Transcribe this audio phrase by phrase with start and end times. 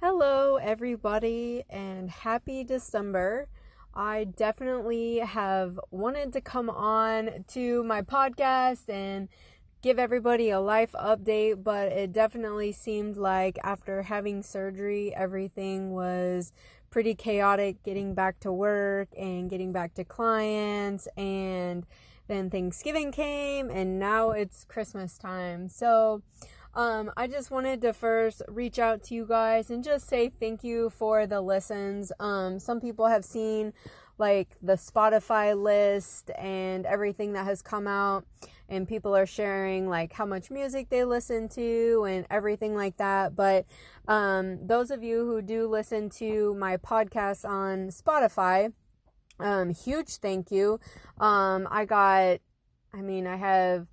[0.00, 3.48] Hello, everybody, and happy December.
[3.92, 9.28] I definitely have wanted to come on to my podcast and
[9.82, 16.52] give everybody a life update, but it definitely seemed like after having surgery, everything was
[16.90, 21.84] pretty chaotic getting back to work and getting back to clients and
[22.28, 25.68] then Thanksgiving came and now it's Christmas time.
[25.68, 26.22] So,
[26.78, 30.62] um, I just wanted to first reach out to you guys and just say thank
[30.62, 32.12] you for the listens.
[32.20, 33.72] Um, some people have seen
[34.16, 38.26] like the Spotify list and everything that has come out,
[38.68, 43.34] and people are sharing like how much music they listen to and everything like that.
[43.34, 43.66] But
[44.06, 48.72] um, those of you who do listen to my podcast on Spotify,
[49.40, 50.78] um, huge thank you.
[51.18, 52.38] Um, I got,
[52.94, 53.88] I mean, I have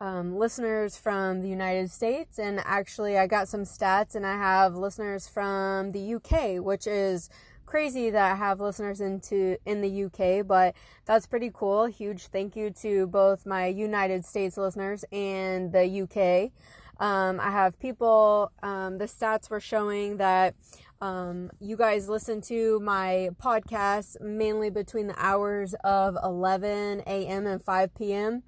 [0.00, 4.74] um, listeners from the United States, and actually, I got some stats, and I have
[4.74, 7.28] listeners from the UK, which is
[7.66, 11.86] crazy that I have listeners into in the UK, but that's pretty cool.
[11.86, 16.50] Huge thank you to both my United States listeners and the UK.
[17.00, 18.50] Um, I have people.
[18.62, 20.54] Um, the stats were showing that
[21.00, 27.46] um, you guys listen to my podcast mainly between the hours of 11 a.m.
[27.46, 28.42] and 5 p.m.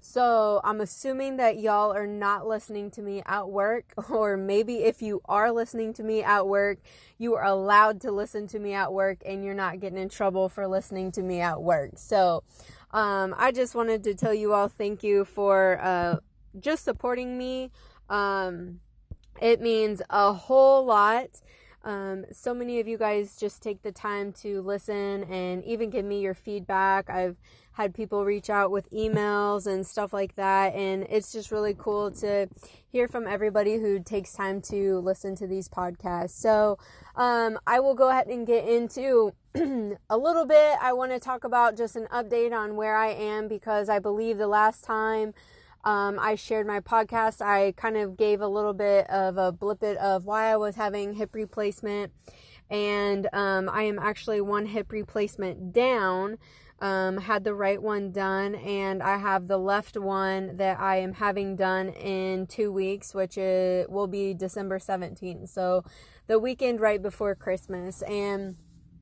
[0.00, 5.02] So I'm assuming that y'all are not listening to me at work, or maybe if
[5.02, 6.78] you are listening to me at work,
[7.18, 10.48] you are allowed to listen to me at work and you're not getting in trouble
[10.48, 11.92] for listening to me at work.
[11.96, 12.44] So
[12.92, 16.16] um, I just wanted to tell you all thank you for uh,
[16.58, 17.70] just supporting me.
[18.08, 18.80] Um,
[19.40, 21.40] it means a whole lot.
[21.84, 26.04] Um, so many of you guys just take the time to listen and even give
[26.04, 27.08] me your feedback.
[27.08, 27.36] I've
[27.78, 30.74] had people reach out with emails and stuff like that.
[30.74, 32.48] And it's just really cool to
[32.90, 36.30] hear from everybody who takes time to listen to these podcasts.
[36.30, 36.76] So
[37.14, 39.32] um, I will go ahead and get into
[40.10, 40.76] a little bit.
[40.82, 44.38] I want to talk about just an update on where I am because I believe
[44.38, 45.32] the last time.
[45.84, 47.40] Um, I shared my podcast.
[47.40, 51.14] I kind of gave a little bit of a blippet of why I was having
[51.14, 52.12] hip replacement,
[52.68, 56.38] and um, I am actually one hip replacement down
[56.80, 61.14] um, had the right one done, and I have the left one that I am
[61.14, 65.48] having done in two weeks, which is, will be December 17th.
[65.48, 65.84] So
[66.28, 68.02] the weekend right before Christmas.
[68.02, 68.56] And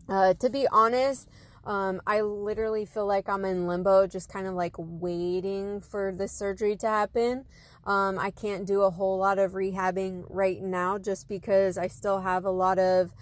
[0.08, 1.28] uh, to be honest,
[1.66, 6.28] um, I literally feel like I'm in limbo, just kind of like waiting for the
[6.28, 7.44] surgery to happen.
[7.84, 12.20] Um, I can't do a whole lot of rehabbing right now just because I still
[12.20, 13.12] have a lot of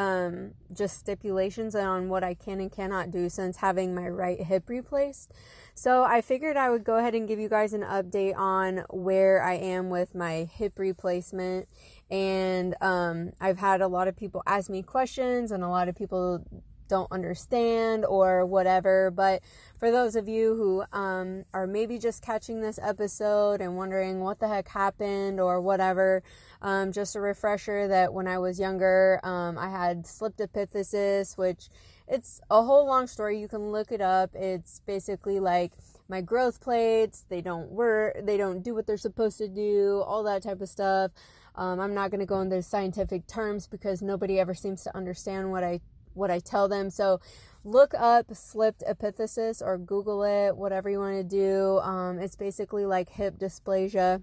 [0.00, 4.66] um, just stipulations on what I can and cannot do since having my right hip
[4.66, 5.34] replaced.
[5.74, 9.42] So I figured I would go ahead and give you guys an update on where
[9.42, 11.68] I am with my hip replacement.
[12.10, 15.96] And um, I've had a lot of people ask me questions, and a lot of
[15.96, 16.46] people
[16.90, 19.10] don't understand or whatever.
[19.10, 19.42] But
[19.78, 24.40] for those of you who um, are maybe just catching this episode and wondering what
[24.40, 26.22] the heck happened or whatever,
[26.60, 31.68] um, just a refresher that when I was younger, um, I had slipped epiphysis, which
[32.06, 33.40] it's a whole long story.
[33.40, 34.34] You can look it up.
[34.34, 35.72] It's basically like
[36.10, 40.24] my growth plates, they don't work, they don't do what they're supposed to do, all
[40.24, 41.12] that type of stuff.
[41.54, 45.52] Um, I'm not going to go into scientific terms because nobody ever seems to understand
[45.52, 45.80] what I
[46.14, 46.90] what I tell them.
[46.90, 47.20] So
[47.64, 51.78] look up slipped epiphysis or Google it, whatever you want to do.
[51.80, 54.22] Um, it's basically like hip dysplasia.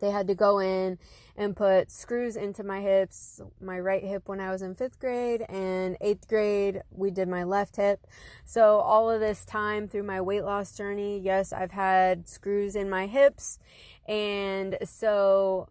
[0.00, 0.98] They had to go in
[1.36, 5.42] and put screws into my hips, my right hip when I was in fifth grade,
[5.48, 8.06] and eighth grade, we did my left hip.
[8.44, 12.88] So, all of this time through my weight loss journey, yes, I've had screws in
[12.88, 13.58] my hips.
[14.06, 15.68] And so,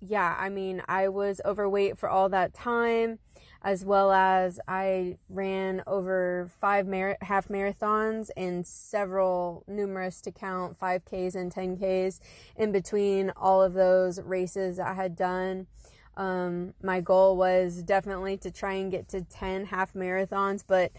[0.00, 3.18] yeah, I mean, I was overweight for all that time
[3.64, 10.78] as well as I ran over five mar- half marathons and several numerous to count
[10.78, 12.18] 5Ks and 10Ks
[12.56, 15.68] in between all of those races I had done.
[16.16, 20.92] Um, my goal was definitely to try and get to 10 half marathons, but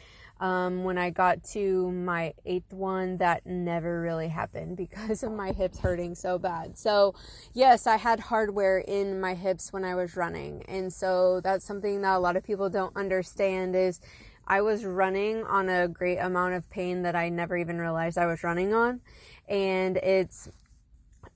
[0.44, 5.54] um, when I got to my eighth one, that never really happened because of my
[5.54, 6.78] hips hurting so bad.
[6.78, 7.16] So,
[7.54, 10.64] yes, I had hardware in my hips when I was running.
[10.68, 14.02] And so that's something that a lot of people don't understand is
[14.46, 18.26] I was running on a great amount of pain that I never even realized I
[18.26, 19.00] was running on.
[19.48, 20.50] And it's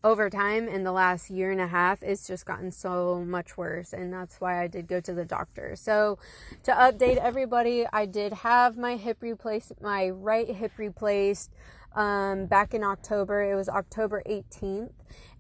[0.04, 3.94] over time in the last year and a half it's just gotten so much worse
[3.94, 5.76] and that's why I did go to the doctor.
[5.76, 6.20] So
[6.64, 11.52] to update everybody, I did have my hip replaced my right hip replaced
[11.96, 13.42] um, back in October.
[13.44, 14.92] It was October 18th.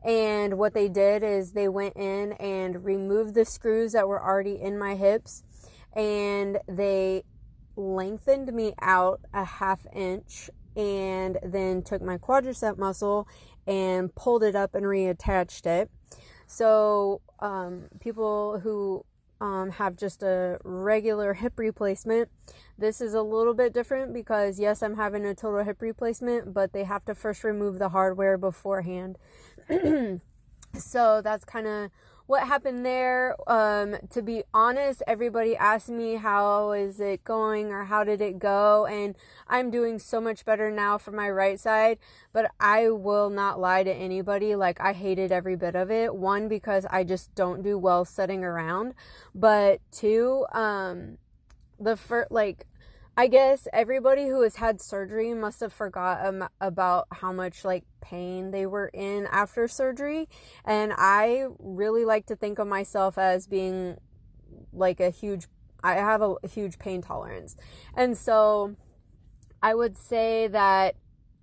[0.03, 4.59] And what they did is they went in and removed the screws that were already
[4.59, 5.43] in my hips
[5.93, 7.23] and they
[7.75, 13.27] lengthened me out a half inch and then took my quadricep muscle
[13.67, 15.89] and pulled it up and reattached it.
[16.47, 19.05] So, um, people who
[19.41, 22.29] um, have just a regular hip replacement,
[22.77, 26.71] this is a little bit different because, yes, I'm having a total hip replacement, but
[26.71, 29.17] they have to first remove the hardware beforehand.
[30.73, 31.91] so, that's kind of
[32.27, 33.35] what happened there.
[33.47, 38.37] Um, to be honest, everybody asked me how is it going or how did it
[38.37, 39.15] go, and
[39.47, 41.97] I'm doing so much better now for my right side.
[42.33, 44.55] But I will not lie to anybody.
[44.55, 46.15] Like I hated every bit of it.
[46.15, 48.93] One because I just don't do well sitting around,
[49.33, 51.17] but two, um,
[51.79, 52.67] the first like
[53.19, 57.83] I guess everybody who has had surgery must have forgot um, about how much like
[57.99, 60.29] pain they were in after surgery.
[60.63, 63.97] And I really like to think of myself as being
[64.71, 65.47] like a huge,
[65.83, 67.55] I have a, a huge pain tolerance.
[67.95, 68.75] And so
[69.63, 70.93] I would say that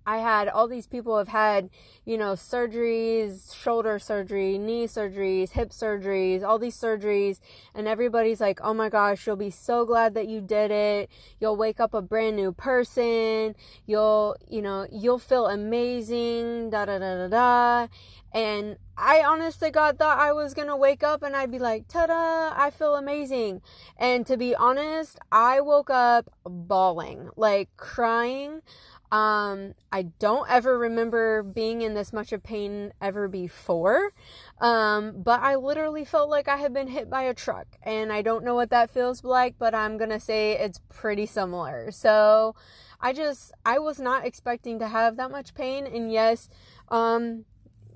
[0.07, 1.71] I had all these people have had,
[2.05, 7.41] you know, surgeries, shoulder surgery, knee surgeries, hip surgeries, all these surgeries,
[7.75, 11.11] and everybody's like, "Oh my gosh, you'll be so glad that you did it.
[11.41, 13.55] You'll wake up a brand new person.
[13.87, 17.87] You'll, you know, you'll feel amazing." Da da da da da.
[18.35, 22.07] And I honestly God thought I was gonna wake up and I'd be like, ta
[22.07, 23.63] da, I feel amazing.
[23.97, 28.63] And to be honest, I woke up bawling, like crying.
[29.15, 34.11] Um, I don't ever remember being in this much of pain ever before.
[34.61, 37.69] Um, but I literally felt like I had been hit by a truck.
[37.85, 41.93] And I don't know what that feels like, but I'm gonna say it's pretty similar.
[41.93, 42.57] So
[43.01, 45.87] I just, I was not expecting to have that much pain.
[45.87, 46.49] And yes,
[46.89, 47.45] um,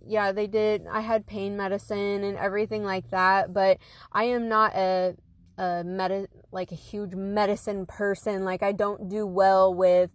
[0.07, 0.87] yeah, they did.
[0.87, 3.79] I had pain medicine and everything like that, but
[4.13, 5.17] I am not a,
[5.57, 8.45] a med, like a huge medicine person.
[8.45, 10.13] Like I don't do well with,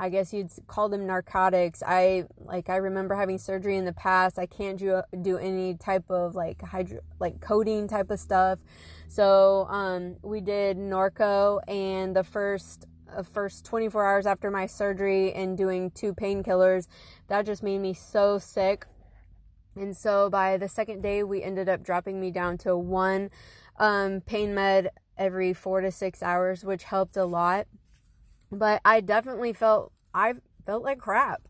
[0.00, 1.82] I guess you'd call them narcotics.
[1.86, 4.38] I like I remember having surgery in the past.
[4.38, 8.60] I can't do do any type of like hydro like codeine type of stuff.
[9.08, 15.34] So um, we did Norco, and the first uh, first 24 hours after my surgery
[15.34, 16.88] and doing two painkillers,
[17.28, 18.86] that just made me so sick.
[19.76, 23.28] And so by the second day, we ended up dropping me down to one
[23.78, 24.88] um, pain med
[25.18, 27.66] every four to six hours, which helped a lot
[28.50, 30.34] but I definitely felt I
[30.66, 31.42] felt like crap.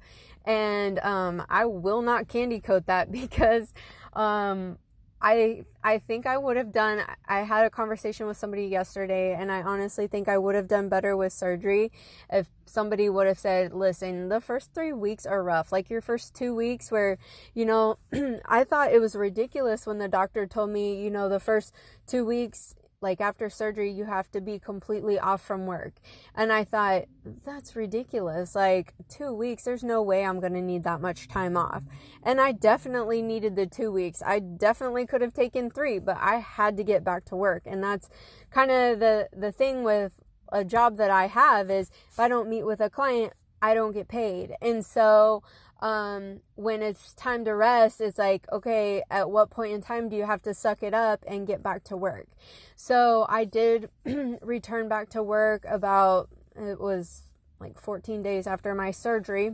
[0.44, 3.73] And um, I will not candy coat that because
[4.14, 4.79] um,
[5.23, 9.52] I I think I would have done I had a conversation with somebody yesterday and
[9.52, 11.93] I honestly think I would have done better with surgery
[12.32, 15.73] if somebody would have said, "Listen, the first 3 weeks are rough.
[15.73, 17.19] Like your first 2 weeks where,
[17.55, 17.97] you know,
[18.47, 21.75] I thought it was ridiculous when the doctor told me, you know, the first
[22.06, 25.94] 2 weeks like after surgery you have to be completely off from work.
[26.35, 27.05] And i thought
[27.44, 28.55] that's ridiculous.
[28.55, 31.85] Like two weeks there's no way i'm going to need that much time off.
[32.23, 34.23] And i definitely needed the two weeks.
[34.25, 37.62] I definitely could have taken three but i had to get back to work.
[37.67, 38.08] And that's
[38.50, 40.20] kind of the the thing with
[40.52, 43.32] a job that i have is if i don't meet with a client
[43.62, 44.55] i don't get paid.
[44.61, 45.43] And so
[45.80, 50.16] um, when it's time to rest, it's like, okay, at what point in time do
[50.16, 52.28] you have to suck it up and get back to work?
[52.76, 53.88] So I did
[54.42, 57.22] return back to work about, it was
[57.60, 59.52] like 14 days after my surgery.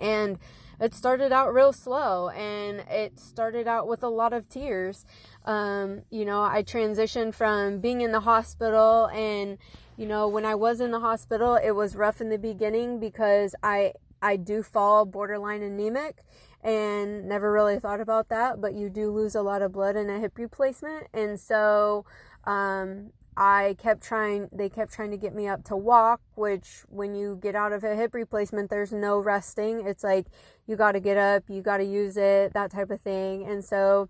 [0.00, 0.38] And
[0.80, 5.06] it started out real slow and it started out with a lot of tears.
[5.44, 9.58] Um, you know, I transitioned from being in the hospital and,
[9.96, 13.54] you know, when I was in the hospital, it was rough in the beginning because
[13.62, 13.92] I
[14.26, 16.24] I do fall borderline anemic
[16.60, 20.10] and never really thought about that, but you do lose a lot of blood in
[20.10, 21.06] a hip replacement.
[21.14, 22.04] And so
[22.42, 27.14] um, I kept trying, they kept trying to get me up to walk, which when
[27.14, 29.86] you get out of a hip replacement, there's no resting.
[29.86, 30.26] It's like
[30.66, 33.48] you got to get up, you got to use it, that type of thing.
[33.48, 34.08] And so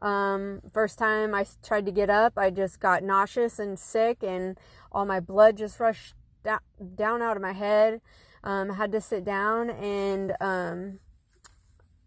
[0.00, 4.56] um, first time I tried to get up, I just got nauseous and sick, and
[4.90, 8.00] all my blood just rushed da- down out of my head
[8.48, 11.00] um, had to sit down and um,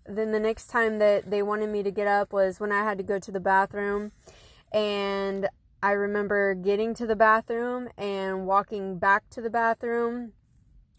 [0.08, 2.98] then the next time that they wanted me to get up was when I had
[2.98, 4.12] to go to the bathroom.
[4.74, 5.48] And
[5.84, 10.34] I remember getting to the bathroom and walking back to the bathroom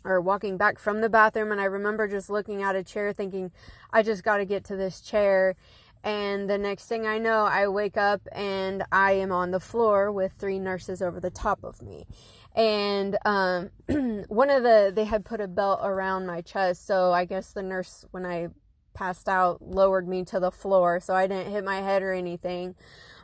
[0.04, 1.50] or walking back from the bathroom.
[1.50, 3.50] And I remember just looking at a chair thinking
[3.92, 5.56] I just got to get to this chair.
[6.04, 10.12] And the next thing I know I wake up and I am on the floor
[10.12, 12.06] with three nurses over the top of me
[12.54, 13.71] and um,
[14.28, 17.62] one of the they had put a belt around my chest so i guess the
[17.62, 18.49] nurse when i
[18.94, 22.75] passed out lowered me to the floor so i didn't hit my head or anything.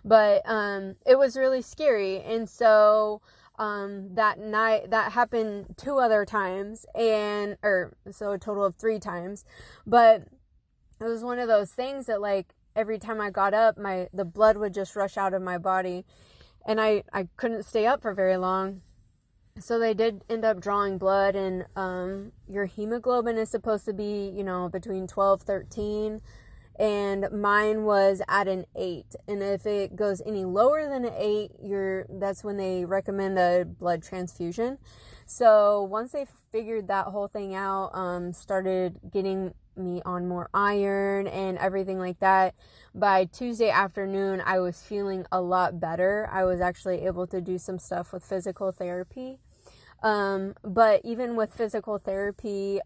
[0.04, 3.20] But um, it was really scary and so
[3.58, 8.99] um, that night that happened two other times and or so a total of three
[8.99, 9.44] times.
[9.87, 10.28] But
[11.00, 14.25] it was one of those things that like every time i got up my the
[14.25, 16.04] blood would just rush out of my body
[16.66, 18.82] and i i couldn't stay up for very long
[19.60, 24.30] so they did end up drawing blood and um, your hemoglobin is supposed to be
[24.34, 26.20] you know between 12 13
[26.78, 31.50] and mine was at an 8 and if it goes any lower than an 8
[31.62, 34.78] you're that's when they recommend a blood transfusion.
[35.26, 41.26] So once they figured that whole thing out um, started getting me on more iron
[41.26, 42.52] and everything like that
[42.92, 46.28] by tuesday afternoon i was feeling a lot better.
[46.32, 49.38] I was actually able to do some stuff with physical therapy
[50.02, 52.80] um, but even with physical therapy,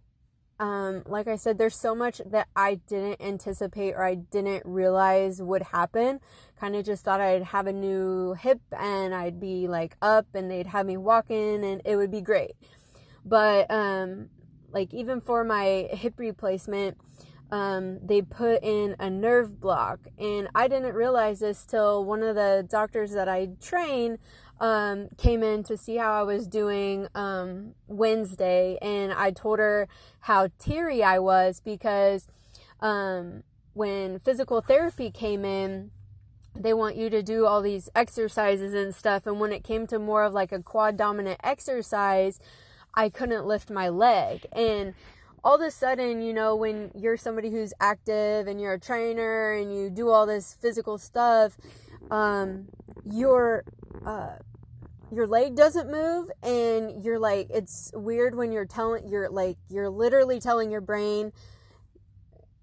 [0.59, 5.43] um, like I said, there's so much that I didn't anticipate or I didn't realize
[5.43, 6.21] would happen.
[6.59, 10.51] Kind of just thought I'd have a new hip and I'd be like up and
[10.51, 12.53] they'd have me walking and it would be great.
[13.25, 14.31] But, um,
[14.71, 16.97] like even for my hip replacement,
[17.51, 22.35] um, they put in a nerve block and I didn't realize this till one of
[22.35, 24.19] the doctors that I train
[24.63, 29.89] um, came in to see how I was doing um, Wednesday, and I told her
[30.21, 32.29] how teary I was because
[32.81, 33.43] um,
[33.75, 35.91] when physical therapy came in,
[36.55, 39.27] they want you to do all these exercises and stuff.
[39.27, 42.39] And when it came to more of like a quad dominant exercise,
[42.95, 44.47] I couldn't lift my leg.
[44.53, 44.95] And
[45.43, 49.55] all of a sudden, you know, when you're somebody who's active and you're a trainer
[49.55, 51.57] and you do all this physical stuff,
[52.13, 52.69] um,
[53.05, 53.65] you're
[54.05, 54.35] uh,
[55.13, 59.91] your leg doesn't move and you're like it's weird when you're telling you're like you're
[59.91, 61.33] literally telling your brain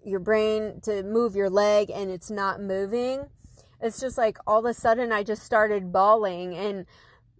[0.03, 3.27] your brain to move your leg and it's not moving.
[3.81, 6.85] It's just like all of a sudden i just started bawling and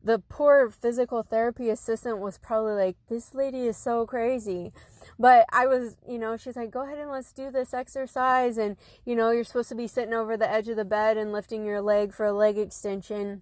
[0.02, 4.72] the poor physical therapy assistant was probably like this lady is so crazy.
[5.18, 8.60] But i was you know she's like go ahead and let's do this exercise.
[8.60, 11.32] And you know you're supposed to be sitting over the edge of the bed and
[11.32, 13.42] lifting your leg for a leg extension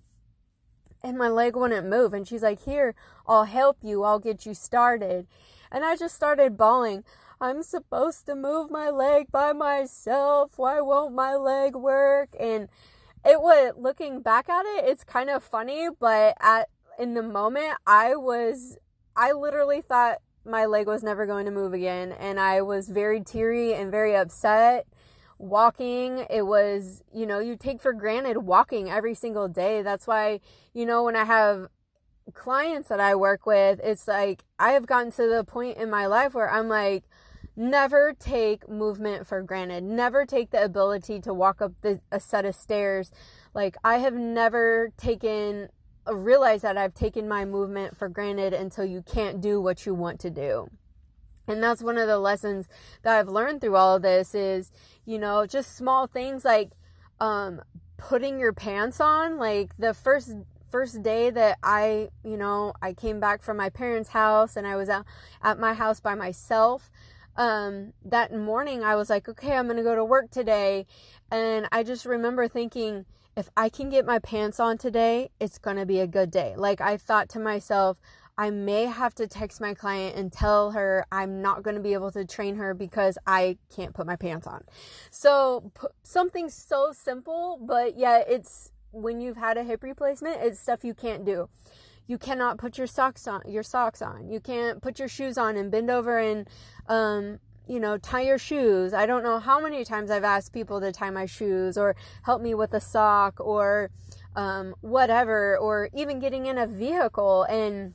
[1.08, 2.14] and my leg wouldn't move.
[2.14, 2.94] And she's like, Here,
[3.26, 5.28] I'll help you, I'll get you started.
[5.72, 7.04] And I just started bawling.
[7.40, 10.54] I'm supposed to move my leg by myself.
[10.58, 12.30] Why won't my leg work?
[12.40, 12.68] And
[13.24, 17.78] it was looking back at it, it's kind of funny, but at in the moment
[17.86, 18.78] I was
[19.16, 23.22] I literally thought my leg was never going to move again and I was very
[23.22, 24.88] teary and very upset
[25.40, 29.82] walking it was you know you take for granted walking every single day.
[29.82, 30.40] That's why
[30.74, 31.68] you know when i have
[32.34, 36.06] clients that i work with it's like i have gotten to the point in my
[36.06, 37.06] life where i'm like
[37.58, 39.84] never take movement for granted.
[39.84, 43.12] Never take the ability to walk up the, a set of stairs.
[43.54, 45.70] Like i have never taken
[46.14, 50.20] realized that i've taken my movement for granted until you can't do what you want
[50.22, 50.70] to do
[51.48, 52.68] and that's one of the lessons
[53.04, 54.72] that I've learned through all of this is,
[55.06, 56.72] you know, just small things like
[57.20, 57.62] um,
[57.98, 59.38] putting your pants on.
[59.38, 60.36] Like the first
[60.70, 64.76] first day that I, you know, I came back from my parents' house and I
[64.76, 65.06] was out
[65.42, 66.92] at my house by myself.
[67.38, 70.86] Um, that morning I was like, okay, I'm to go to work today.
[71.32, 73.06] And I just remember thinking,
[73.38, 76.56] if I can get my pants on today, it's to be a good day.
[76.58, 78.02] Like I thought to myself,
[78.38, 81.94] I may have to text my client and tell her I'm not going to be
[81.94, 84.64] able to train her because I can't put my pants on.
[85.10, 90.60] So, p- something so simple, but yet it's when you've had a hip replacement, it's
[90.60, 91.50] stuff you can't do.
[92.06, 94.30] You cannot put your socks on, your socks on.
[94.30, 96.48] You can't put your shoes on and bend over and
[96.88, 98.94] um, you know, tie your shoes.
[98.94, 102.42] I don't know how many times I've asked people to tie my shoes or help
[102.42, 103.90] me with a sock or
[104.36, 107.94] um, whatever, or even getting in a vehicle and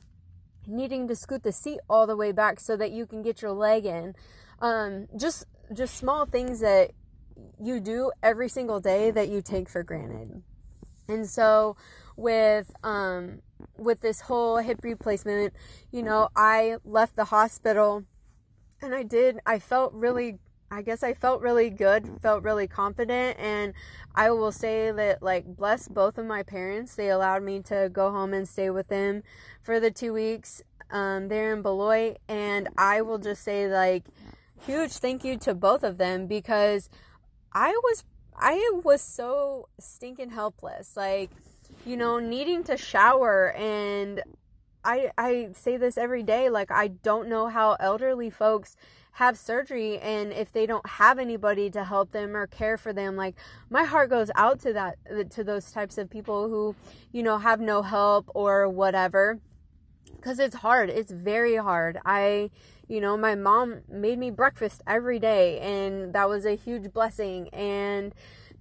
[0.67, 3.51] needing to scoot the seat all the way back so that you can get your
[3.51, 4.13] leg in.
[4.59, 6.91] Um, just just small things that
[7.59, 10.43] you do every single day that you take for granted.
[11.07, 11.75] And so
[12.15, 13.41] with um,
[13.77, 15.53] with this whole hip replacement,
[15.91, 18.03] you know, I left the hospital
[18.81, 20.39] and I did I felt really
[20.73, 23.75] I guess I felt really good, felt really confident, and
[24.15, 26.95] I will say that, like, bless both of my parents.
[26.95, 29.21] They allowed me to go home and stay with them
[29.61, 34.05] for the two weeks um, there in Beloit, and I will just say, like,
[34.65, 36.89] huge thank you to both of them because
[37.53, 38.03] I was
[38.35, 41.29] I was so stinking helpless, like,
[41.85, 44.23] you know, needing to shower and
[44.83, 48.75] I I say this every day like I don't know how elderly folks
[49.17, 53.15] have surgery and if they don't have anybody to help them or care for them
[53.15, 53.35] like
[53.69, 54.95] my heart goes out to that
[55.29, 56.75] to those types of people who
[57.11, 59.39] you know have no help or whatever.
[60.21, 60.89] Cuz it's hard.
[60.89, 61.99] It's very hard.
[62.05, 62.49] I
[62.87, 67.49] you know my mom made me breakfast every day and that was a huge blessing.
[67.49, 68.13] And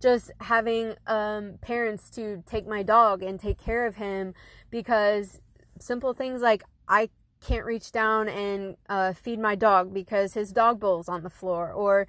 [0.02, 4.34] just having um, parents to take my dog and take care of him
[4.68, 5.38] because
[5.78, 7.08] simple things like I
[7.42, 11.70] can't reach down and uh, feed my dog because his dog bowl's on the floor
[11.70, 12.06] or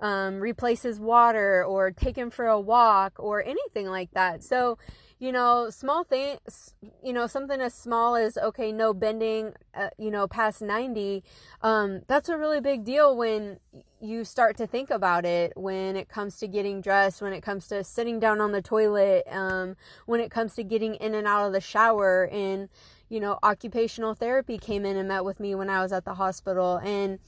[0.00, 4.42] um, replace his water or take him for a walk or anything like that.
[4.42, 4.76] So,
[5.18, 10.10] you know, small things, you know, something as small as, okay, no bending, uh, you
[10.10, 11.22] know, past 90,
[11.62, 13.58] um, that's a really big deal when
[14.00, 17.68] you start to think about it when it comes to getting dressed, when it comes
[17.68, 21.46] to sitting down on the toilet, um, when it comes to getting in and out
[21.46, 22.24] of the shower.
[22.30, 22.68] And,
[23.14, 26.14] you know, occupational therapy came in and met with me when I was at the
[26.14, 26.80] hospital.
[26.82, 27.20] And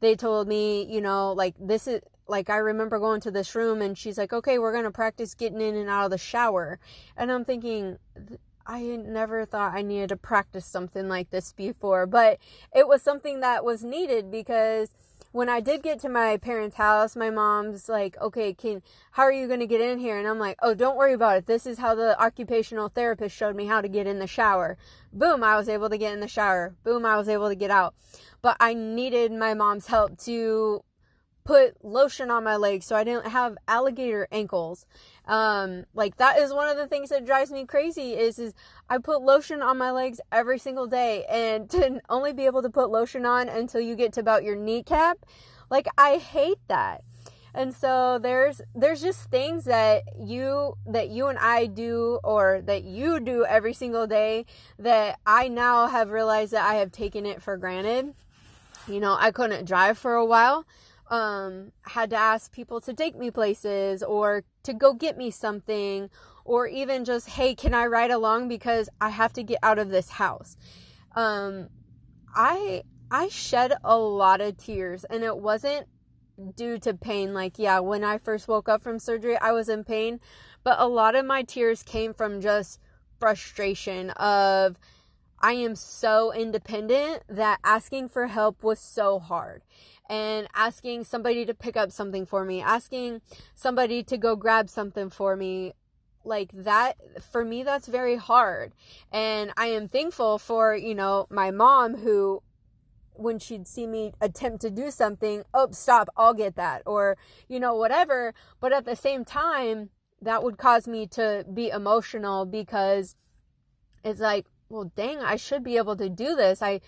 [0.00, 3.82] they told me, you know, like, this is, like, I remember going to this room
[3.82, 6.80] and she's like, okay, we're going to practice getting in and out of the shower.
[7.18, 7.98] And I'm thinking,
[8.66, 12.38] I never thought I needed to practice something like this before, but
[12.74, 14.92] it was something that was needed because
[15.36, 19.32] when I did get to my parents' house, my mom's like, "Okay, can how are
[19.32, 21.44] you going to get in here?" And I'm like, "Oh, don't worry about it.
[21.44, 24.78] This is how the occupational therapist showed me how to get in the shower."
[25.12, 26.74] Boom, I was able to get in the shower.
[26.84, 27.94] Boom, I was able to get out.
[28.40, 30.82] But I needed my mom's help to
[31.46, 34.84] put lotion on my legs so I didn't have alligator ankles.
[35.26, 38.52] Um, like that is one of the things that drives me crazy is, is
[38.90, 42.70] I put lotion on my legs every single day and to only be able to
[42.70, 45.18] put lotion on until you get to about your kneecap.
[45.70, 47.02] Like I hate that.
[47.54, 52.84] And so there's there's just things that you that you and I do or that
[52.84, 54.44] you do every single day
[54.78, 58.14] that I now have realized that I have taken it for granted.
[58.86, 60.66] You know, I couldn't drive for a while
[61.08, 66.10] um, had to ask people to take me places or to go get me something
[66.44, 69.90] or even just, hey, can I ride along because I have to get out of
[69.90, 70.56] this house.
[71.14, 71.68] Um,
[72.34, 75.86] I I shed a lot of tears and it wasn't
[76.56, 77.32] due to pain.
[77.32, 80.20] Like, yeah, when I first woke up from surgery, I was in pain,
[80.64, 82.80] but a lot of my tears came from just
[83.18, 84.78] frustration of
[85.40, 89.62] I am so independent that asking for help was so hard
[90.08, 93.22] and asking somebody to pick up something for me, asking
[93.54, 95.72] somebody to go grab something for me.
[96.24, 96.96] Like that,
[97.30, 98.72] for me, that's very hard.
[99.12, 102.42] And I am thankful for, you know, my mom who
[103.18, 107.16] when she'd see me attempt to do something, oh, stop, I'll get that, or,
[107.48, 108.34] you know, whatever.
[108.60, 109.90] But at the same time,
[110.20, 113.14] that would cause me to be emotional because
[114.04, 116.62] it's like, well, dang, I should be able to do this.
[116.62, 116.80] I,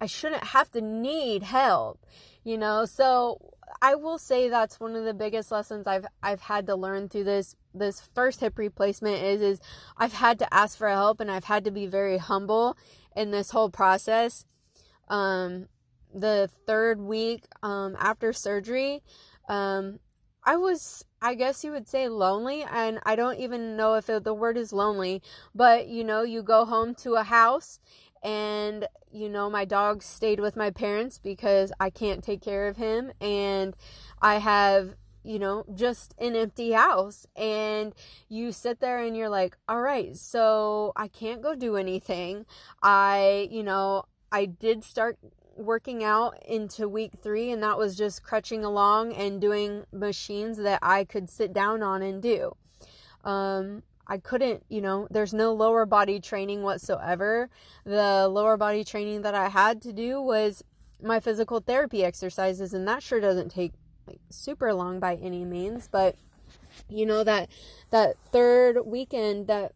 [0.00, 2.00] I shouldn't have to need help
[2.46, 2.86] you know?
[2.86, 3.38] So
[3.82, 7.24] i will say that's one of the biggest lessons i've i've had to learn through
[7.24, 9.60] this this first hip replacement is is
[9.98, 12.76] i've had to ask for help and i've had to be very humble
[13.14, 14.44] in this whole process.
[15.08, 15.66] Um
[16.14, 19.02] the third week um after surgery
[19.48, 19.98] um
[20.48, 24.22] I was, I guess you would say lonely, and I don't even know if it,
[24.22, 25.20] the word is lonely,
[25.52, 27.80] but you know, you go home to a house
[28.26, 32.76] and you know my dog stayed with my parents because I can't take care of
[32.76, 33.12] him.
[33.20, 33.74] And
[34.20, 37.26] I have you know just an empty house.
[37.36, 37.94] And
[38.28, 42.46] you sit there and you're like all right so I can't go do anything.
[42.82, 45.18] I you know I did start
[45.56, 50.80] working out into week 3 and that was just crutching along and doing machines that
[50.82, 52.56] I could sit down on and do.
[53.24, 57.50] Um I couldn't, you know, there's no lower body training whatsoever.
[57.84, 60.62] The lower body training that I had to do was
[61.02, 63.72] my physical therapy exercises, and that sure doesn't take
[64.06, 65.88] like super long by any means.
[65.88, 66.16] But
[66.88, 67.50] you know that
[67.90, 69.72] that third weekend that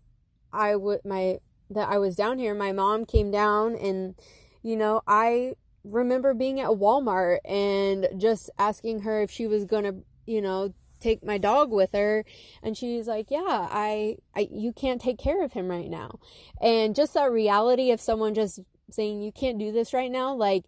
[0.53, 1.39] I would my
[1.71, 4.15] that I was down here, my mom came down, and
[4.63, 9.95] you know I remember being at Walmart and just asking her if she was gonna,
[10.27, 12.25] you know, take my dog with her.
[12.63, 16.19] And she's like yeah I, I you can't take care of him right now.
[16.61, 18.61] And just that reality of someone just
[18.91, 20.65] saying you can't do this right now like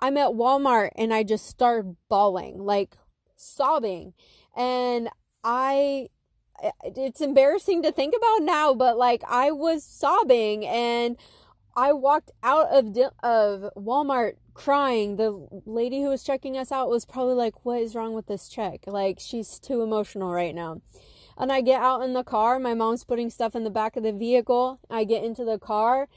[0.00, 2.96] i'm at walmart and i just start bawling like
[3.36, 4.14] sobbing.
[4.56, 5.08] And
[5.44, 6.08] i
[6.82, 11.18] it's embarrassing to think about now but like i was sobbing and
[11.76, 15.16] i walked out of of walmart crying.
[15.16, 18.48] The lady who was checking us out was probably like, What is wrong with this
[18.48, 18.80] check?
[18.86, 20.80] Like, she's too emotional right now.
[21.38, 22.58] And I get out in the car.
[22.58, 24.80] My mom's putting stuff in the back of the vehicle.
[24.90, 26.08] I get into the car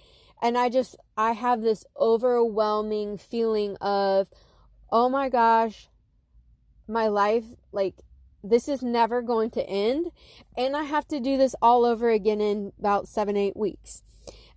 [0.41, 4.29] And I just, I have this overwhelming feeling of,
[4.91, 5.89] oh my gosh,
[6.87, 7.95] my life, like,
[8.43, 10.07] this is never going to end.
[10.57, 14.01] And I have to do this all over again in about seven, eight weeks.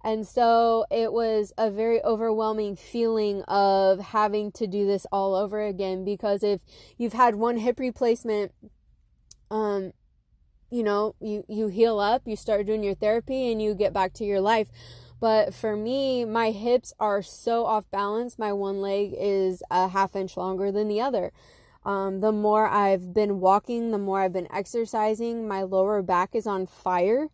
[0.05, 5.63] And so it was a very overwhelming feeling of having to do this all over
[5.63, 6.61] again because if
[6.99, 8.53] you've had one hip replacement,
[9.51, 9.93] um,
[10.71, 14.13] you know, you, you heal up, you start doing your therapy and you get back
[14.15, 14.69] to your life.
[15.21, 18.41] But for me, my hips are so off balance.
[18.41, 21.31] My one leg is a half inch longer than the other.
[21.85, 26.47] Um, the more I've been walking, the more I've been exercising, my lower back is
[26.47, 27.29] on fire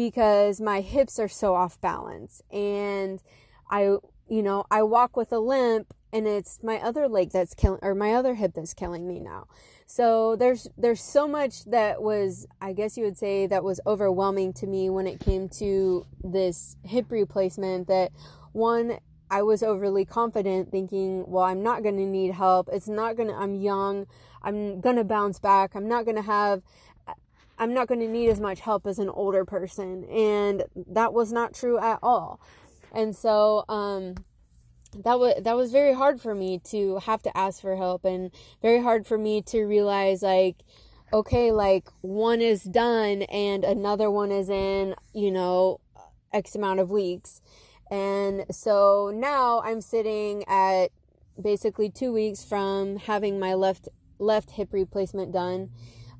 [0.00, 3.22] because my hips are so off balance and
[3.70, 3.82] I
[4.30, 7.94] you know I walk with a limp and it's my other leg that's killing or
[7.94, 9.46] my other hip that's killing me now.
[9.84, 14.54] So there's there's so much that was I guess you would say that was overwhelming
[14.54, 18.10] to me when it came to this hip replacement that
[18.52, 22.70] one I was overly confident thinking, well, I'm not going to need help.
[22.72, 24.06] It's not going to I'm young.
[24.42, 25.76] I'm going to bounce back.
[25.76, 26.62] I'm not going to have
[27.60, 30.04] I'm not going to need as much help as an older person.
[30.04, 32.40] And that was not true at all.
[32.92, 34.14] And so, um,
[35.04, 38.32] that was that was very hard for me to have to ask for help and
[38.60, 40.56] very hard for me to realize like
[41.12, 45.78] okay like one is done and another one is in you know
[46.32, 47.40] x amount of weeks
[47.88, 50.88] and so now i'm sitting at
[51.40, 55.70] basically 2 weeks from having my left left hip replacement done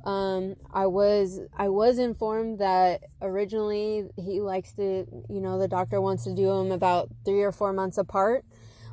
[0.05, 6.01] um, I was I was informed that originally he likes to, you know, the doctor
[6.01, 8.45] wants to do them about three or four months apart,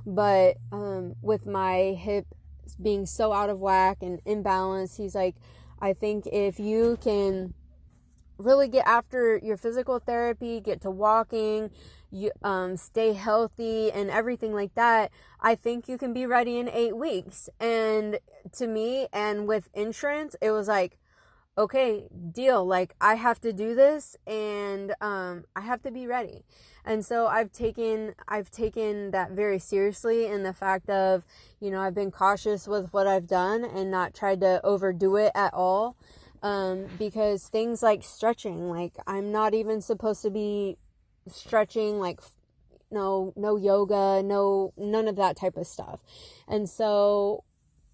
[0.05, 2.25] but um, with my hip
[2.81, 5.35] being so out of whack and imbalanced, he's like,
[5.81, 7.53] I think if you can
[8.37, 11.71] really get after your physical therapy, get to walking,
[12.11, 16.69] you um, stay healthy and everything like that, I think you can be ready in
[16.69, 17.49] eight weeks.
[17.59, 18.19] And
[18.57, 20.97] to me, and with insurance, it was like,
[21.57, 22.65] okay, deal.
[22.65, 26.43] Like I have to do this, and um, I have to be ready.
[26.85, 31.25] And so I've taken I've taken that very seriously in the fact of
[31.59, 35.31] you know I've been cautious with what I've done and not tried to overdo it
[35.35, 35.95] at all.
[36.43, 40.77] Um, because things like stretching, like I'm not even supposed to be
[41.31, 42.19] stretching like
[42.91, 46.01] no no yoga no none of that type of stuff
[46.47, 47.43] and so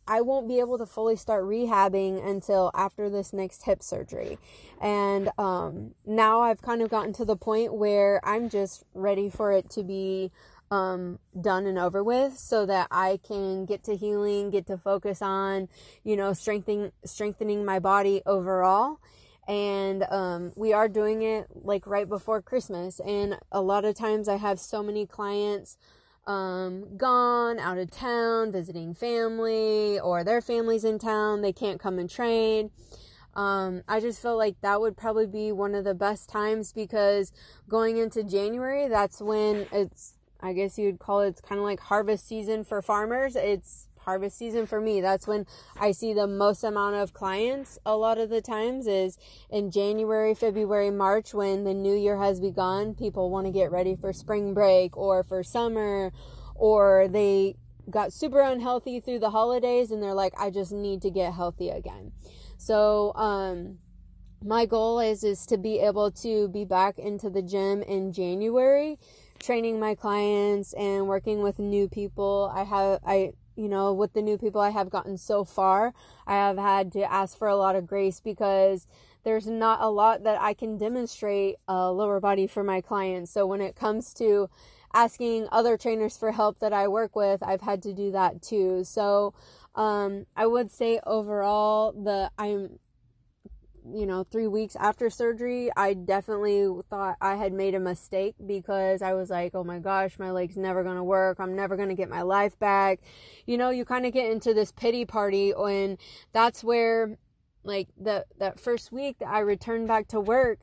[0.08, 4.38] I won't be able to fully start rehabbing until after this next hip surgery.
[4.82, 9.54] And um, now I've kind of gotten to the point where I'm just ready for
[9.54, 10.32] it to be
[10.72, 15.22] um, done and over with so that I can get to healing, get to focus
[15.22, 15.70] on,
[16.04, 19.00] you know, strengthening, strengthening my body overall.
[19.48, 23.00] And um, we are doing it like right before Christmas.
[23.00, 25.78] And a lot of times I have so many clients
[26.26, 32.00] um, gone out of town visiting family or their families in town, they can't come
[32.00, 32.72] and train.
[33.36, 37.32] Um, I just felt like that would probably be one of the best times because
[37.68, 41.80] going into January, that's when it's, I guess you'd call it, it's kind of like
[41.80, 43.36] harvest season for farmers.
[43.36, 45.02] It's harvest season for me.
[45.02, 45.46] That's when
[45.80, 49.18] I see the most amount of clients a lot of the times is
[49.50, 52.96] in January, February, March when the new year has begun.
[52.96, 56.12] People want to get ready for spring break or for summer
[56.56, 57.56] or they
[57.90, 61.70] got super unhealthy through the holidays and they're like I just need to get healthy
[61.70, 62.12] again.
[62.58, 63.80] So, um
[64.46, 68.98] my goal is is to be able to be back into the gym in January
[69.44, 72.52] training my clients and working with new people.
[72.56, 75.94] I have I you know, with the new people I have gotten so far,
[76.26, 78.88] I have had to ask for a lot of grace because
[79.24, 83.32] there's not a lot that I can demonstrate a lower body for my clients.
[83.32, 84.50] So when it comes to
[84.94, 88.84] asking other trainers for help that I work with, I've had to do that too.
[88.84, 89.34] So
[89.76, 92.80] um, I would say overall the I'm
[93.92, 99.02] you know, three weeks after surgery, I definitely thought I had made a mistake because
[99.02, 101.40] I was like, oh my gosh, my leg's never going to work.
[101.40, 103.00] I'm never going to get my life back.
[103.46, 105.98] You know, you kind of get into this pity party when
[106.32, 107.18] that's where,
[107.64, 110.60] like, the, that first week that I returned back to work,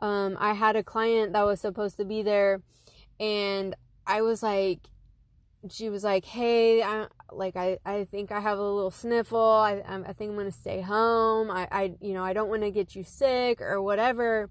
[0.00, 2.60] um, I had a client that was supposed to be there
[3.20, 3.74] and
[4.06, 4.80] I was like,
[5.70, 9.40] she was like, "Hey, I like I I think I have a little sniffle.
[9.40, 11.50] I I think I'm gonna stay home.
[11.50, 14.50] I I you know I don't want to get you sick or whatever."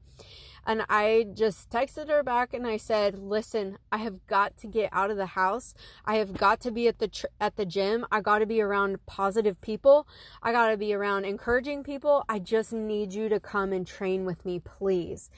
[0.66, 4.90] And I just texted her back and I said, "Listen, I have got to get
[4.94, 5.74] out of the house.
[6.06, 8.06] I have got to be at the tr- at the gym.
[8.12, 10.08] I got to be around positive people.
[10.42, 12.24] I got to be around encouraging people.
[12.30, 15.30] I just need you to come and train with me, please."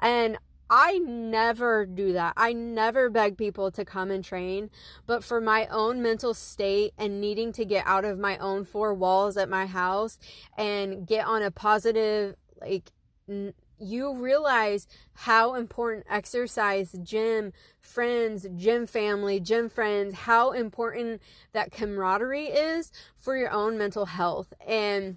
[0.00, 0.38] And
[0.70, 2.34] I never do that.
[2.36, 4.70] I never beg people to come and train.
[5.06, 8.92] But for my own mental state and needing to get out of my own four
[8.92, 10.18] walls at my house
[10.56, 12.92] and get on a positive, like,
[13.28, 21.70] n- you realize how important exercise, gym, friends, gym family, gym friends, how important that
[21.70, 24.52] camaraderie is for your own mental health.
[24.66, 25.16] And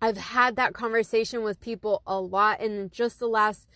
[0.00, 3.66] I've had that conversation with people a lot in just the last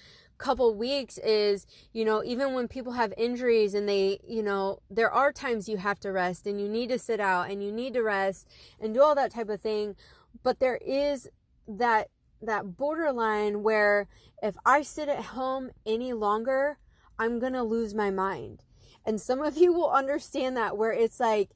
[0.40, 5.10] couple weeks is, you know, even when people have injuries and they, you know, there
[5.10, 7.92] are times you have to rest and you need to sit out and you need
[7.92, 8.48] to rest
[8.80, 9.94] and do all that type of thing.
[10.42, 11.28] But there is
[11.68, 12.08] that
[12.42, 14.08] that borderline where
[14.42, 16.78] if I sit at home any longer,
[17.18, 18.62] I'm going to lose my mind.
[19.04, 21.50] And some of you will understand that where it's like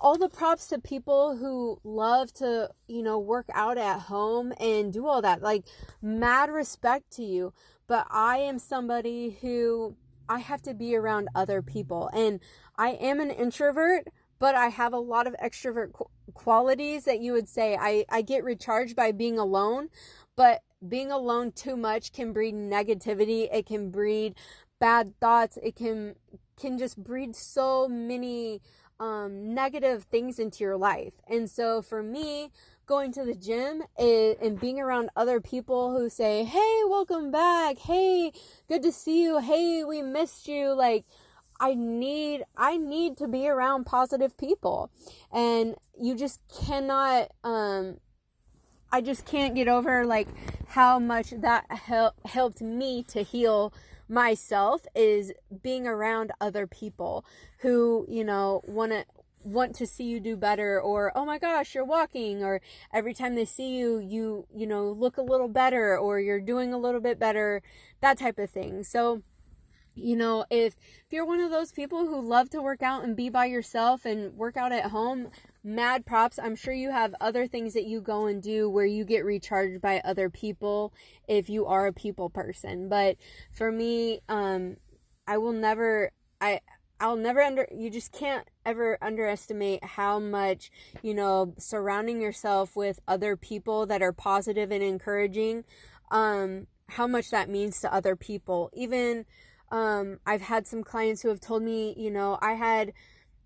[0.00, 4.92] all the props to people who love to, you know, work out at home and
[4.92, 5.42] do all that.
[5.42, 5.64] Like
[6.02, 7.52] mad respect to you.
[7.86, 9.96] But I am somebody who
[10.28, 12.10] I have to be around other people.
[12.12, 12.40] And
[12.76, 17.32] I am an introvert, but I have a lot of extrovert qu- qualities that you
[17.32, 19.88] would say I, I get recharged by being alone,
[20.36, 23.48] but being alone too much can breed negativity.
[23.52, 24.34] It can breed
[24.78, 25.58] bad thoughts.
[25.62, 26.16] It can
[26.58, 28.62] can just breed so many
[28.98, 31.14] um, negative things into your life.
[31.28, 32.50] And so for me,
[32.86, 37.78] going to the gym and, and being around other people who say, Hey, welcome back.
[37.78, 38.32] Hey,
[38.68, 39.40] good to see you.
[39.40, 40.72] Hey, we missed you.
[40.72, 41.04] Like,
[41.58, 44.90] I need I need to be around positive people.
[45.32, 47.98] And you just cannot um
[48.92, 50.28] I just can't get over like
[50.68, 53.72] how much that hel- helped me to heal
[54.08, 57.24] myself is being around other people
[57.60, 59.04] who, you know, want to
[59.46, 62.60] want to see you do better or oh my gosh you're walking or
[62.92, 66.72] every time they see you you you know look a little better or you're doing
[66.72, 67.62] a little bit better
[68.00, 68.82] that type of thing.
[68.82, 69.22] So
[69.94, 70.74] you know if
[71.06, 74.04] if you're one of those people who love to work out and be by yourself
[74.04, 75.28] and work out at home
[75.64, 76.38] mad props.
[76.38, 79.80] I'm sure you have other things that you go and do where you get recharged
[79.80, 80.92] by other people
[81.28, 82.88] if you are a people person.
[82.88, 83.16] But
[83.52, 84.76] for me um
[85.28, 86.60] i will never i
[86.98, 90.70] I'll never under you just can't ever underestimate how much,
[91.02, 95.64] you know, surrounding yourself with other people that are positive and encouraging,
[96.10, 98.70] um, how much that means to other people.
[98.72, 99.26] Even
[99.70, 102.92] um, I've had some clients who have told me, you know, I had,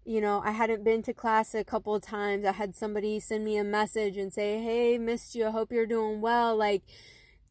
[0.04, 2.44] you know, I hadn't been to class a couple of times.
[2.44, 5.48] I had somebody send me a message and say, Hey, missed you.
[5.48, 6.56] I hope you're doing well.
[6.56, 6.82] Like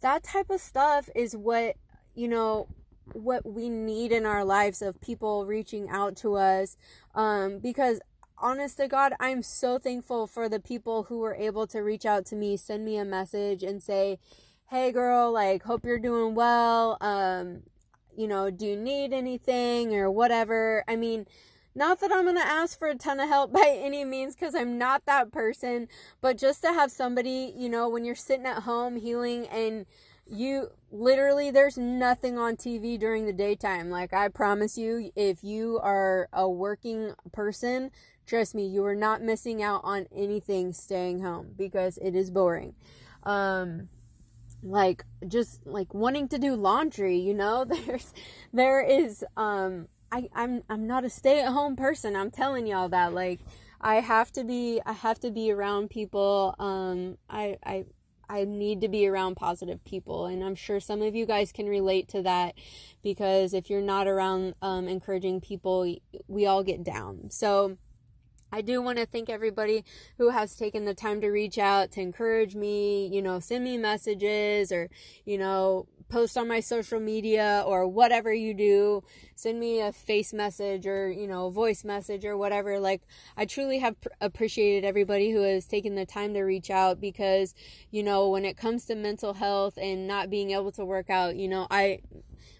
[0.01, 1.75] that type of stuff is what,
[2.15, 2.67] you know,
[3.13, 6.77] what we need in our lives of people reaching out to us.
[7.15, 7.99] Um, because
[8.37, 12.25] honest to God, I'm so thankful for the people who were able to reach out
[12.27, 14.19] to me, send me a message and say,
[14.69, 16.97] Hey girl, like, hope you're doing well.
[17.01, 17.63] Um,
[18.15, 20.83] you know, do you need anything or whatever?
[20.87, 21.25] I mean,
[21.75, 24.55] not that I'm going to ask for a ton of help by any means because
[24.55, 25.87] I'm not that person,
[26.21, 29.85] but just to have somebody, you know, when you're sitting at home healing and
[30.31, 33.89] you literally there's nothing on TV during the daytime.
[33.89, 37.91] Like I promise you, if you are a working person,
[38.25, 42.75] trust me, you are not missing out on anything staying home because it is boring.
[43.23, 43.89] Um
[44.61, 48.13] like just like wanting to do laundry you know there's
[48.53, 52.89] there is um i i'm i'm not a stay at home person i'm telling y'all
[52.89, 53.39] that like
[53.79, 57.85] i have to be i have to be around people um i i
[58.29, 60.27] I need to be around positive people.
[60.27, 62.53] And I'm sure some of you guys can relate to that
[63.03, 65.95] because if you're not around um, encouraging people,
[66.27, 67.31] we all get down.
[67.31, 67.77] So,
[68.51, 69.83] I do want to thank everybody
[70.17, 73.77] who has taken the time to reach out to encourage me, you know, send me
[73.77, 74.89] messages or,
[75.23, 79.03] you know, post on my social media or whatever you do.
[79.35, 82.79] Send me a face message or, you know, voice message or whatever.
[82.79, 83.03] Like,
[83.37, 87.53] I truly have pr- appreciated everybody who has taken the time to reach out because,
[87.91, 91.35] you know, when it comes to mental health and not being able to work out,
[91.35, 91.99] you know, I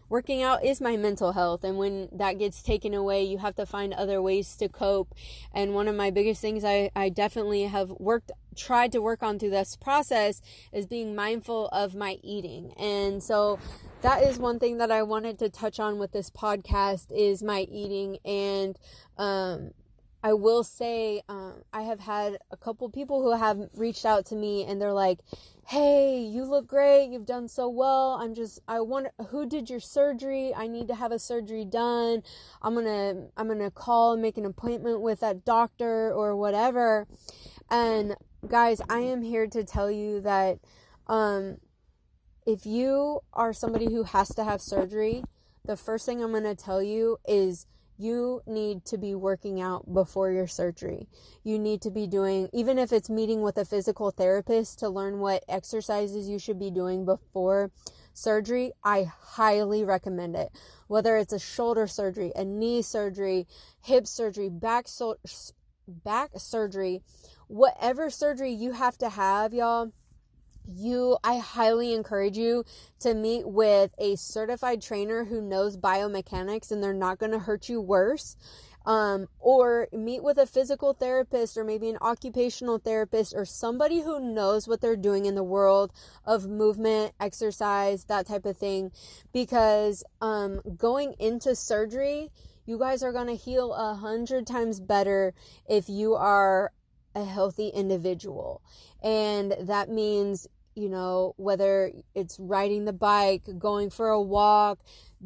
[0.10, 3.66] working out is my mental health and when that gets taken away you have to
[3.66, 5.14] find other ways to cope.
[5.54, 9.40] And one of my biggest things i, I definitely have worked tried to work on
[9.40, 10.42] through this process
[10.74, 12.74] is being mindful of my eating.
[12.78, 13.60] And so
[14.02, 17.62] that is one thing that i wanted to touch on with this podcast is my
[17.62, 18.18] eating.
[18.26, 18.78] And
[19.18, 19.72] um,
[20.22, 24.36] I will say, um, I have had a couple people who have reached out to
[24.36, 25.20] me and they're like,
[25.70, 27.12] hey, you look great.
[27.12, 28.18] You've done so well.
[28.20, 30.52] I'm just, I wonder who did your surgery.
[30.52, 32.24] I need to have a surgery done.
[32.64, 36.36] I'm going to, I'm going to call and make an appointment with that doctor or
[36.36, 37.06] whatever.
[37.70, 38.16] And
[38.48, 40.58] guys, I am here to tell you that,
[41.06, 41.58] um,
[42.48, 45.24] if you are somebody who has to have surgery,
[45.64, 47.68] the first thing I'm going to tell you is
[48.00, 51.10] you need to be working out before your surgery.
[51.44, 55.20] You need to be doing, even if it's meeting with a physical therapist to learn
[55.20, 57.72] what exercises you should be doing before
[58.14, 60.50] surgery, I highly recommend it.
[60.88, 63.48] Whether it's a shoulder surgery, a knee surgery,
[63.84, 64.88] hip surgery, back
[65.86, 67.02] back surgery,
[67.48, 69.92] whatever surgery you have to have, y'all,
[70.76, 72.64] you I highly encourage you
[73.00, 77.70] to meet with a certified trainer who knows biomechanics and they're not going to hurt
[77.70, 78.36] you worse.
[78.86, 84.20] Um, or meet with a physical therapist or maybe an occupational therapist or somebody who
[84.20, 85.92] knows what they're doing in the world
[86.26, 88.92] of movement, exercise, that type of thing.
[89.32, 92.32] Because um, going into surgery,
[92.66, 95.34] you guys are going to heal a hundred times better
[95.68, 96.72] if you are
[97.16, 98.62] a healthy individual.
[99.02, 104.80] And that means you know, whether it's riding the bike, going for a walk,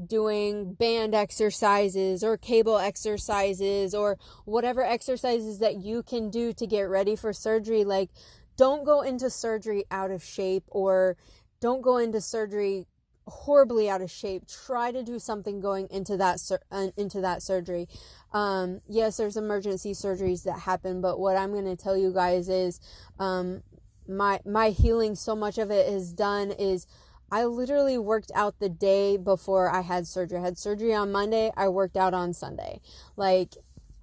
[0.07, 6.83] doing band exercises or cable exercises or whatever exercises that you can do to get
[6.83, 7.83] ready for surgery.
[7.83, 8.09] Like,
[8.57, 11.17] don't go into surgery out of shape or
[11.59, 12.87] don't go into surgery
[13.27, 14.43] horribly out of shape.
[14.47, 17.87] Try to do something going into that sur- uh, into that surgery.
[18.33, 22.49] Um, yes, there's emergency surgeries that happen, but what I'm going to tell you guys
[22.49, 22.79] is
[23.19, 23.63] um,
[24.07, 26.87] my my healing so much of it is done is
[27.31, 30.37] I literally worked out the day before I had surgery.
[30.37, 32.79] I had surgery on Monday, I worked out on Sunday.
[33.15, 33.49] Like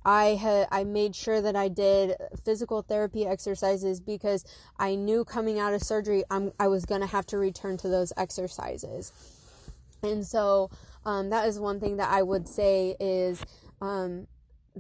[0.05, 4.45] I had I made sure that I did physical therapy exercises because
[4.79, 7.89] I knew coming out of surgery I'm I was going to have to return to
[7.89, 9.13] those exercises.
[10.03, 10.71] And so
[11.05, 13.45] um, that is one thing that I would say is
[13.81, 14.27] um,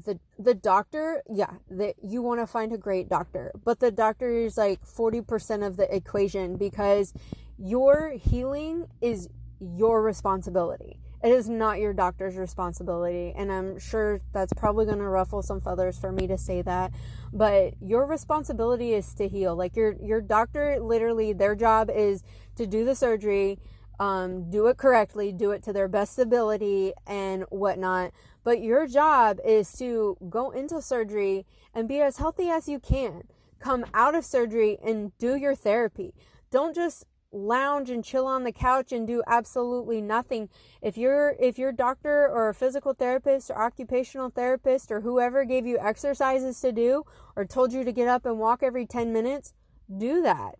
[0.04, 4.30] the the doctor yeah that you want to find a great doctor but the doctor
[4.30, 7.12] is like 40% of the equation because
[7.58, 9.28] your healing is
[9.60, 10.98] your responsibility.
[11.22, 15.60] It is not your doctor's responsibility and i'm sure that's probably going to ruffle some
[15.60, 16.92] feathers for me to say that
[17.32, 19.54] but your responsibility is to heal.
[19.54, 22.22] Like your your doctor literally their job is
[22.56, 23.58] to do the surgery
[23.98, 28.12] um, do it correctly do it to their best ability and whatnot
[28.44, 33.22] but your job is to go into surgery and be as healthy as you can.
[33.58, 36.14] Come out of surgery and do your therapy.
[36.50, 40.48] Don't just lounge and chill on the couch and do absolutely nothing.
[40.82, 45.66] If your if your doctor or a physical therapist or occupational therapist or whoever gave
[45.66, 47.04] you exercises to do
[47.36, 49.54] or told you to get up and walk every 10 minutes,
[49.96, 50.56] do that.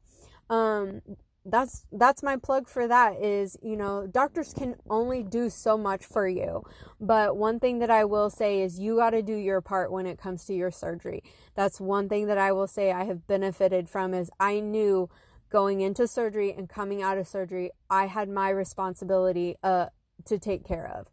[0.48, 1.02] Um,
[1.50, 6.04] that's that's my plug for that is you know doctors can only do so much
[6.04, 6.62] for you.
[7.00, 10.06] But one thing that i will say is you got to do your part when
[10.06, 11.22] it comes to your surgery.
[11.54, 15.08] That's one thing that i will say i have benefited from is i knew
[15.50, 19.86] going into surgery and coming out of surgery i had my responsibility uh
[20.26, 21.08] to take care of.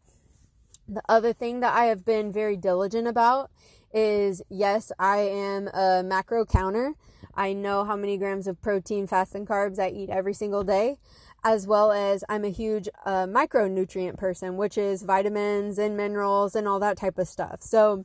[0.88, 3.50] The other thing that i have been very diligent about
[3.92, 6.94] is yes i am a macro counter
[7.38, 10.96] I know how many grams of protein, fats, and carbs I eat every single day,
[11.44, 16.66] as well as I'm a huge uh, micronutrient person, which is vitamins and minerals and
[16.66, 17.62] all that type of stuff.
[17.62, 18.04] So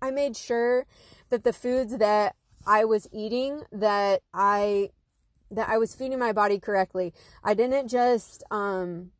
[0.00, 0.86] I made sure
[1.28, 2.34] that the foods that
[2.66, 4.88] I was eating that I
[5.50, 7.12] that I was feeding my body correctly.
[7.44, 9.10] I didn't just um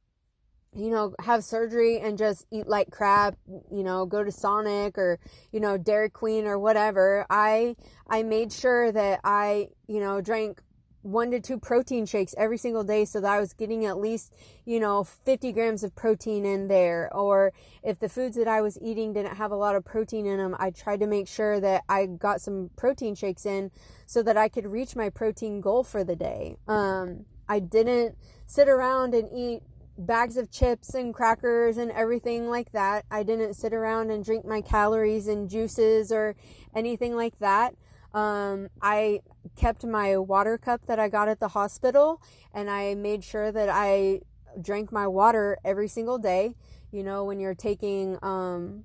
[0.74, 3.36] you know, have surgery and just eat like crap,
[3.70, 5.18] you know, go to Sonic or,
[5.52, 7.26] you know, Dairy Queen or whatever.
[7.30, 7.76] I
[8.08, 10.60] I made sure that I, you know, drank
[11.04, 14.34] one to two protein shakes every single day so that I was getting at least,
[14.64, 17.14] you know, 50 grams of protein in there.
[17.14, 20.38] Or if the foods that I was eating didn't have a lot of protein in
[20.38, 23.70] them, I tried to make sure that I got some protein shakes in
[24.06, 26.56] so that I could reach my protein goal for the day.
[26.66, 29.62] Um, I didn't sit around and eat
[29.96, 33.04] bags of chips and crackers and everything like that.
[33.10, 36.34] I didn't sit around and drink my calories and juices or
[36.74, 37.74] anything like that.
[38.12, 39.20] Um, I
[39.56, 42.20] kept my water cup that I got at the hospital
[42.52, 44.20] and I made sure that I
[44.60, 46.54] drank my water every single day.
[46.92, 48.84] You know, when you're taking um,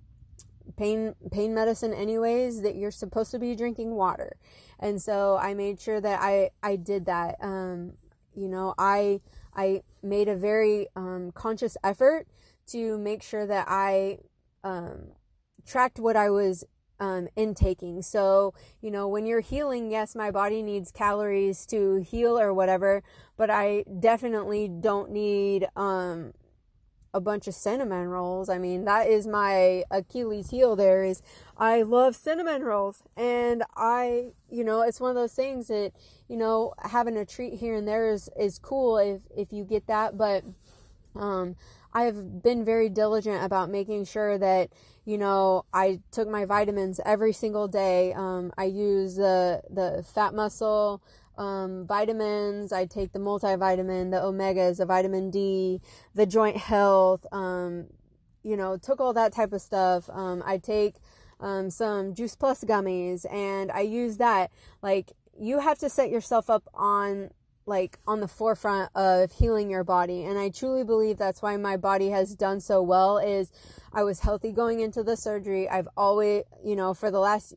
[0.78, 4.38] pain pain medicine anyways that you're supposed to be drinking water.
[4.80, 7.36] And so I made sure that I I did that.
[7.42, 7.94] Um,
[8.36, 9.22] you know, I
[9.60, 12.28] I made a very um, conscious effort
[12.68, 14.20] to make sure that I
[14.64, 15.12] um,
[15.66, 16.64] tracked what I was
[17.00, 18.02] um, intaking.
[18.02, 23.04] So, you know, when you're healing, yes, my body needs calories to heal or whatever,
[23.36, 26.34] but I definitely don't need, um,
[27.14, 28.50] a bunch of cinnamon rolls.
[28.50, 31.22] I mean, that is my Achilles heel there is
[31.58, 35.92] I love cinnamon rolls and I, you know, it's one of those things that,
[36.28, 39.88] you know, having a treat here and there is is cool if if you get
[39.88, 40.44] that, but
[41.16, 41.56] um
[41.94, 44.70] I have been very diligent about making sure that
[45.06, 48.14] you know I took my vitamins every single day.
[48.14, 51.02] Um, I use the the fat muscle
[51.40, 52.72] um, vitamins.
[52.72, 55.82] I take the multivitamin, the omegas, the vitamin D,
[56.14, 57.26] the joint health.
[57.32, 57.88] Um,
[58.44, 60.10] you know, took all that type of stuff.
[60.10, 60.96] Um, I take
[61.40, 64.52] um, some Juice Plus gummies, and I use that.
[64.82, 67.32] Like you have to set yourself up on
[67.66, 71.78] like on the forefront of healing your body and i truly believe that's why my
[71.78, 73.52] body has done so well is
[73.94, 77.54] i was healthy going into the surgery i've always you know for the last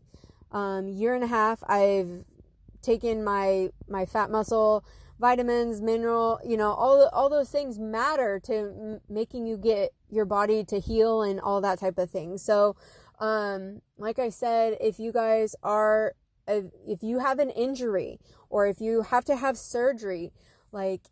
[0.53, 2.25] um, year and a half i've
[2.83, 4.85] taken my my fat muscle
[5.21, 10.25] vitamins mineral you know all all those things matter to m- making you get your
[10.25, 12.39] body to heal and all that type of thing.
[12.39, 12.77] So
[13.21, 16.15] um like i said if you guys are
[16.49, 18.19] if you have an injury
[18.51, 20.33] or if you have to have surgery
[20.73, 21.03] like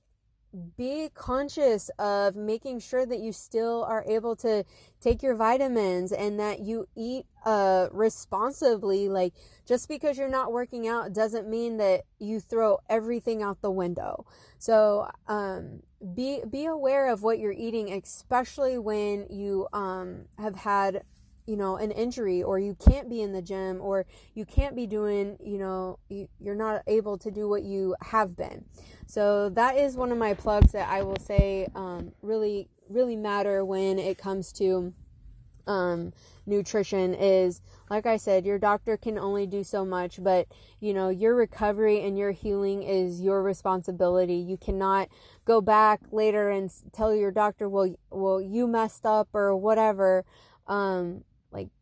[0.76, 4.64] be conscious of making sure that you still are able to
[5.01, 9.32] take your vitamins and that you eat uh responsibly like
[9.66, 14.26] just because you're not working out doesn't mean that you throw everything out the window.
[14.59, 15.82] So um
[16.14, 21.03] be be aware of what you're eating especially when you um have had
[21.47, 24.86] you know an injury or you can't be in the gym or you can't be
[24.86, 28.64] doing you know you, you're not able to do what you have been.
[29.07, 33.64] So that is one of my plugs that i will say um, really really matter
[33.64, 34.93] when it comes to
[35.66, 36.12] um,
[36.47, 40.47] nutrition is like i said your doctor can only do so much but
[40.80, 44.36] you know your recovery and your healing is your responsibility.
[44.36, 45.09] You cannot
[45.45, 50.24] go back later and tell your doctor well well you messed up or whatever
[50.66, 51.24] um,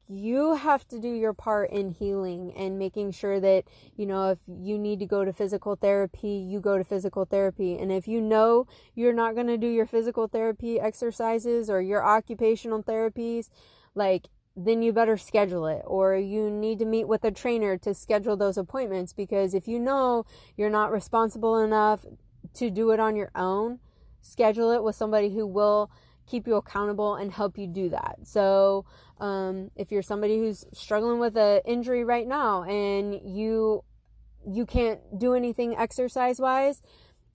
[0.08, 3.64] you have to do your part in healing and making sure that,
[3.96, 7.76] you know, if you need to go to physical therapy, you go to physical therapy.
[7.76, 12.04] And if you know you're not going to do your physical therapy exercises or your
[12.04, 13.50] occupational therapies,
[13.94, 17.94] like, then you better schedule it or you need to meet with a trainer to
[17.94, 22.04] schedule those appointments because if you know you're not responsible enough
[22.54, 23.78] to do it on your own,
[24.20, 25.90] schedule it with somebody who will
[26.28, 28.18] keep you accountable and help you do that.
[28.24, 28.84] So,
[29.20, 33.84] um, if you're somebody who's struggling with an injury right now and you
[34.46, 36.80] you can't do anything exercise wise,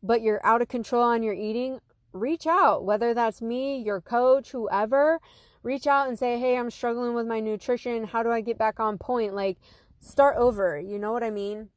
[0.02, 1.80] but you're out of control on your eating,
[2.12, 2.86] reach out.
[2.86, 5.20] Whether that's me, your coach, whoever,
[5.62, 8.06] reach out and say, "Hey, I'm struggling with my nutrition.
[8.06, 9.58] How do I get back on point?" Like,
[10.00, 10.80] start over.
[10.80, 11.70] You know what I mean?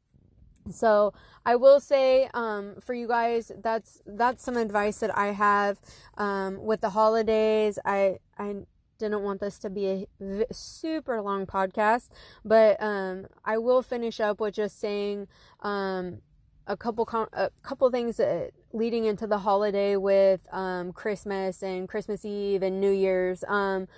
[0.71, 1.13] So
[1.45, 5.79] I will say um, for you guys, that's that's some advice that I have
[6.17, 7.79] um, with the holidays.
[7.85, 8.57] I I
[8.99, 12.09] didn't want this to be a v- super long podcast,
[12.45, 15.29] but um, I will finish up with just saying
[15.61, 16.19] um,
[16.67, 21.89] a couple com- a couple things that, leading into the holiday with um, Christmas and
[21.89, 23.45] Christmas Eve and New Year's.
[23.49, 23.89] Um,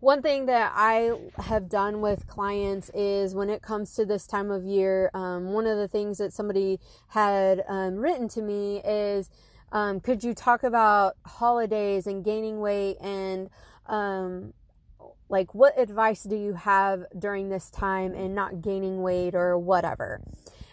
[0.00, 4.50] one thing that I have done with clients is when it comes to this time
[4.50, 6.78] of year, um, one of the things that somebody
[7.08, 9.30] had um, written to me is,
[10.02, 13.48] could you talk about holidays and gaining weight and
[13.88, 14.52] um,
[15.28, 20.22] like what advice do you have during this time and not gaining weight or whatever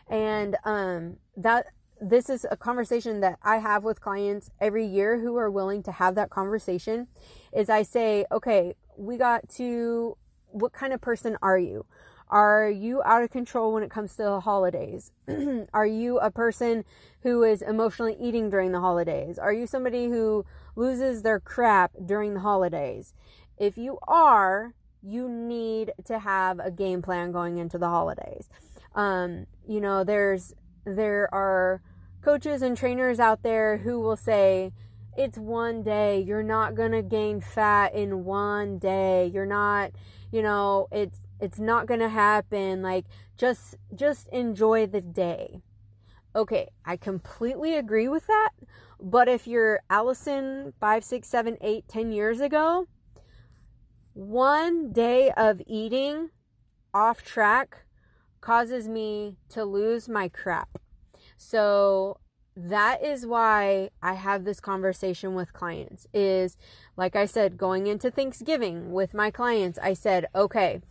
[0.09, 1.67] and um, that
[2.01, 5.91] this is a conversation that i have with clients every year who are willing to
[5.91, 7.07] have that conversation
[7.53, 10.15] is i say okay we got to
[10.51, 11.85] what kind of person are you
[12.33, 15.11] are you out of control when it comes to the holidays?
[15.73, 16.83] are you a person
[17.21, 19.37] who is emotionally eating during the holidays?
[19.37, 20.43] Are you somebody who
[20.75, 23.13] loses their crap during the holidays?
[23.57, 28.47] If you are, you need to have a game plan going into the holidays.
[28.95, 30.53] Um, you know, there's
[30.85, 31.81] there are
[32.21, 34.71] coaches and trainers out there who will say
[35.17, 36.21] it's one day.
[36.21, 39.27] You're not going to gain fat in one day.
[39.27, 39.91] You're not,
[40.31, 42.81] you know, it's it's not going to happen.
[42.81, 43.05] Like
[43.37, 45.61] just just enjoy the day.
[46.35, 48.49] Okay, I completely agree with that.
[49.05, 52.87] But if you're Allison five, six, seven, eight, ten years ago,
[54.13, 56.29] one day of eating
[56.93, 57.83] off track
[58.39, 60.69] causes me to lose my crap.
[61.35, 62.19] So
[62.55, 66.55] that is why I have this conversation with clients is
[66.95, 70.81] like I said going into Thanksgiving with my clients I said, "Okay,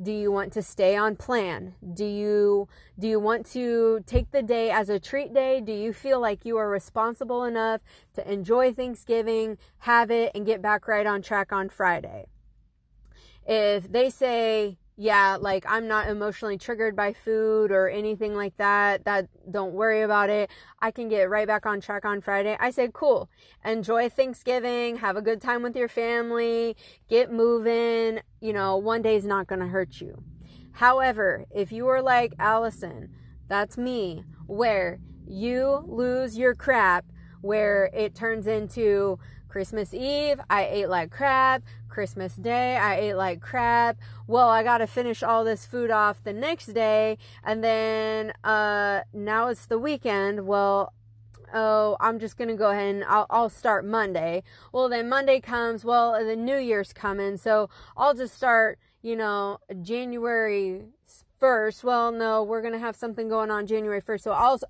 [0.00, 1.74] Do you want to stay on plan?
[1.94, 2.68] Do you
[2.98, 5.60] do you want to take the day as a treat day?
[5.60, 7.80] Do you feel like you are responsible enough
[8.14, 12.26] to enjoy Thanksgiving, have it and get back right on track on Friday?
[13.46, 19.06] If they say yeah, like I'm not emotionally triggered by food or anything like that.
[19.06, 20.50] That don't worry about it.
[20.82, 22.54] I can get right back on track on Friday.
[22.60, 23.30] I said, cool.
[23.64, 24.98] Enjoy Thanksgiving.
[24.98, 26.76] Have a good time with your family.
[27.08, 28.20] Get moving.
[28.42, 30.22] You know, one day is not going to hurt you.
[30.72, 33.08] However, if you are like Allison,
[33.48, 37.06] that's me, where you lose your crap,
[37.40, 41.62] where it turns into Christmas Eve, I ate like crap.
[41.90, 43.98] Christmas Day, I ate like crap.
[44.26, 47.18] Well, I got to finish all this food off the next day.
[47.44, 50.46] And then uh, now it's the weekend.
[50.46, 50.94] Well,
[51.52, 54.42] oh, I'm just going to go ahead and I'll, I'll start Monday.
[54.72, 55.84] Well, then Monday comes.
[55.84, 57.36] Well, the New Year's coming.
[57.36, 60.86] So I'll just start, you know, January
[61.40, 61.84] 1st.
[61.84, 64.20] Well, no, we're going to have something going on January 1st.
[64.22, 64.60] So I'll,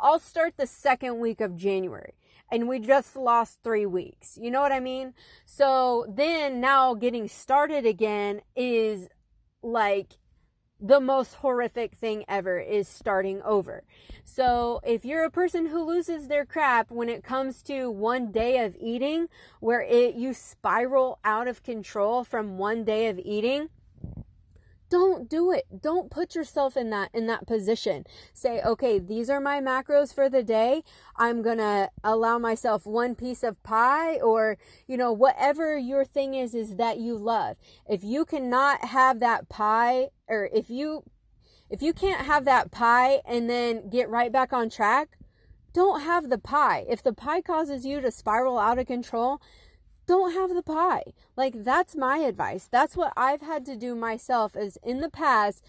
[0.00, 2.14] I'll start the second week of January
[2.50, 4.38] and we just lost three weeks.
[4.40, 5.14] You know what I mean?
[5.44, 9.08] So then now getting started again is
[9.62, 10.14] like
[10.80, 13.84] the most horrific thing ever is starting over.
[14.24, 18.64] So if you're a person who loses their crap when it comes to one day
[18.64, 19.28] of eating
[19.60, 23.68] where it you spiral out of control from one day of eating,
[24.90, 25.64] don't do it.
[25.80, 28.04] Don't put yourself in that in that position.
[28.34, 30.82] Say okay these are my macros for the day.
[31.16, 36.54] I'm gonna allow myself one piece of pie or you know whatever your thing is
[36.54, 37.56] is that you love.
[37.88, 41.04] If you cannot have that pie or if you
[41.70, 45.16] if you can't have that pie and then get right back on track
[45.72, 46.84] don't have the pie.
[46.88, 49.40] If the pie causes you to spiral out of control
[50.10, 51.04] don't have the pie.
[51.36, 52.68] Like that's my advice.
[52.68, 55.64] That's what I've had to do myself is in the past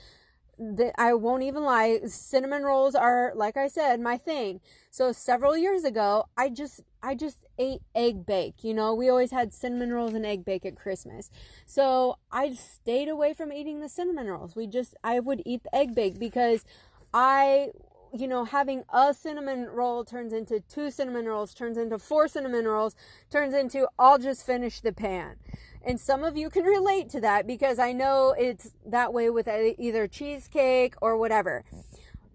[0.57, 4.59] that I won't even lie, cinnamon rolls are like I said my thing.
[4.89, 8.63] So several years ago, I just I just ate egg bake.
[8.63, 11.29] You know, we always had cinnamon rolls and egg bake at Christmas.
[11.67, 14.55] So I stayed away from eating the cinnamon rolls.
[14.55, 16.65] We just I would eat the egg bake because
[17.13, 17.73] I
[18.13, 22.65] you know, having a cinnamon roll turns into two cinnamon rolls, turns into four cinnamon
[22.65, 22.95] rolls,
[23.29, 25.37] turns into I'll just finish the pan.
[25.83, 29.47] And some of you can relate to that because I know it's that way with
[29.47, 31.63] either cheesecake or whatever.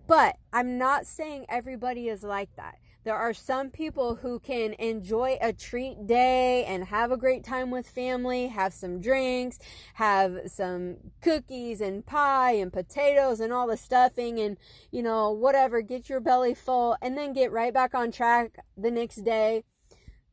[0.07, 2.79] But I'm not saying everybody is like that.
[3.07, 7.71] There are some people who can enjoy a treat day and have a great time
[7.71, 9.61] with family, have some drinks,
[9.95, 14.57] have some cookies and pie and potatoes and all the stuffing and,
[14.91, 18.91] you know, whatever, get your belly full and then get right back on track the
[18.91, 19.63] next day.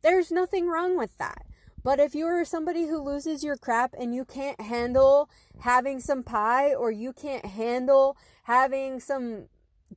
[0.02, 1.46] There's nothing wrong with that.
[1.84, 6.74] But if you're somebody who loses your crap and you can't handle having some pie
[6.74, 9.50] or you can't handle having some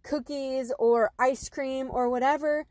[0.02, 2.66] cookies or ice cream or whatever,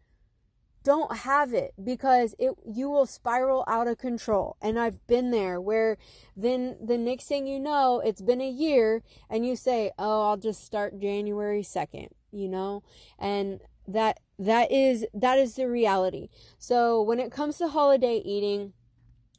[0.83, 4.55] don't have it because it you will spiral out of control.
[4.61, 5.97] And I've been there where
[6.37, 10.37] then the next thing you know, it's been a year and you say, "Oh, I'll
[10.37, 12.83] just start January 2nd," you know?
[13.17, 16.29] And that that is that is the reality.
[16.59, 18.73] So when it comes to holiday eating,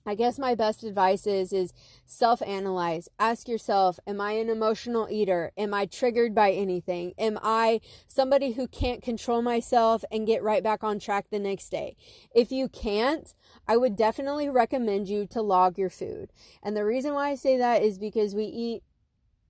[0.06, 1.72] I guess my best advice is is
[2.06, 3.08] self-analyze.
[3.18, 5.52] Ask yourself, am I an emotional eater?
[5.56, 7.12] Am I triggered by anything?
[7.18, 11.70] Am I somebody who can't control myself and get right back on track the next
[11.70, 11.96] day?
[12.34, 13.34] If you can't,
[13.66, 16.30] I would definitely recommend you to log your food.
[16.62, 18.82] And the reason why I say that is because we eat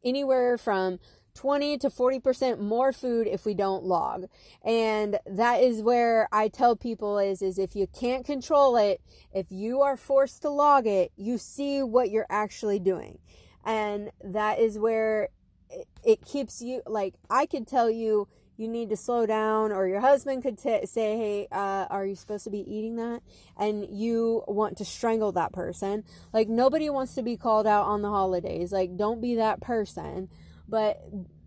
[0.04, 0.98] anywhere from
[1.36, 4.24] 20 to 40% more food if we don't log.
[4.64, 9.00] And that is where I tell people is is if you can't control it,
[9.32, 13.18] if you are forced to log it, you see what you're actually doing.
[13.64, 15.28] And that is where
[15.70, 19.86] it, it keeps you like I could tell you you need to slow down or
[19.86, 23.20] your husband could t- say hey uh, are you supposed to be eating that
[23.58, 28.02] and you want to strangle that person like nobody wants to be called out on
[28.02, 30.28] the holidays like don't be that person
[30.68, 30.98] but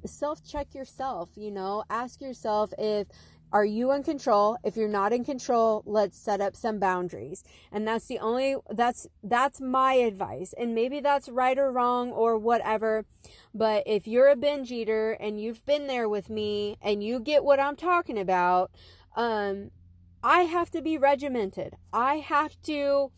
[0.05, 3.07] self check yourself, you know, ask yourself if
[3.51, 4.57] are you in control?
[4.63, 7.43] If you're not in control, let's set up some boundaries.
[7.71, 10.53] And that's the only that's that's my advice.
[10.57, 13.05] And maybe that's right or wrong or whatever.
[13.53, 17.43] But if you're a binge eater and you've been there with me and you get
[17.43, 18.71] what I'm talking about,
[19.15, 19.71] um
[20.23, 21.75] I have to be regimented.
[21.91, 23.11] I have to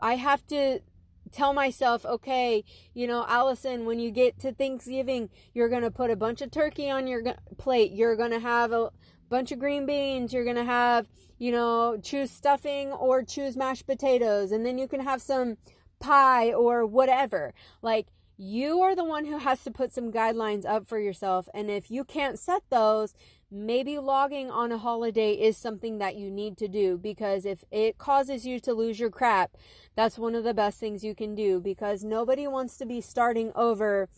[0.00, 0.80] I have to
[1.28, 2.64] tell myself, okay,
[2.94, 6.50] you know, Allison, when you get to Thanksgiving, you're going to put a bunch of
[6.50, 7.22] turkey on your
[7.56, 7.92] plate.
[7.92, 8.90] You're going to have a
[9.28, 10.32] bunch of green beans.
[10.32, 11.06] You're going to have,
[11.38, 14.52] you know, choose stuffing or choose mashed potatoes.
[14.52, 15.56] And then you can have some
[16.00, 17.54] pie or whatever.
[17.82, 21.48] Like, you are the one who has to put some guidelines up for yourself.
[21.52, 23.14] And if you can't set those,
[23.50, 27.96] maybe logging on a holiday is something that you need to do because if it
[27.96, 29.56] causes you to lose your crap,
[29.94, 33.50] that's one of the best things you can do because nobody wants to be starting
[33.54, 34.08] over,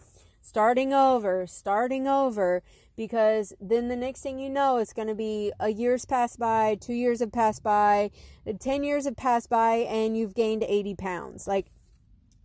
[0.43, 2.63] starting over, starting over
[2.97, 6.77] because then the next thing you know, it's going to be a year's passed by,
[6.81, 8.11] two years have passed by,
[8.59, 11.47] 10 years have passed by, and you've gained 80 pounds.
[11.47, 11.67] Like,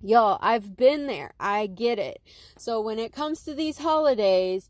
[0.02, 1.34] Y'all, I've been there.
[1.40, 2.22] I get it.
[2.60, 4.70] So when it comes to these holidays,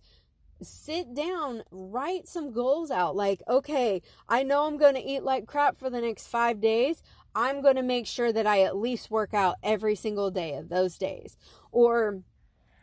[0.62, 3.16] sit down, write some goals out.
[3.16, 7.04] Like, okay, I know I'm going to eat like crap for the next five days.
[7.34, 10.70] I'm going to make sure that I at least work out every single day of
[10.70, 11.38] those days.
[11.72, 12.22] Or,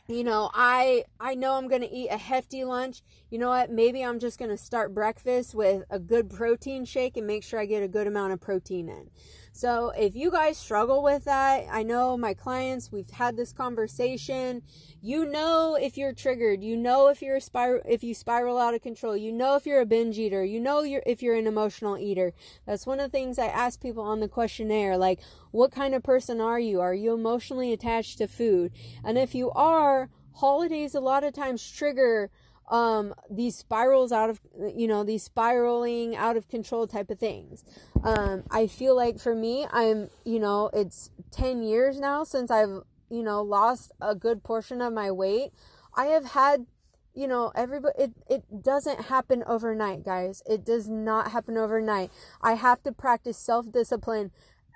[0.08, 3.02] you know i i know i'm going to eat a hefty lunch
[3.32, 3.70] you know what?
[3.70, 7.58] Maybe i'm just going to start breakfast with a good protein shake and make sure
[7.58, 9.08] i get a good amount of protein in.
[9.52, 14.60] So if you guys struggle with that i know my clients we've had this conversation.
[15.00, 16.62] You know if you're triggered.
[16.62, 19.16] You know if you're a spiral if you spiral out of control.
[19.16, 20.44] You know if you're a binge eater.
[20.44, 22.34] You know you're if you're an emotional eater.
[22.66, 25.20] That's one of the things i ask people on the questionnaire like
[25.52, 26.82] what kind of person are you?
[26.82, 28.72] Are you emotionally attached to food?
[29.02, 32.30] And if you are holidays a lot of times trigger
[32.72, 34.40] um, these spirals out of
[34.74, 37.62] you know these spiraling out of control type of things.
[38.02, 42.82] Um, i feel like for me i'm you know it's 10 years now since i've
[43.08, 45.50] you know lost a good portion of my weight.
[45.94, 46.66] I have had
[47.14, 50.42] you know everybody it, it doesn't happen overnight guys.
[50.46, 52.10] It does not happen overnight.
[52.40, 54.30] I have to practice self-discipline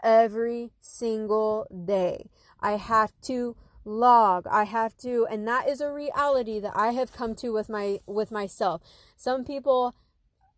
[0.05, 2.28] every single day.
[2.61, 3.57] I have to
[3.87, 4.47] log.
[4.49, 7.99] I have to and that is a reality that i have come to with my
[8.07, 8.82] with myself.
[9.16, 9.95] Some people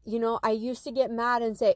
[0.04, 1.74] you know i used to get mad and say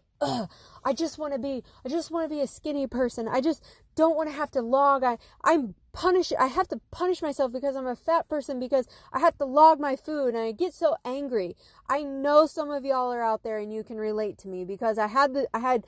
[0.84, 3.28] i just want to be i just want to be a skinny person.
[3.28, 3.62] I just
[3.94, 5.04] don't want to have to log.
[5.04, 9.18] I i'm punish i have to punish myself because i'm a fat person because i
[9.18, 11.54] have to log my food and i get so angry.
[11.88, 14.96] I know some of y'all are out there and you can relate to me because
[14.96, 15.84] i had the i had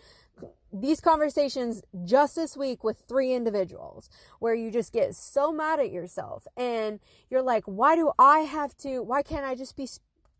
[0.74, 4.10] these conversations just this week with three individuals
[4.40, 6.98] where you just get so mad at yourself and
[7.30, 9.86] you're like why do i have to why can't i just be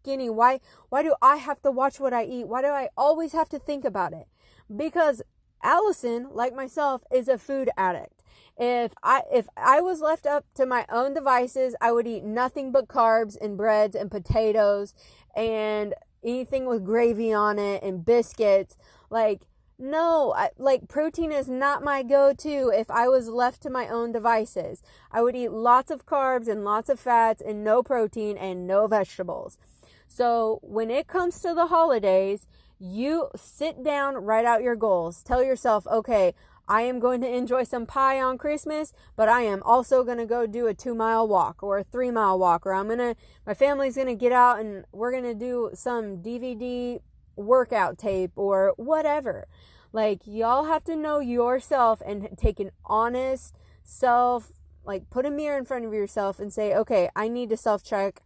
[0.04, 0.28] skinny?
[0.28, 0.60] Why
[0.90, 2.46] why do i have to watch what i eat?
[2.46, 4.26] Why do i always have to think about it?
[4.74, 5.22] Because
[5.62, 8.22] allison like myself is a food addict.
[8.58, 12.70] If i if i was left up to my own devices i would eat nothing
[12.70, 14.94] but carbs and breads and potatoes
[15.34, 18.76] and anything with gravy on it and biscuits.
[19.10, 19.42] Like
[19.78, 23.88] no, I, like protein is not my go to if I was left to my
[23.88, 24.82] own devices.
[25.10, 28.86] I would eat lots of carbs and lots of fats and no protein and no
[28.86, 29.58] vegetables.
[30.06, 32.46] So when it comes to the holidays,
[32.78, 35.22] you sit down, write out your goals.
[35.22, 36.34] Tell yourself, okay,
[36.68, 40.26] I am going to enjoy some pie on Christmas, but I am also going to
[40.26, 43.16] go do a two mile walk or a three mile walk, or I'm going to,
[43.46, 47.00] my family's going to get out and we're going to do some DVD
[47.36, 49.46] workout tape or whatever.
[49.92, 54.52] Like, y'all have to know yourself and take an honest self,
[54.84, 57.84] like, put a mirror in front of yourself and say, okay, I need to self
[57.84, 58.20] check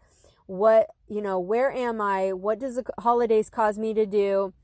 [0.47, 2.33] what, you know, where am I?
[2.33, 4.55] What does the holidays cause me to do?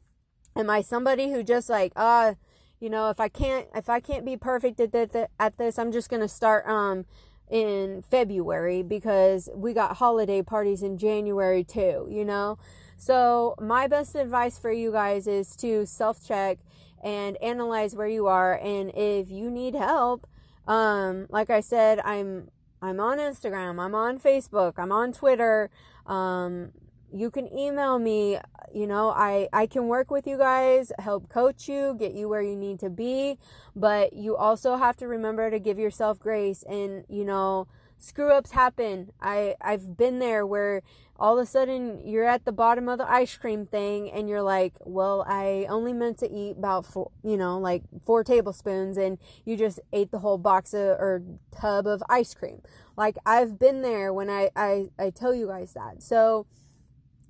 [0.57, 2.35] Am I somebody who just like, uh,
[2.81, 5.93] you know, if I can't, if I can't be perfect at, the, at this, I'm
[5.93, 7.05] just going to start, um,
[7.51, 12.59] in February because we got holiday parties in January too, you know?
[12.97, 16.59] So, my best advice for you guys is to self check
[17.03, 18.59] and analyze where you are.
[18.59, 20.27] And if you need help,
[20.67, 25.71] um, like I said, I'm I'm on Instagram, I'm on Facebook, I'm on Twitter.
[26.07, 26.73] Um,
[27.15, 28.39] you can email me
[28.75, 32.43] you know i i can work with you guys help coach you get you where
[32.43, 33.39] you need to be
[33.77, 37.69] but you also have to remember to give yourself grace and you know
[37.99, 40.83] screw ups happen i i've been there where
[41.17, 44.43] all of a sudden you're at the bottom of the ice cream thing and you're
[44.43, 49.19] like well i only meant to eat about four you know like four tablespoons and
[49.45, 51.23] you just ate the whole box of, or
[51.61, 52.61] tub of ice cream.
[52.97, 56.03] Like i've been there when i i, I tell you guys that.
[56.03, 56.47] So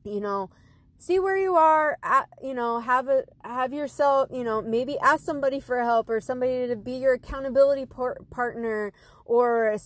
[0.05, 0.51] you know
[0.97, 5.25] see where you are at, you know have a have yourself you know maybe ask
[5.25, 8.93] somebody for help or somebody to be your accountability par- partner
[9.25, 9.77] or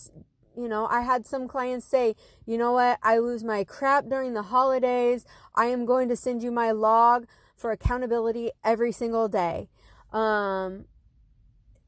[0.59, 2.14] you know i had some clients say
[2.46, 6.42] you know what i lose my crap during the holidays i am going to send
[6.42, 9.68] you my log for accountability every single day
[10.12, 10.84] um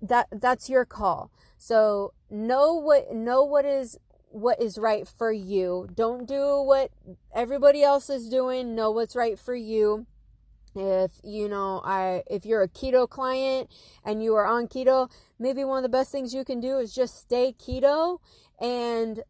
[0.01, 3.99] that that's your call so know what know what is
[4.33, 5.89] what is right for you.
[5.95, 6.91] Don't do what
[7.35, 8.75] everybody else is doing.
[8.77, 10.07] Know what's right for you.
[10.77, 13.68] if you know i if you're a keto client
[14.05, 16.95] and you are on keto maybe one of the best things you can do is
[16.95, 18.18] just stay keto
[18.61, 19.23] and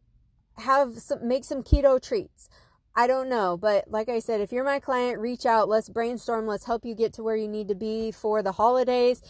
[0.58, 2.48] have some make some keto treats.
[2.94, 5.68] I don't know but like i said if you're my client reach out.
[5.68, 6.46] Let's brainstorm.
[6.46, 9.22] Let's help you get to where you need to be for the holidays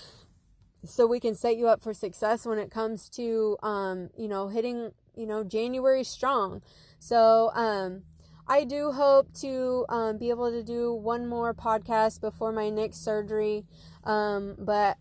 [0.85, 4.49] so we can set you up for success when it comes to um you know
[4.49, 6.63] hitting you know january strong.
[6.99, 8.03] So um
[8.51, 13.05] I do hope to um, be able to do one more podcast before my next
[13.05, 13.63] surgery.
[14.03, 14.99] Um, but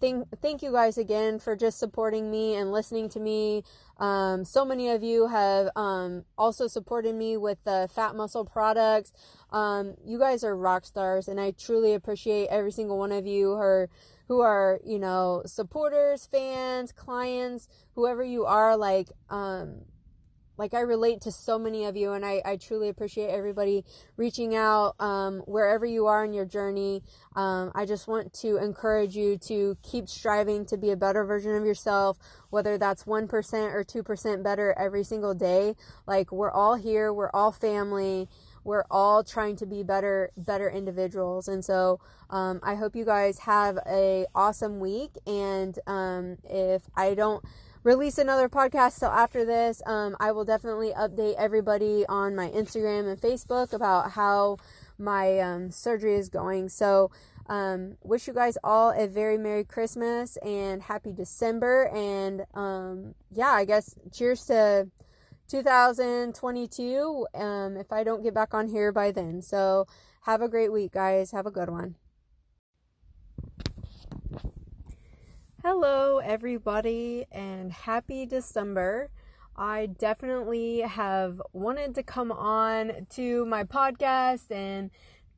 [0.00, 3.62] thank thank you guys again for just supporting me and listening to me.
[3.98, 9.12] Um, so many of you have um, also supported me with the Fat Muscle products.
[9.50, 13.50] Um, you guys are rock stars, and I truly appreciate every single one of you
[13.50, 13.88] who are
[14.28, 18.76] who are you know supporters, fans, clients, whoever you are.
[18.76, 19.82] Like um,
[20.60, 23.82] like I relate to so many of you and I, I truly appreciate everybody
[24.18, 27.02] reaching out um, wherever you are in your journey.
[27.36, 31.54] Um, I just want to encourage you to keep striving to be a better version
[31.54, 32.18] of yourself,
[32.50, 33.32] whether that's 1%
[33.72, 35.74] or 2% better every single day.
[36.06, 38.28] Like we're all here, we're all family
[38.62, 43.40] we're all trying to be better better individuals and so um, i hope you guys
[43.40, 47.42] have a awesome week and um, if i don't
[47.82, 49.82] release another podcast till after this.
[49.86, 54.58] Um, I will definitely update everybody on my Instagram and Facebook about how
[55.00, 56.68] my um, surgery is going.
[56.68, 57.10] So,
[57.48, 61.88] um, wish you guys all a very Merry Christmas and Happy December.
[61.88, 64.88] And um, yeah, I guess cheers to
[65.48, 69.42] 2022 um, if I don't get back on here by then.
[69.42, 69.86] So,
[70.22, 71.32] have a great week, guys.
[71.32, 71.96] Have a good one.
[75.62, 79.10] Hello, everybody, and happy December.
[79.60, 84.90] I definitely have wanted to come on to my podcast and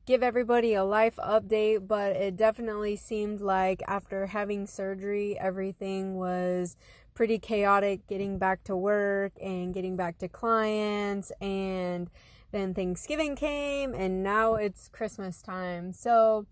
[0.06, 6.76] give everybody a life update, but it definitely seemed like after having surgery, everything was
[7.14, 11.32] pretty chaotic getting back to work and getting back to clients.
[11.40, 12.08] And
[12.52, 15.92] then Thanksgiving came, and now it's Christmas time.
[15.92, 16.46] So,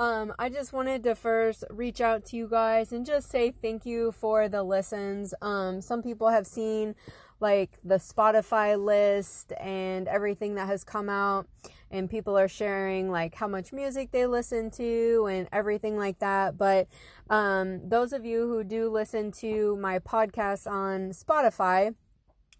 [0.00, 3.84] um, I just wanted to first reach out to you guys and just say thank
[3.84, 5.34] you for the listens.
[5.42, 6.94] Um, some people have seen
[7.38, 11.46] like the Spotify list and everything that has come out,
[11.90, 16.56] and people are sharing like how much music they listen to and everything like that.
[16.56, 16.88] But
[17.28, 21.94] um, those of you who do listen to my podcast on Spotify,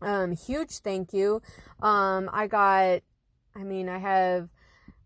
[0.03, 1.41] um, huge thank you.
[1.80, 3.01] Um, I got,
[3.57, 4.51] I mean, I have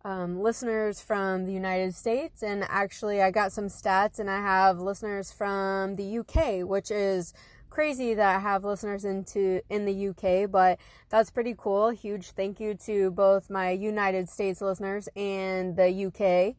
[0.04, 4.78] um, listeners from the United States, and actually, I got some stats, and I have
[4.78, 7.32] listeners from the UK, which is
[7.70, 10.78] crazy that I have listeners into in the UK, but
[11.08, 11.90] that's pretty cool.
[11.90, 16.54] Huge thank you to both my United States listeners and the UK.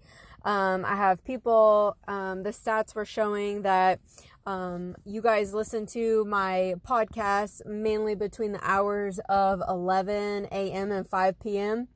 [0.46, 1.96] Um, I have people.
[2.08, 4.00] Um, the stats were showing that
[4.46, 10.92] um, you guys listen to my podcast mainly between the hours of 11 a.m.
[10.92, 11.88] and 5 p.m.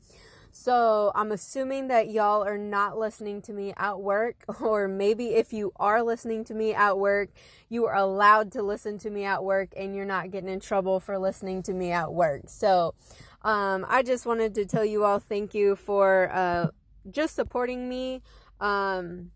[0.51, 5.53] So I'm assuming that y'all are not listening to me at work, or maybe if
[5.53, 7.29] you are listening to me at work,
[7.69, 10.99] you are allowed to listen to me at work and you're not getting in trouble
[10.99, 12.43] for listening to me at work.
[12.47, 12.95] So
[13.43, 16.67] um, I just wanted to tell you all thank you for uh,
[17.09, 18.21] just supporting me.
[18.59, 19.31] Um,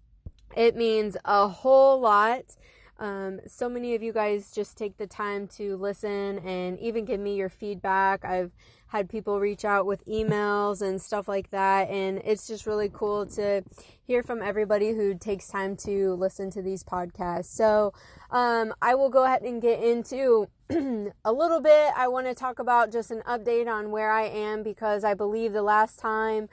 [0.55, 2.55] it means a whole lot.
[2.99, 7.19] Um, so many of you guys just take the time to listen and even give
[7.19, 8.23] me your feedback.
[8.23, 8.51] I've
[8.93, 11.89] had people reach out with emails and stuff like that.
[11.89, 13.63] And it's just really cool to
[14.05, 17.45] hear from everybody who takes time to listen to these podcasts.
[17.45, 17.91] So
[18.29, 20.47] um, I will go ahead and get into
[21.25, 21.91] a little bit.
[21.97, 25.53] I want to talk about just an update on where I am because I believe
[25.53, 26.47] the last time.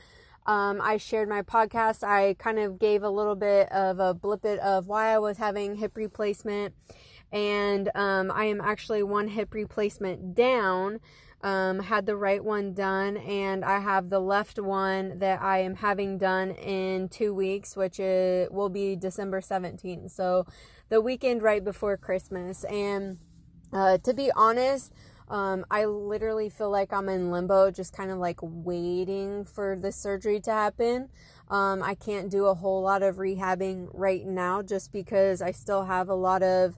[0.46, 2.02] Um, I shared my podcast.
[2.02, 5.36] I kind of gave a little bit of a blip it of why I was
[5.36, 6.74] having hip replacement,
[7.30, 11.00] and um, I am actually one hip replacement down
[11.42, 15.76] um, had the right one done, and I have the left one that I am
[15.76, 20.10] having done in two weeks, which is, will be December 17th.
[20.10, 20.46] So
[20.90, 22.64] the weekend right before Christmas.
[22.64, 23.18] And
[23.72, 24.92] uh, to be honest,
[25.30, 29.92] um, I literally feel like I'm in limbo, just kind of like waiting for the
[29.92, 31.08] surgery to happen.
[31.48, 35.84] Um, I can't do a whole lot of rehabbing right now just because I still
[35.84, 36.76] have a lot of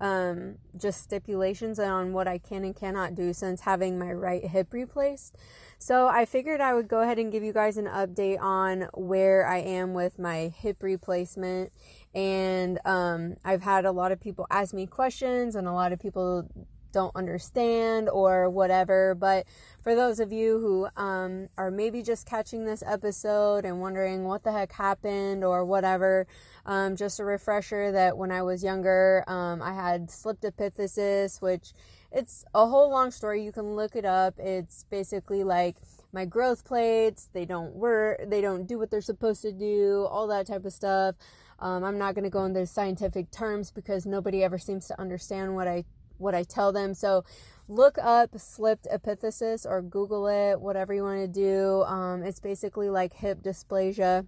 [0.00, 4.72] um, just stipulations on what I can and cannot do since having my right hip
[4.72, 5.36] replaced.
[5.78, 9.46] So I figured I would go ahead and give you guys an update on where
[9.46, 11.72] I am with my hip replacement.
[12.14, 16.00] And um, I've had a lot of people ask me questions and a lot of
[16.00, 16.48] people
[16.94, 19.14] don't understand or whatever.
[19.14, 19.46] But
[19.82, 24.44] for those of you who um, are maybe just catching this episode and wondering what
[24.44, 26.26] the heck happened or whatever,
[26.64, 31.72] um, just a refresher that when I was younger, um, I had slipped epiphysis, which
[32.10, 33.44] it's a whole long story.
[33.44, 34.38] You can look it up.
[34.38, 35.76] It's basically like
[36.14, 40.28] my growth plates, they don't work, they don't do what they're supposed to do, all
[40.28, 41.16] that type of stuff.
[41.58, 45.54] Um, I'm not going to go into scientific terms because nobody ever seems to understand
[45.56, 45.84] what I
[46.24, 46.94] what I tell them.
[46.94, 47.24] So
[47.68, 51.84] look up slipped epiphysis or Google it, whatever you want to do.
[51.84, 54.26] Um, it's basically like hip dysplasia.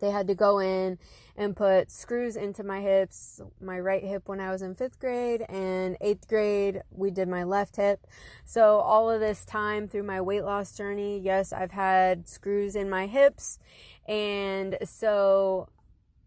[0.00, 0.98] They had to go in
[1.36, 5.44] and put screws into my hips, my right hip when I was in fifth grade,
[5.48, 8.06] and eighth grade, we did my left hip.
[8.44, 12.88] So, all of this time through my weight loss journey, yes, I've had screws in
[12.88, 13.58] my hips.
[14.06, 15.68] And so,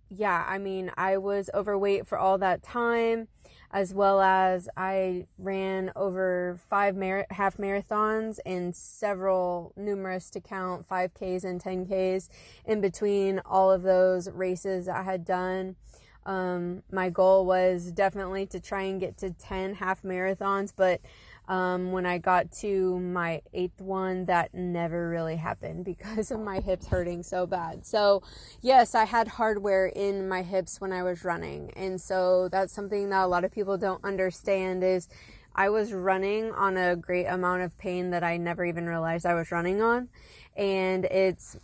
[0.10, 3.30] yeah, I mean, I was overweight for all that time
[3.72, 10.88] as well as I ran over five mar- half marathons and several numerous to count
[10.88, 12.28] 5Ks and 10Ks
[12.65, 15.78] in between all of those races I had done.
[16.26, 21.01] Um, my goal was definitely to try and get to 10 half marathons, but
[21.48, 26.60] um, when I got to my eighth one, that never really happened because of my
[26.60, 27.86] hips hurting so bad.
[27.86, 28.24] So,
[28.62, 31.72] yes, I had hardware in my hips when I was running.
[31.76, 35.08] And so that's something that a lot of people don't understand is
[35.56, 39.34] I was running on a great amount of pain that I never even realized I
[39.34, 40.10] was running on.
[40.56, 41.58] And it's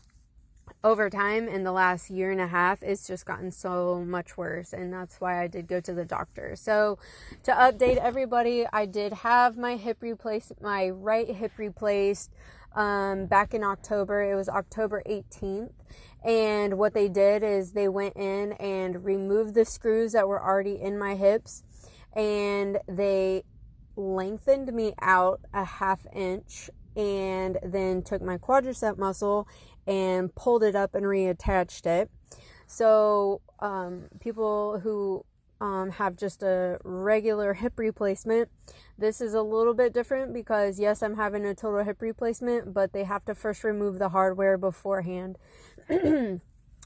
[0.84, 4.74] over time in the last year and a half it's just gotten so much worse
[4.74, 6.56] and that's why I did go to the doctor.
[6.56, 7.00] So
[7.44, 12.32] to update everybody, I did have my hip replaced my right hip replaced
[12.76, 14.22] um, back in October.
[14.24, 15.72] It was October 18th.
[16.24, 20.80] And what they did is they went in and removed the screws that were already
[20.80, 21.64] in my hips
[22.16, 23.44] and they
[23.96, 29.48] lengthened me out a half inch and then took my quadricep muscle
[29.88, 32.10] and pulled it up and reattached it.
[32.68, 35.26] So, um, people who
[35.62, 38.50] um, have just a regular hip replacement,
[38.98, 42.92] this is a little bit different because, yes, I'm having a total hip replacement, but
[42.92, 45.38] they have to first remove the hardware beforehand.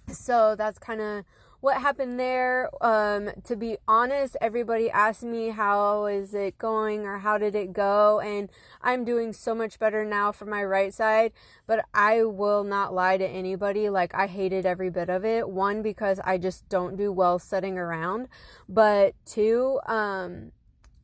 [0.08, 1.26] so, that's kind of
[1.62, 2.70] what happened there.
[2.82, 7.72] Um, to be honest, everybody asked me how is it going or how did it
[7.72, 8.49] go, and
[8.82, 11.32] I'm doing so much better now for my right side.
[11.68, 13.89] But I will not lie to anybody.
[13.89, 15.49] Like I hated every bit of it.
[15.49, 18.28] One because I just don't do well sitting around,
[18.68, 20.51] but two, um,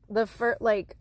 [0.09, 0.97] the first like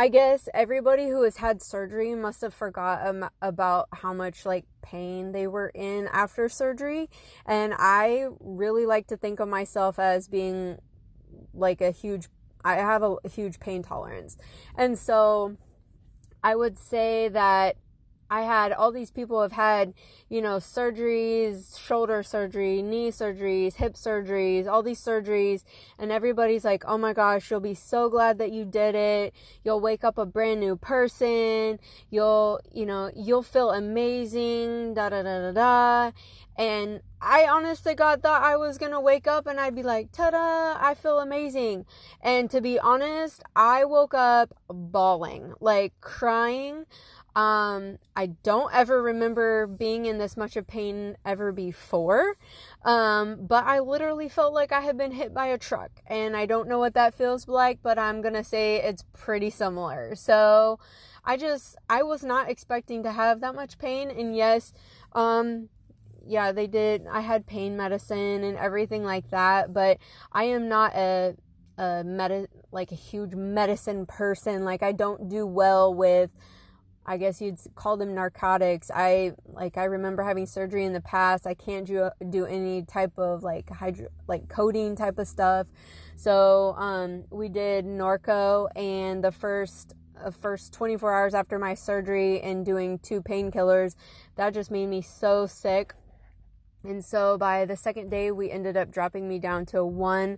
[0.00, 4.64] I guess everybody who has had surgery must have forgot um, about how much like
[4.80, 7.10] pain they were in after surgery.
[7.44, 10.78] And I really like to think of myself as being
[11.52, 12.28] like a huge,
[12.64, 14.36] I have a, a huge pain tolerance.
[14.76, 15.56] And so
[16.44, 17.74] I would say that
[18.30, 19.94] I had all these people have had,
[20.28, 25.64] you know, surgeries, shoulder surgery, knee surgeries, hip surgeries, all these surgeries,
[25.98, 29.34] and everybody's like, oh my gosh, you'll be so glad that you did it.
[29.64, 31.78] You'll wake up a brand new person.
[32.10, 36.10] You'll, you know, you'll feel amazing, da da da da da.
[36.58, 40.30] And I honestly God thought I was gonna wake up and I'd be like, ta
[40.30, 41.86] da, I feel amazing.
[42.20, 46.84] And to be honest, I woke up bawling, like crying.
[47.36, 52.34] Um, I don't ever remember being in this much of pain ever before.
[52.84, 55.90] Um, but I literally felt like I had been hit by a truck.
[56.06, 60.14] And I don't know what that feels like, but I'm gonna say it's pretty similar.
[60.14, 60.78] So
[61.24, 64.10] I just, I was not expecting to have that much pain.
[64.10, 64.72] And yes,
[65.12, 65.68] um,
[66.26, 67.06] yeah, they did.
[67.06, 69.98] I had pain medicine and everything like that, but
[70.32, 71.36] I am not a,
[71.76, 74.64] a med, like a huge medicine person.
[74.64, 76.32] Like I don't do well with,
[77.08, 78.90] I guess you'd call them narcotics.
[78.94, 81.46] I like I remember having surgery in the past.
[81.46, 85.68] I can't do do any type of like hydro like codeine type of stuff.
[86.16, 92.42] So um, we did Norco, and the first uh, first 24 hours after my surgery
[92.42, 93.96] and doing two painkillers,
[94.36, 95.94] that just made me so sick.
[96.84, 100.36] And so by the second day, we ended up dropping me down to one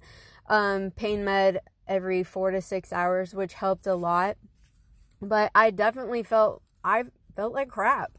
[0.49, 1.59] um, pain med
[1.89, 4.37] every four to six hours, which helped a lot
[5.21, 7.05] but I definitely felt I
[7.37, 8.13] felt like crap.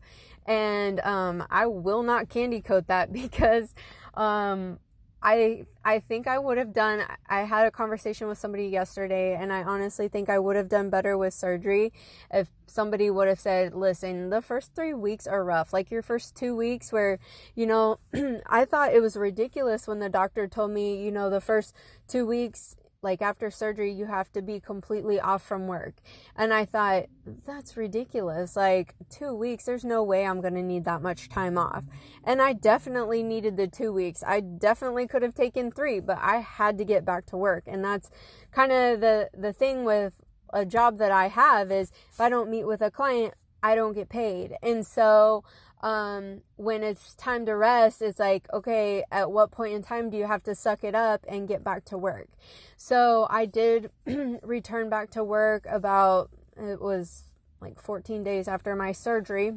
[0.46, 3.74] And um, I will not candy coat that because
[4.14, 4.80] um,
[5.24, 9.54] I I think I would have done I had a conversation with somebody yesterday and
[9.54, 11.94] I honestly think I would have done better with surgery
[12.34, 15.74] if somebody would have said, "Listen, the first 3 weeks are rough.
[15.74, 17.20] Like your first 2 weeks where,
[17.56, 17.98] you know,
[18.48, 21.76] I thought it was ridiculous when the doctor told me, you know, the first
[22.08, 25.96] 2 weeks like after surgery you have to be completely off from work.
[26.36, 27.06] And i thought
[27.46, 28.56] that's ridiculous.
[28.56, 31.86] Like two weeks there's no way i'm going to need that much time off.
[32.24, 34.24] And i definitely needed the two weeks.
[34.26, 37.64] I definitely could have taken three but i had to get back to work.
[37.68, 38.10] And that's
[38.52, 40.22] kind of the the thing with
[40.54, 43.34] a job that i have is if i don't meet with a client
[43.64, 44.54] i don't get paid.
[44.62, 45.44] And so
[45.82, 50.18] um, when it's time to rest, it's like, okay, at what point in time do
[50.18, 52.30] you have to suck it up and get back to work?
[52.78, 53.90] So I did
[54.44, 57.24] return back to work about, it was
[57.62, 59.54] like 14 days after my surgery.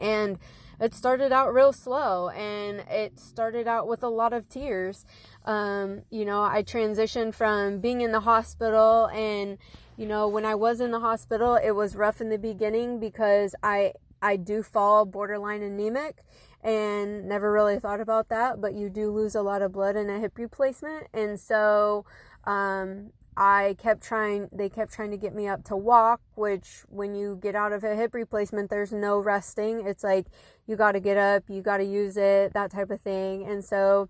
[0.00, 0.38] And
[0.80, 5.06] it started out real slow and it started out with a lot of tears.
[5.44, 9.58] Um, you know, I transitioned from being in the hospital and,
[9.96, 13.54] you know, when I was in the hospital, it was rough in the beginning because
[13.62, 13.92] I
[14.26, 16.24] I do fall borderline anemic
[16.60, 20.10] and never really thought about that, but you do lose a lot of blood in
[20.10, 21.06] a hip replacement.
[21.14, 22.04] And so
[22.42, 27.14] um, I kept trying, they kept trying to get me up to walk, which when
[27.14, 29.86] you get out of a hip replacement, there's no resting.
[29.86, 30.26] It's like
[30.66, 33.48] you got to get up, you got to use it, that type of thing.
[33.48, 34.08] And so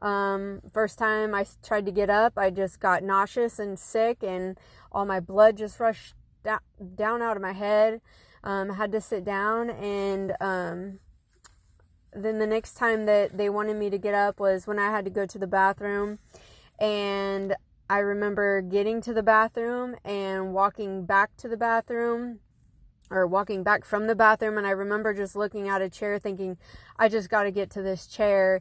[0.00, 4.56] um, first time I tried to get up, I just got nauseous and sick, and
[4.90, 6.64] all my blood just rushed da-
[6.94, 8.00] down out of my head
[8.44, 10.98] um, had to sit down and um,
[12.12, 15.04] then the next time that they wanted me to get up was when I had
[15.04, 16.18] to go to the bathroom.
[16.78, 17.54] And
[17.90, 22.40] I remember getting to the bathroom and walking back to the bathroom
[23.10, 24.58] or walking back from the bathroom.
[24.58, 26.58] And I remember just looking at a chair thinking
[26.98, 28.60] I just got to get to this chair.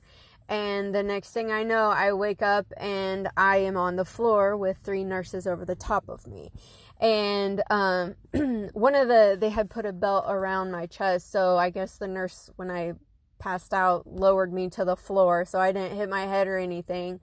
[0.49, 4.55] And the next thing I know I wake up and I am on the floor
[4.55, 6.51] with three nurses over the top of me
[6.99, 8.15] and um,
[8.73, 12.07] one of the they had put a belt around my chest so i guess the
[12.07, 12.93] nurse when i
[13.39, 17.19] passed out lowered me to the floor so i didn't hit my head or anything.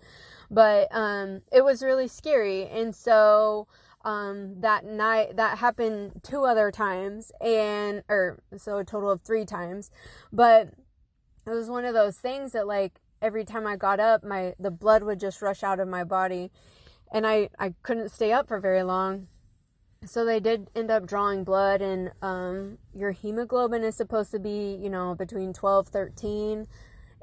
[0.50, 3.66] But um, it was really scary and so
[4.04, 9.44] um, that night that happened two other times and or so a total of three
[9.44, 9.90] times.
[10.32, 10.74] But
[11.46, 14.70] it was one of those things that like every time i got up my the
[14.70, 16.50] blood would just rush out of my body
[17.12, 19.28] and i i couldn't stay up for very long
[20.06, 24.76] so they did end up drawing blood and um, your hemoglobin is supposed to be
[24.80, 26.66] you know between 12 13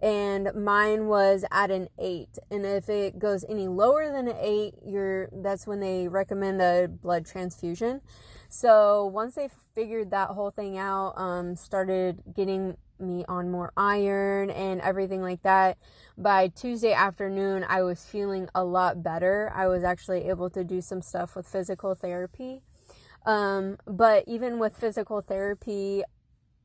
[0.02, 4.74] and mine was at an 8 and if it goes any lower than an 8
[4.86, 8.02] you're that's when they recommend a blood transfusion.
[8.50, 14.50] So once they figured that whole thing out um, started getting me on more iron
[14.50, 15.76] and everything like that
[16.16, 19.52] by tuesday afternoon i was feeling a lot better.
[19.56, 22.62] I was actually able to do some stuff with physical therapy
[23.26, 26.04] um, but even with physical therapy,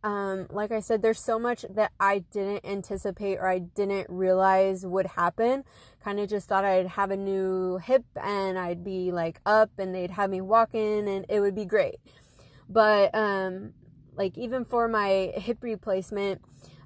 [0.02, 4.86] um, like I said, there's so much that I didn't anticipate or I didn't realize
[4.86, 5.64] would happen.
[6.02, 9.94] Kind of just thought I'd have a new hip and I'd be like up and
[9.94, 11.96] they'd have me walking and it would be great.
[12.68, 13.74] But, um,
[14.14, 16.40] like even for my hip replacement,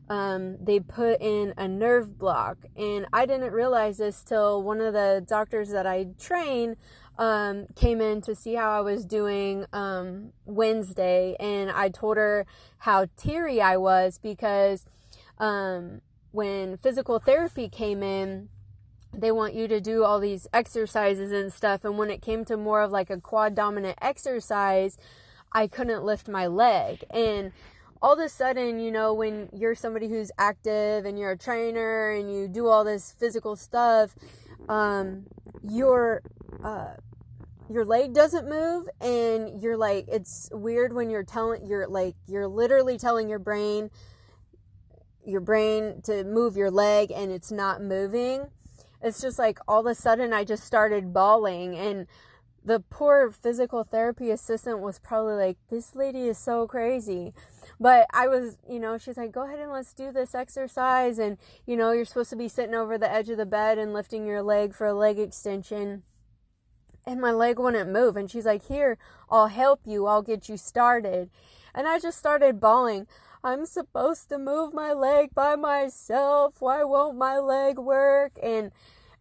[0.08, 4.92] um, they put in a nerve block and I didn't realize this till one of
[4.92, 6.76] the doctors that I train
[7.18, 12.46] um, came in to see how I was doing um, Wednesday, and I told her
[12.78, 14.84] how teary I was because
[15.38, 16.00] um,
[16.32, 18.48] when physical therapy came in,
[19.12, 21.84] they want you to do all these exercises and stuff.
[21.84, 24.96] And when it came to more of like a quad dominant exercise,
[25.52, 27.04] I couldn't lift my leg.
[27.10, 27.52] And
[28.00, 32.12] all of a sudden, you know, when you're somebody who's active and you're a trainer
[32.12, 34.14] and you do all this physical stuff,
[34.68, 35.26] um,
[35.62, 36.22] you're
[36.62, 36.94] uh,
[37.68, 42.48] your leg doesn't move and you're like it's weird when you're telling you're like you're
[42.48, 43.90] literally telling your brain
[45.24, 48.46] your brain to move your leg and it's not moving.
[49.02, 52.06] It's just like all of a sudden i just started bawling and
[52.62, 57.32] the poor physical therapy assistant was probably like this lady is so crazy
[57.80, 61.38] but i was you know she's like go ahead and let's do this exercise and
[61.66, 64.26] you know you're supposed to be sitting over the edge of the bed and lifting
[64.26, 66.02] your leg for a leg extension
[67.06, 68.16] and my leg wouldn't move.
[68.16, 68.98] And she's like, Here,
[69.30, 71.30] I'll help you, I'll get you started.
[71.74, 73.06] And I just started bawling.
[73.42, 76.56] I'm supposed to move my leg by myself.
[76.58, 78.32] Why won't my leg work?
[78.42, 78.70] And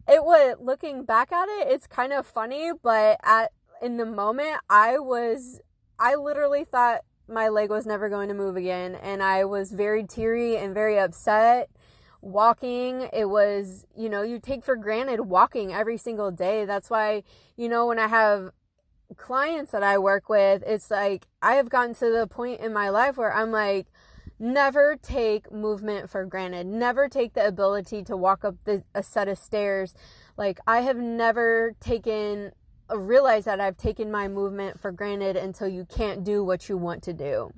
[0.06, 4.60] it was looking back at it, it's kind of funny, but at in the moment
[4.68, 5.60] I was
[5.98, 7.00] I literally thought
[7.30, 10.98] my leg was never going to move again and I was very teary and very
[10.98, 11.70] upset.
[12.22, 16.64] Walking it was you know you take for granted walking every single day.
[16.64, 17.22] That's why
[17.56, 18.50] you know when i have
[19.16, 22.88] clients that i work with it's like i have gotten to the point in my
[22.88, 23.88] life where i'm like
[24.40, 26.66] never take movement for granted.
[26.66, 29.94] Never take the ability to walk up the, a set of stairs.
[30.36, 32.52] Like, I have never taken,
[32.94, 37.02] realized that I've taken my movement for granted until you can't do what you want
[37.04, 37.52] to do.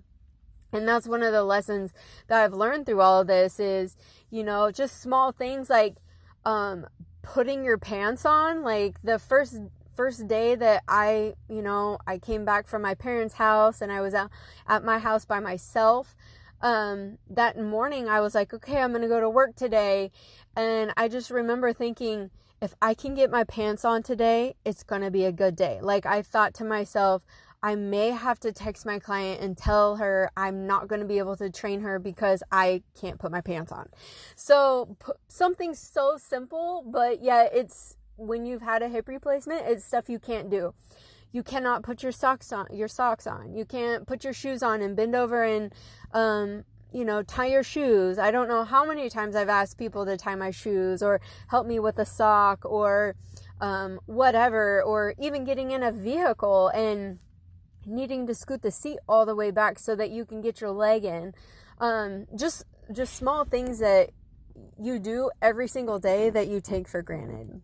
[0.72, 1.92] And that's one of the lessons
[2.28, 3.96] that I've learned through all of this is,
[4.30, 5.96] you know, just small things like
[6.44, 6.86] um,
[7.22, 8.62] putting your pants on.
[8.62, 9.58] Like the first
[9.94, 14.00] first day that I, you know, I came back from my parents' house and I
[14.00, 14.30] was out
[14.66, 16.16] at my house by myself.
[16.62, 20.10] Um, that morning I was like, okay, I'm gonna go to work today.
[20.56, 22.30] And I just remember thinking,
[22.62, 25.80] if I can get my pants on today, it's gonna be a good day.
[25.82, 27.26] Like I thought to myself,
[27.62, 31.18] I may have to text my client and tell her I'm not going to be
[31.18, 33.88] able to train her because I can't put my pants on.
[34.34, 39.84] So, p- something so simple, but yeah, it's when you've had a hip replacement, it's
[39.84, 40.74] stuff you can't do.
[41.30, 43.54] You cannot put your socks on, your socks on.
[43.54, 45.72] You can't put your shoes on and bend over and
[46.12, 48.18] um, you know, tie your shoes.
[48.18, 51.66] I don't know how many times I've asked people to tie my shoes or help
[51.66, 53.14] me with a sock or
[53.60, 57.18] um, whatever, or even getting in a vehicle and
[57.86, 60.70] needing to scoot the seat all the way back so that you can get your
[60.70, 61.32] leg in.
[61.78, 64.10] Um, just just small things that
[64.78, 67.62] you do every single day that you take for granted.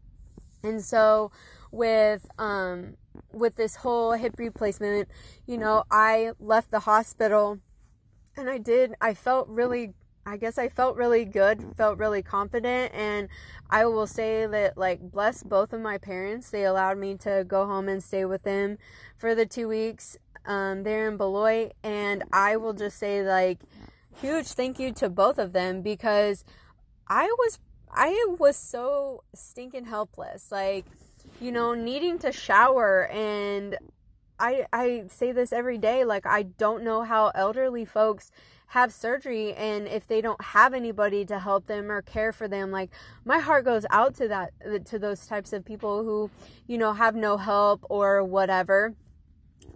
[0.62, 1.31] And so
[1.70, 2.97] with um,
[3.33, 5.09] with this whole hip replacement,
[5.47, 7.59] you know, I left the hospital
[8.39, 9.95] and I did I felt really
[10.28, 13.30] I guess I felt really good, felt really confident, and
[13.70, 16.51] I will say that, like, bless both of my parents.
[16.51, 18.76] They allowed me to go home and stay with them
[19.16, 23.61] for the two weeks um, there in Beloit, and I will just say, like,
[24.20, 26.45] huge thank you to both of them because
[27.09, 27.59] I was
[27.91, 30.84] I was so stinking helpless, like,
[31.41, 33.78] you know, needing to shower and
[34.39, 38.30] I I say this every day like I don't know how elderly folks
[38.68, 42.70] have surgery and if they don't have anybody to help them or care for them
[42.70, 42.91] like
[43.24, 44.51] my heart goes out to that
[44.86, 46.30] to those types of people who
[46.66, 48.95] you know have no help or whatever.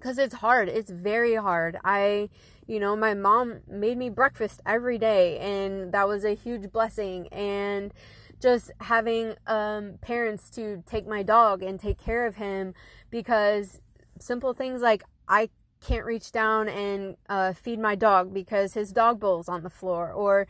[0.00, 1.76] Cuz it's hard it's very hard.
[1.84, 2.28] I
[2.66, 7.28] you know my mom made me breakfast every day and that was a huge blessing
[7.28, 7.92] and
[8.40, 12.74] just having um, parents to take my dog and take care of him
[13.08, 13.78] because
[14.22, 15.48] simple things like I
[15.82, 20.12] can't reach down and uh, feed my dog because his dog bowl's on the floor,
[20.12, 20.46] or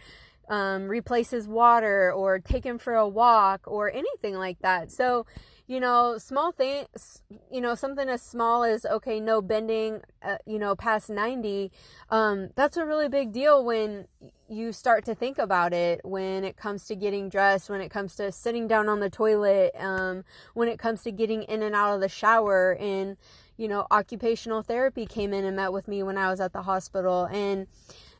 [0.48, 4.90] um, replace his water, or take him for a walk, or anything like that.
[4.90, 5.24] So,
[5.66, 10.58] you know, small things, you know, something as small as, okay, no bending, uh, you
[10.58, 11.70] know, past 90,
[12.10, 14.06] um, that's a really big deal when
[14.48, 18.16] you start to think about it when it comes to getting dressed, when it comes
[18.16, 21.94] to sitting down on the toilet, um, when it comes to getting in and out
[21.94, 22.76] of the shower.
[22.78, 23.16] And,
[23.56, 26.62] you know, occupational therapy came in and met with me when I was at the
[26.62, 27.24] hospital.
[27.24, 27.66] And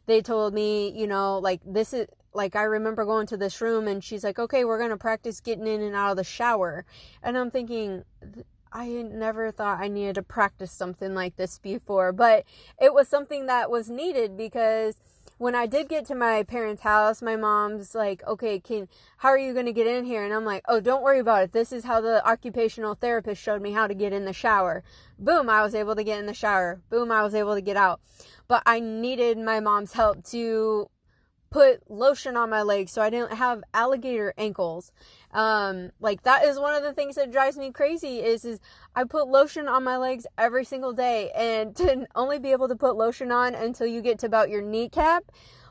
[0.07, 3.87] they told me, you know, like, this is, like, I remember going to this room
[3.87, 6.85] and she's like, okay, we're going to practice getting in and out of the shower.
[7.23, 8.05] And I'm thinking,
[8.73, 12.45] I never thought I needed to practice something like this before, but
[12.81, 14.99] it was something that was needed because
[15.39, 19.39] when I did get to my parents' house, my mom's like, "Okay, can how are
[19.39, 21.53] you going to get in here?" And I'm like, "Oh, don't worry about it.
[21.53, 24.83] This is how the occupational therapist showed me how to get in the shower."
[25.19, 26.81] Boom, I was able to get in the shower.
[26.91, 28.01] Boom, I was able to get out.
[28.49, 30.89] But I needed my mom's help to
[31.53, 34.91] put lotion on my legs so I didn't have alligator ankles.
[35.33, 38.59] Um, like that is one of the things that drives me crazy is, is
[38.97, 42.77] I put lotion on my legs every single day and to only be able to
[42.77, 45.25] put lotion on until you get to about your kneecap.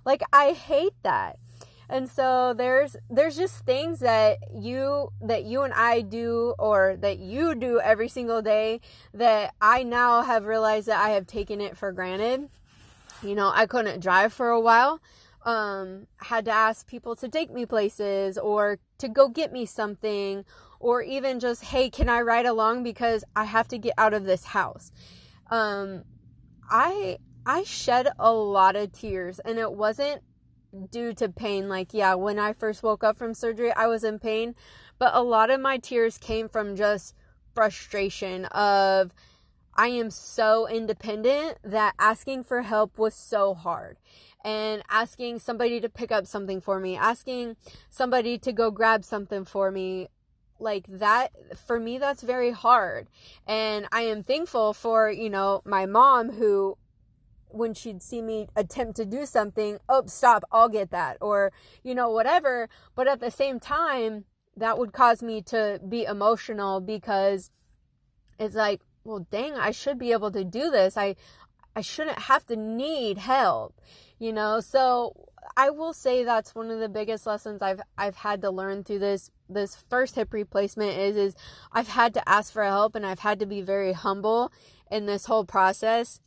[0.05, 1.37] Like I hate that.
[1.89, 7.19] And so there's there's just things that you that you and I do or that
[7.19, 8.79] you do every single day
[9.13, 12.49] that I now have realized that I have taken it for granted.
[13.21, 15.01] You know, I couldn't drive for a while
[15.43, 20.45] um, had to ask people to take me places or to go get me something
[20.79, 24.25] or even just, hey, can I ride along because I have to get out of
[24.25, 24.91] this house.
[25.49, 26.03] Um,
[26.69, 30.21] I I shed a lot of tears and it wasn't
[30.91, 31.67] due to pain.
[31.67, 34.55] Like, yeah, when I first woke up from surgery, I was in pain,
[34.99, 37.15] but a lot of my tears came from just
[37.53, 39.13] frustration of
[39.75, 43.97] I am so independent that asking for help was so hard
[44.43, 47.57] and asking somebody to pick up something for me, asking
[47.89, 50.07] somebody to go grab something for me.
[50.59, 51.31] Like that,
[51.65, 53.07] for me, that's very hard.
[53.47, 56.77] And I am thankful for, you know, my mom who,
[57.49, 61.51] when she'd see me attempt to do something, oh, stop, I'll get that, or,
[61.83, 62.69] you know, whatever.
[62.95, 67.49] But at the same time, that would cause me to be emotional because
[68.37, 70.95] it's like, well, dang, I should be able to do this.
[70.95, 71.15] I,
[71.75, 73.79] I shouldn't have to need help
[74.19, 75.13] you know so
[75.57, 78.99] i will say that's one of the biggest lessons i've i've had to learn through
[78.99, 81.35] this this first hip replacement is is
[81.71, 84.51] I've had to ask for help and I've had to be very humble
[84.89, 86.19] in this whole process.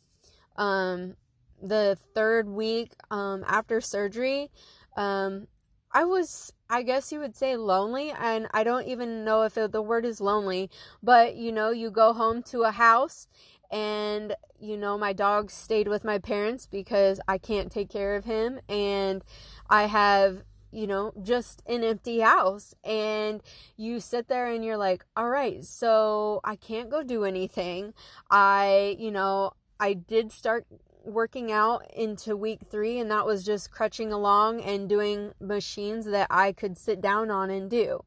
[0.57, 1.17] Um,
[1.63, 4.51] the third week um, after surgery,
[4.97, 5.49] um,
[5.93, 8.11] I was, I guess you would say, lonely.
[8.11, 10.71] And I don't even know if it, the word is lonely,
[11.03, 13.29] but you know, you go home to a house
[13.75, 18.25] and you know my dog stayed with my parents because I can't take care of
[18.25, 18.61] him.
[18.69, 19.23] And
[19.69, 22.75] I have you know just an empty house.
[22.85, 23.43] And
[23.77, 27.95] you sit there and you're like all right so I can't go do anything.
[28.31, 30.67] I you know I did start
[31.03, 36.29] working out into week 3 and that was just crutching along and doing machines that
[36.31, 38.05] I could sit down on and do.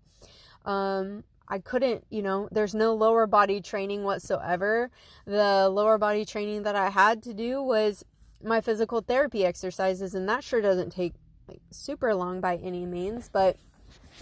[0.65, 4.91] Um I couldn't, you know, there's no lower body training whatsoever.
[5.26, 8.03] The lower body training that I had to do was
[8.44, 11.14] my physical therapy exercises, and that sure doesn't take
[11.48, 13.30] like super long by any means.
[13.30, 13.57] But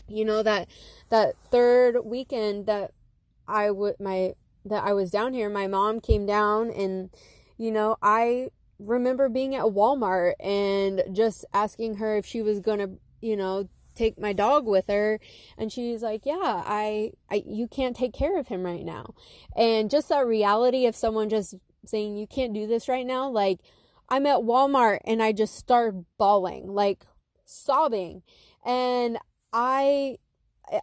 [0.08, 0.70] you know that
[1.10, 2.92] that third weekend that
[3.48, 4.34] I would my
[4.66, 7.10] that I was down here, my mom came down, and
[7.58, 8.50] you know I
[8.80, 12.90] remember being at Walmart and just asking her if she was gonna,
[13.22, 15.20] you know, take my dog with her.
[15.58, 19.14] And she's like yeah I, I you can't take care of him right now.
[19.56, 21.56] And just that reality of someone just
[21.86, 23.60] saying you can't do this right now like
[24.10, 27.06] i'm at walmart and i just start bawling like
[27.46, 28.24] sobbing.
[28.66, 29.18] And
[29.54, 30.18] i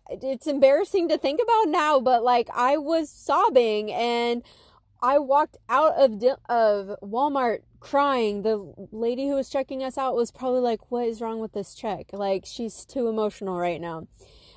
[0.09, 4.45] it's embarrassing to think about now but like i was sobbing and
[5.03, 8.43] i walked out of of walmart crying.
[8.43, 11.75] The lady who was checking us out was probably like, What is wrong with this
[11.75, 12.07] check?
[12.13, 14.07] Like, she's too emotional right now.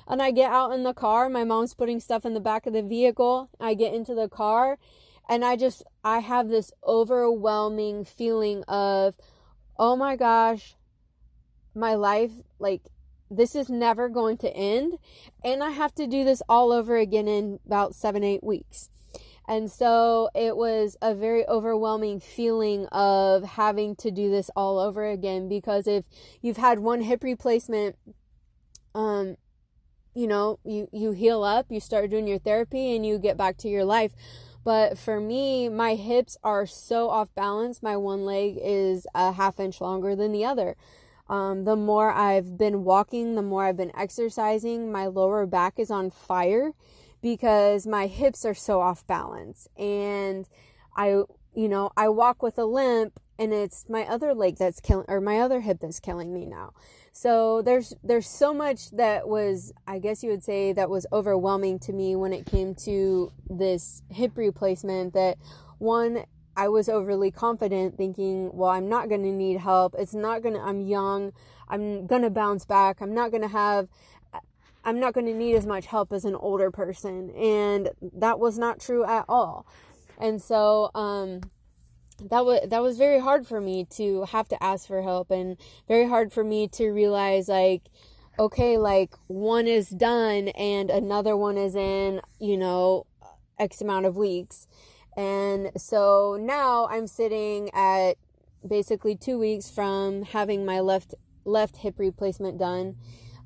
[0.08, 1.28] And I get out in the car.
[1.28, 3.50] My mom's putting stuff in the back of the vehicle.
[3.60, 4.78] I get into the car
[5.28, 9.16] and I just, I have this overwhelming feeling of,
[9.78, 10.76] Oh my gosh,
[11.74, 12.82] my life, like,
[13.28, 14.94] this is never going to end.
[15.44, 18.88] And I have to do this all over again in about seven, eight weeks.
[19.48, 25.06] And so it was a very overwhelming feeling of having to do this all over
[25.06, 26.04] again because if
[26.42, 27.96] you've had one hip replacement,
[28.94, 29.36] um,
[30.14, 33.58] you know, you, you heal up, you start doing your therapy, and you get back
[33.58, 34.12] to your life.
[34.64, 37.82] But for me, my hips are so off balance.
[37.82, 40.74] My one leg is a half inch longer than the other.
[41.28, 45.90] Um, the more I've been walking, the more I've been exercising, my lower back is
[45.90, 46.72] on fire
[47.26, 50.48] because my hips are so off balance and
[50.96, 51.08] I
[51.56, 55.20] you know I walk with a limp and it's my other leg that's killing or
[55.20, 56.72] my other hip that's killing me now.
[57.10, 61.80] So there's there's so much that was I guess you would say that was overwhelming
[61.80, 65.36] to me when it came to this hip replacement that
[65.78, 66.26] one
[66.56, 69.96] I was overly confident thinking, well, I'm not going to need help.
[69.98, 71.32] It's not going to I'm young.
[71.68, 73.02] I'm going to bounce back.
[73.02, 73.88] I'm not going to have
[74.86, 77.30] I'm not going to need as much help as an older person.
[77.30, 79.66] And that was not true at all.
[80.18, 81.40] And so, um,
[82.30, 85.58] that was that was very hard for me to have to ask for help and
[85.86, 87.82] very hard for me to realize like
[88.38, 93.04] okay like one is done and another one is in you know
[93.58, 94.66] x amount of weeks
[95.14, 98.14] and so now i'm sitting at
[98.66, 101.14] basically 2 weeks from having my left
[101.44, 102.96] left hip replacement done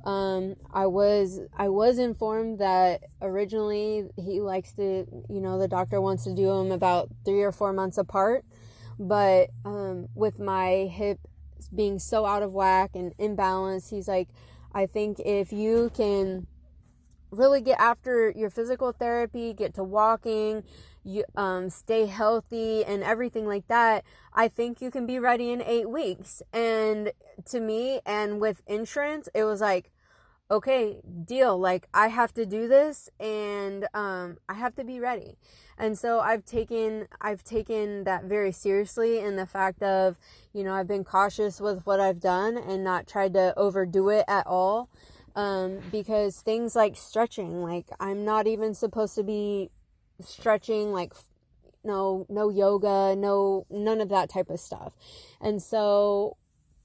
[0.05, 6.01] um, I was I was informed that originally he likes to, you know, the doctor
[6.01, 8.45] wants to do them about three or four months apart,
[8.99, 11.19] but um, with my hip
[11.75, 14.29] being so out of whack and imbalanced, he's like,
[14.75, 16.47] I think if you can
[17.31, 20.65] really get after your physical therapy, get to walking,
[21.05, 25.63] you um, stay healthy and everything like that, I think you can be ready in
[25.63, 26.43] eight weeks.
[26.53, 27.13] And
[27.51, 29.91] to me, and with insurance, it was like,
[30.51, 31.59] okay, deal.
[31.59, 35.37] Like I have to do this, and um, I have to be ready.
[35.79, 40.19] And so I've taken I've taken that very seriously in the fact of
[40.53, 44.25] you know I've been cautious with what I've done and not tried to overdo it
[44.29, 44.89] at all.
[45.37, 49.71] Um, because things like stretching, like I'm not even supposed to be
[50.25, 51.13] stretching like
[51.85, 54.93] no no yoga no none of that type of stuff
[55.41, 56.37] and so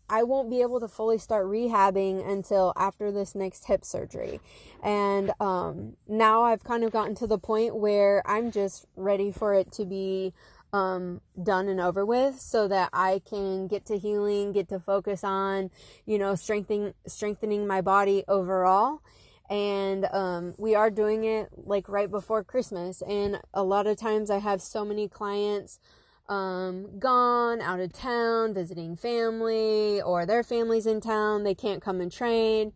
[0.10, 4.40] I won't be able to fully start rehabbing until after this next hip surgery.
[4.84, 9.56] And um, now I've kind of gotten to the point where I'm just ready for
[9.56, 10.34] it to be
[10.72, 15.24] um, done and over with so that I can get to healing, get to focus
[15.24, 15.72] on,
[16.06, 19.02] you know, strengthening, strengthening my body overall.
[19.50, 23.02] And um, we are doing it like right before Christmas.
[23.04, 25.80] And a lot of times I have so many clients
[26.28, 32.02] um, gone out of town visiting family or their families in town they can't come
[32.02, 32.74] and train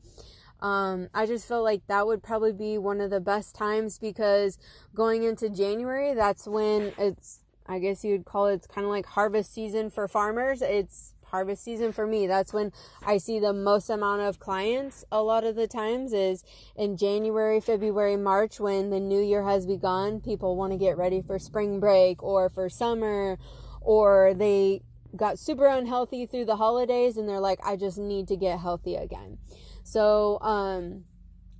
[0.61, 4.57] Um, I just feel like that would probably be one of the best times because
[4.93, 8.91] going into January, that's when it's, I guess you would call it, it's kind of
[8.91, 10.61] like harvest season for farmers.
[10.61, 12.27] It's harvest season for me.
[12.27, 12.71] That's when
[13.05, 16.43] I see the most amount of clients a lot of the times is
[16.75, 20.21] in January, February, March when the new year has begun.
[20.21, 23.37] People want to get ready for spring break or for summer
[23.81, 24.81] or they
[25.15, 28.95] got super unhealthy through the holidays and they're like I just need to get healthy
[28.95, 29.37] again.
[29.83, 31.05] So, um,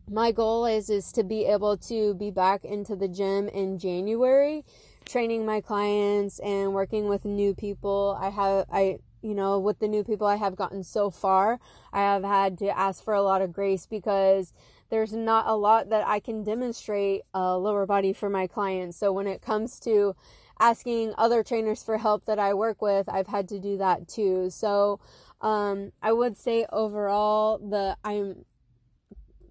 [0.10, 4.64] my goal is is to be able to be back into the gym in January,
[5.06, 8.18] training my clients and working with new people.
[8.20, 11.60] I have I you know, with the new people I have gotten so far,
[11.92, 14.54] I have had to ask for a lot of grace because
[14.90, 18.98] there's not a lot that I can demonstrate a lower body for my clients.
[18.98, 20.16] So when it comes to
[20.60, 24.50] asking other trainers for help that I work with, I've had to do that too.
[24.50, 25.00] So
[25.42, 28.46] um, I would say overall, the I'm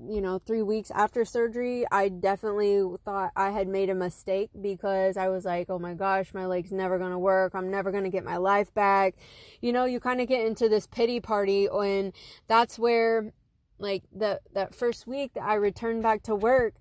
[0.07, 5.17] you know, three weeks after surgery, I definitely thought I had made a mistake because
[5.17, 7.55] I was like, oh my gosh, my leg's never gonna work.
[7.55, 9.15] I'm never gonna get my life back.
[9.61, 12.13] You know, you kind of get into this pity party when
[12.47, 13.33] that's where,
[13.79, 16.75] like, the, that first week that I returned back to work,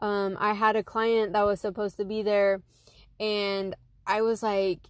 [0.00, 2.62] um, I had a client that was supposed to be there
[3.20, 3.74] and
[4.06, 4.80] I was like,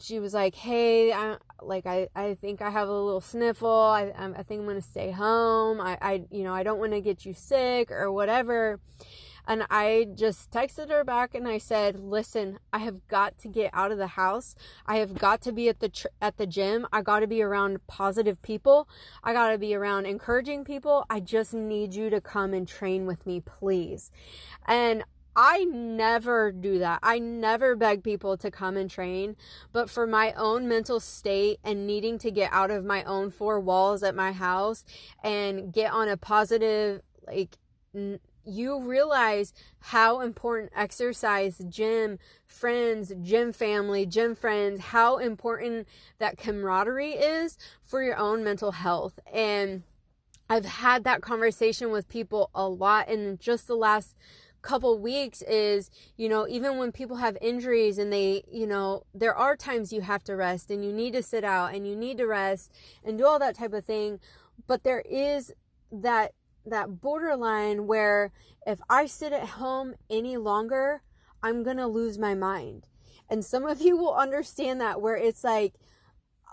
[0.00, 3.70] she was like, "Hey, I like I I think I have a little sniffle.
[3.70, 5.80] I I think I'm gonna stay home.
[5.80, 8.80] I I you know I don't want to get you sick or whatever."
[9.46, 13.70] And I just texted her back and I said, "Listen, I have got to get
[13.74, 14.54] out of the house.
[14.86, 16.86] I have got to be at the tr- at the gym.
[16.92, 18.88] I got to be around positive people.
[19.22, 21.04] I got to be around encouraging people.
[21.10, 24.10] I just need you to come and train with me, please."
[24.66, 25.04] And
[25.36, 27.00] I never do that.
[27.02, 29.36] I never beg people to come and train,
[29.72, 33.58] but for my own mental state and needing to get out of my own four
[33.58, 34.84] walls at my house
[35.22, 37.58] and get on a positive, like,
[37.94, 45.88] n- you realize how important exercise, gym, friends, gym family, gym friends, how important
[46.18, 49.18] that camaraderie is for your own mental health.
[49.32, 49.82] And
[50.48, 54.14] I've had that conversation with people a lot in just the last
[54.64, 59.34] couple weeks is, you know, even when people have injuries and they, you know, there
[59.34, 62.16] are times you have to rest and you need to sit out and you need
[62.16, 62.74] to rest
[63.04, 64.18] and do all that type of thing.
[64.66, 65.52] But there is
[65.92, 66.32] that
[66.66, 68.32] that borderline where
[68.66, 71.02] if I sit at home any longer,
[71.42, 72.86] I'm going to lose my mind.
[73.28, 75.74] And some of you will understand that where it's like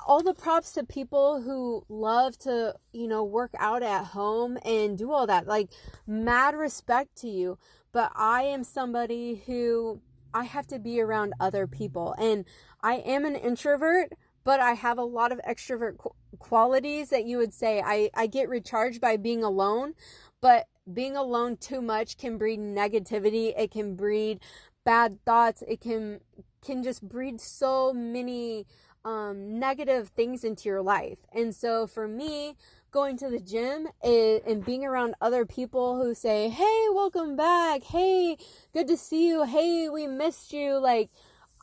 [0.05, 4.97] all the props to people who love to, you know, work out at home and
[4.97, 5.47] do all that.
[5.47, 5.69] Like
[6.05, 7.57] mad respect to you
[7.91, 10.01] but I am somebody who
[10.33, 12.15] I have to be around other people.
[12.17, 12.45] And
[12.81, 14.13] I am an introvert,
[14.43, 18.27] but I have a lot of extrovert qu- qualities that you would say I, I
[18.27, 19.93] get recharged by being alone,
[20.41, 23.53] but being alone too much can breed negativity.
[23.57, 24.39] It can breed
[24.83, 25.63] bad thoughts.
[25.67, 26.21] It can
[26.63, 28.67] can just breed so many
[29.03, 31.19] um, negative things into your life.
[31.33, 32.55] And so for me,
[32.91, 37.83] going to the gym and, and being around other people who say, Hey, welcome back.
[37.83, 38.37] Hey,
[38.73, 39.45] good to see you.
[39.45, 40.77] Hey, we missed you.
[40.77, 41.09] Like,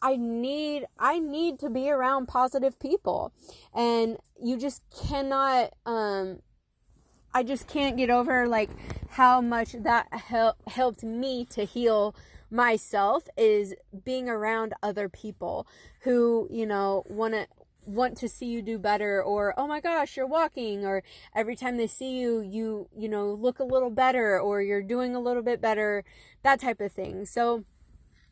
[0.00, 3.32] I need I need to be around positive people.
[3.74, 6.40] And you just cannot um
[7.34, 8.70] I just can't get over like
[9.10, 12.14] how much that hel- helped me to heal
[12.50, 13.74] myself is
[14.04, 15.66] being around other people
[16.02, 17.46] who, you know, want to
[17.88, 21.02] want to see you do better or oh my gosh you're walking or
[21.34, 25.14] every time they see you you you know look a little better or you're doing
[25.14, 26.04] a little bit better
[26.42, 27.24] that type of thing.
[27.24, 27.64] So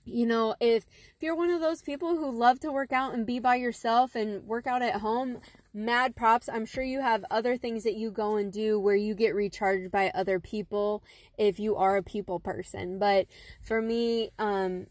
[0.04, 0.84] you know if
[1.16, 4.14] if you're one of those people who love to work out and be by yourself
[4.14, 5.38] and work out at home
[5.74, 6.48] mad props.
[6.48, 9.90] I'm sure you have other things that you go and do where you get recharged
[9.90, 11.02] by other people
[11.36, 12.98] if you are a people person.
[12.98, 13.26] But
[13.62, 14.86] for me um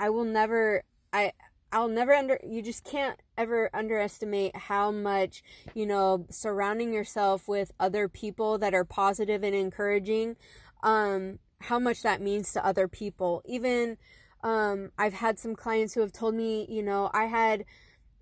[0.00, 0.82] i will never
[1.12, 1.32] i
[1.70, 5.42] I'll never under you just can't ever underestimate how much,
[5.74, 10.36] you know, surrounding yourself with other people that are positive and encouraging,
[10.82, 13.42] um, how much that means to other people.
[13.44, 13.98] Even
[14.42, 17.64] um, I've had some clients who have told me, you know, I had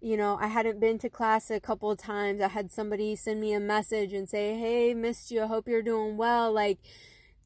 [0.01, 2.40] you know, I hadn't been to class a couple of times.
[2.40, 5.43] I had somebody send me a message and say, "Hey, missed you.
[5.43, 6.78] I hope you're doing well." Like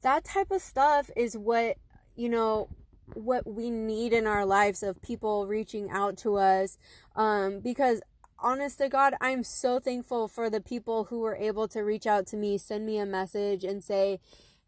[0.02, 1.76] that type of stuff is what,
[2.16, 2.68] you know,
[3.14, 6.76] what we need in our lives of people reaching out to us
[7.16, 8.00] um, because
[8.38, 12.26] honest to god i'm so thankful for the people who were able to reach out
[12.26, 14.18] to me send me a message and say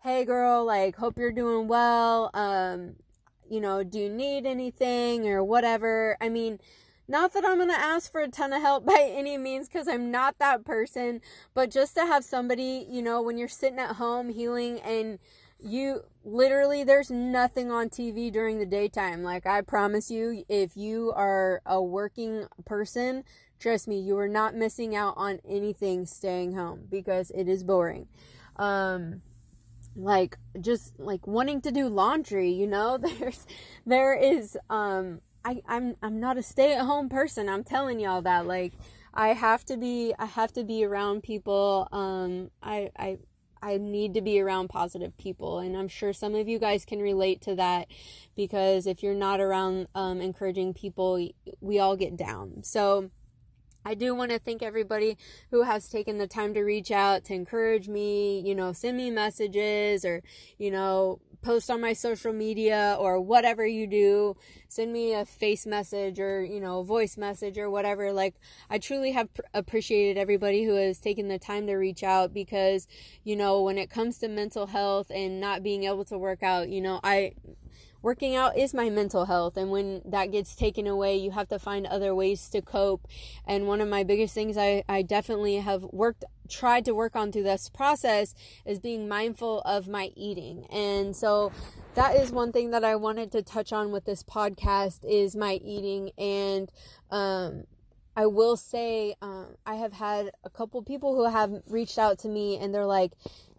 [0.03, 2.97] hey girl like hope you're doing well um,
[3.49, 6.17] you know do you need anything or whatever?
[6.21, 6.59] I mean
[7.09, 9.89] Not that I'm going to ask for a ton of help by any means because
[9.89, 11.21] I'm not that person,
[11.55, 15.19] but just to have somebody, you know, when you're sitting at home healing and
[15.65, 19.23] you literally there's nothing on TV during the daytime.
[19.23, 23.25] Like I promise you, if you are a working person,
[23.59, 28.09] trust me, you are not missing out on anything staying home because it is boring.
[28.57, 29.23] Um
[29.95, 32.99] like just like wanting to do laundry, you know?
[33.19, 33.47] There's
[33.87, 37.49] there is um I I'm I'm not a stay-at-home person.
[37.49, 38.73] I'm telling y'all that like
[39.15, 43.19] I have to be I have to be around people um I I
[43.63, 45.61] I need to be around positive people.
[45.61, 47.87] And I'm sure some of you guys can relate to that
[48.37, 51.29] because if you're not around um, encouraging people,
[51.61, 52.65] we all get down.
[52.65, 53.11] So,
[53.85, 55.17] I do want to thank everybody
[55.51, 59.11] who has taken the time to reach out to encourage me, you know, send me
[59.11, 60.23] messages or,
[60.57, 64.37] you know, post on my social media or whatever you do,
[64.69, 68.13] send me a face message or, you know, voice message or whatever.
[68.13, 68.37] Like,
[68.71, 72.87] I truly have pr- appreciated everybody who has taken the time to reach out because,
[73.25, 76.69] you know, when it comes to mental health and not being able to work out,
[76.69, 77.33] you know, I
[78.03, 81.59] working out is my mental health and when that gets taken away you have to
[81.59, 83.07] find other ways to cope.
[83.47, 87.33] And one of my biggest things i, I definitely have worked tried to work on
[87.33, 88.35] through this process
[88.67, 90.67] is being mindful of my eating.
[90.71, 91.53] And so
[91.95, 95.55] that is one thing that i wanted to touch on with this podcast is my
[95.55, 96.11] eating.
[96.19, 96.71] And
[97.11, 97.65] um,
[98.15, 102.29] I will say, um, I have had a couple people who have reached out to
[102.29, 103.13] me and they're like,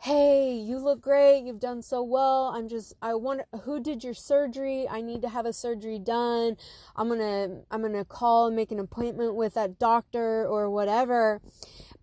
[0.04, 1.46] hey, you look great.
[1.46, 2.52] You've done so well.
[2.54, 4.86] I'm just, I wonder who did your surgery.
[4.86, 6.58] I need to have a surgery done.
[6.98, 10.70] I'm going to, I'm going to call and make an appointment with that doctor or
[10.70, 11.40] whatever.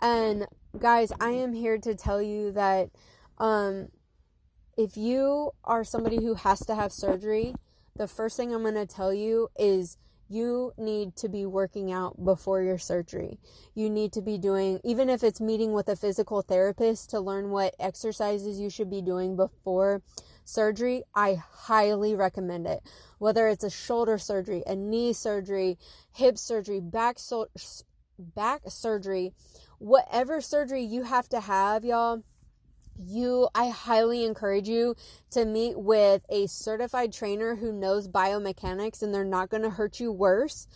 [0.00, 0.46] And
[0.78, 2.88] guys, I am here to tell you that,
[3.36, 3.88] um,
[4.78, 7.54] if you are somebody who has to have surgery,
[7.94, 9.98] the first thing I'm going to tell you is,
[10.30, 13.40] you need to be working out before your surgery.
[13.74, 17.50] You need to be doing, even if it's meeting with a physical therapist to learn
[17.50, 20.02] what exercises you should be doing before
[20.44, 22.80] surgery, I highly recommend it.
[23.18, 25.78] Whether it's a shoulder surgery, a knee surgery,
[26.14, 27.18] hip surgery, back
[28.16, 29.32] back surgery,
[29.78, 32.22] whatever surgery you have to have, y'all,
[33.06, 34.94] you I highly encourage you
[35.30, 40.00] to meet with a certified trainer who knows biomechanics and they're not going to hurt
[40.00, 40.66] you worse.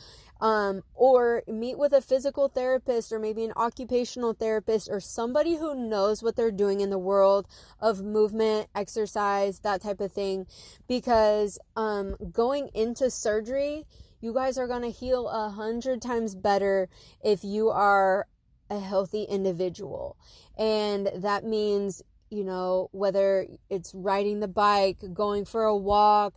[0.40, 5.74] Um, or meet with a physical therapist or maybe an occupational therapist or somebody who
[5.74, 7.46] knows what they're doing in the world
[7.80, 10.46] of movement, exercise, that type of thing.
[10.86, 13.86] Because um, going into surgery,
[14.20, 16.88] you guys are going to heal a hundred times better
[17.22, 18.26] if you are
[18.70, 20.16] a healthy individual.
[20.56, 22.02] And that means
[22.34, 26.34] you know, whether it's riding the bike, going for a walk,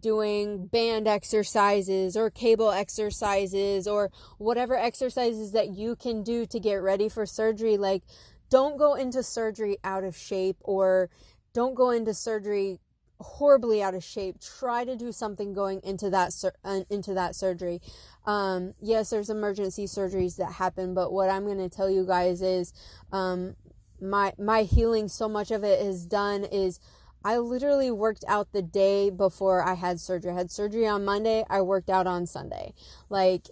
[0.00, 6.74] doing band exercises or cable exercises or whatever exercises that you can do to get
[6.74, 7.76] ready for surgery.
[7.76, 8.02] Like,
[8.50, 11.10] don't go into surgery out of shape or
[11.52, 12.80] don't go into surgery
[13.20, 14.36] horribly out of shape.
[14.40, 17.80] Try to do something going into that sur- uh, into that surgery.
[18.26, 22.42] Um, yes, there's emergency surgeries that happen, but what I'm going to tell you guys
[22.42, 22.72] is
[23.12, 23.56] um,
[24.00, 26.80] my my healing so much of it is done is
[27.24, 30.30] I literally worked out the day before I had surgery.
[30.30, 32.72] I had surgery on Monday, I worked out on Sunday.
[33.08, 33.42] Like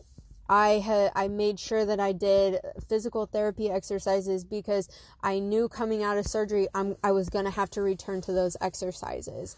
[0.48, 4.88] I had I made sure that I did physical therapy exercises because
[5.22, 8.32] I knew coming out of surgery I'm I was going to have to return to
[8.32, 9.56] those exercises.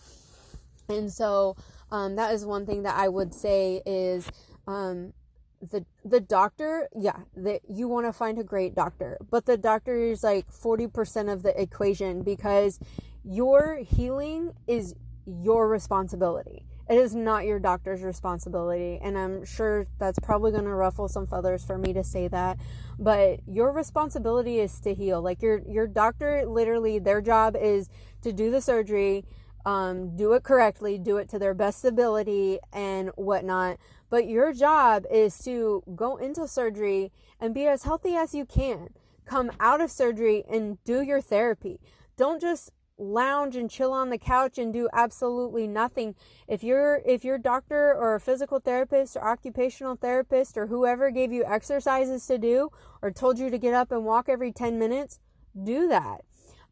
[0.89, 1.57] And so
[1.91, 4.31] um, that is one thing that I would say is
[4.67, 5.13] um,
[5.61, 9.97] the the doctor yeah that you want to find a great doctor but the doctor
[9.97, 12.79] is like 40% of the equation because
[13.25, 14.95] your healing is
[15.27, 16.65] your responsibility.
[16.89, 21.27] It is not your doctor's responsibility and i'm sure that's probably going to ruffle some
[21.27, 22.59] feathers for me to say that
[22.99, 25.21] but your responsibility is to heal.
[25.21, 27.89] Like your your doctor literally their job is
[28.23, 29.25] to do the surgery
[29.67, 33.79] um, do it correctly do it to their best ability and whatnot
[34.09, 38.89] but your job is to go into surgery and be as healthy as you can.
[39.25, 41.81] Come out of surgery and do your therapy.
[42.17, 46.15] Don't just lounge and chill on the couch and do absolutely nothing.
[46.47, 51.33] If your if your doctor or a physical therapist or occupational therapist or whoever gave
[51.33, 52.71] you exercises to do
[53.03, 55.19] or told you to get up and walk every 10 minutes,
[55.61, 56.21] do that.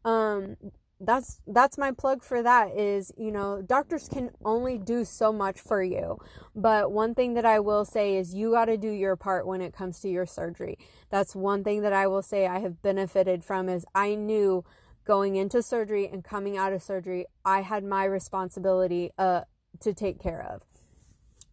[0.05, 0.55] Um,
[0.99, 5.59] that's that's my plug for that is you know doctors can only do so much
[5.59, 6.17] for you
[6.55, 9.61] but one thing that i will say is you got to do your part when
[9.61, 10.77] it comes to your surgery
[11.09, 14.63] that's one thing that i will say i have benefited from is i knew
[15.05, 19.41] going into surgery and coming out of surgery i had my responsibility uh
[19.81, 20.61] to take care of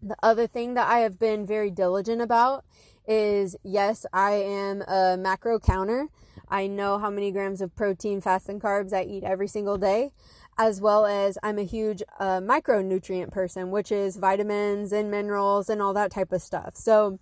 [0.03, 2.65] The other thing that I have been very diligent about
[3.07, 6.09] is yes, I am a macro counter.
[6.53, 10.11] I know how many grams of protein, fats, and carbs I eat every single day,
[10.59, 15.81] as well as I'm a huge uh, micronutrient person, which is vitamins and minerals and
[15.81, 16.77] all that type of stuff.
[16.77, 17.19] So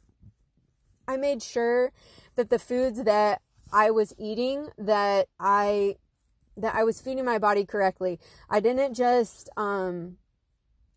[1.07, 1.93] I made sure
[2.35, 3.41] that the foods that
[3.73, 5.95] I was eating that I
[6.57, 8.19] that I was feeding my body correctly.
[8.51, 10.17] I didn't just um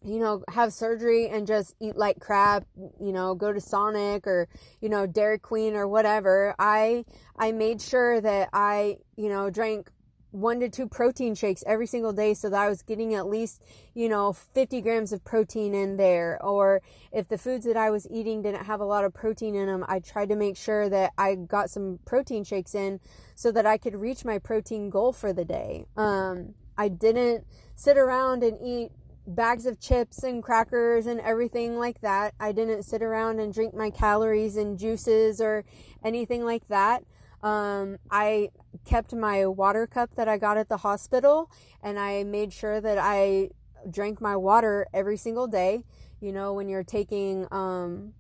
[0.04, 2.66] you know, have surgery and just eat like crap,
[3.00, 4.48] you know, go to Sonic or,
[4.82, 6.56] you know, Dairy Queen or whatever.
[6.60, 7.06] I
[7.38, 9.90] I made sure that I, you know, drank
[10.34, 13.64] one to two protein shakes every single day so that I was getting at least,
[13.94, 16.44] you know, 50 grams of protein in there.
[16.44, 16.82] Or
[17.12, 19.86] if the foods that I was eating didn't have a lot of protein in them,
[19.88, 23.00] I tried to make sure that I got some protein shakes in
[23.36, 25.86] so that I could reach my protein goal for the day.
[25.96, 28.92] Um, I didn't sit around and eat
[29.26, 32.34] bags of chips and crackers and everything like that.
[32.40, 35.64] I didn't sit around and drink my calories and juices or
[36.04, 37.04] anything like that.
[37.42, 38.50] Um, I
[38.86, 41.50] kept my water cup that I got at the hospital
[41.82, 43.50] and I made sure that I
[43.90, 45.84] drank my water every single day.
[46.22, 48.14] You know, when you're taking um,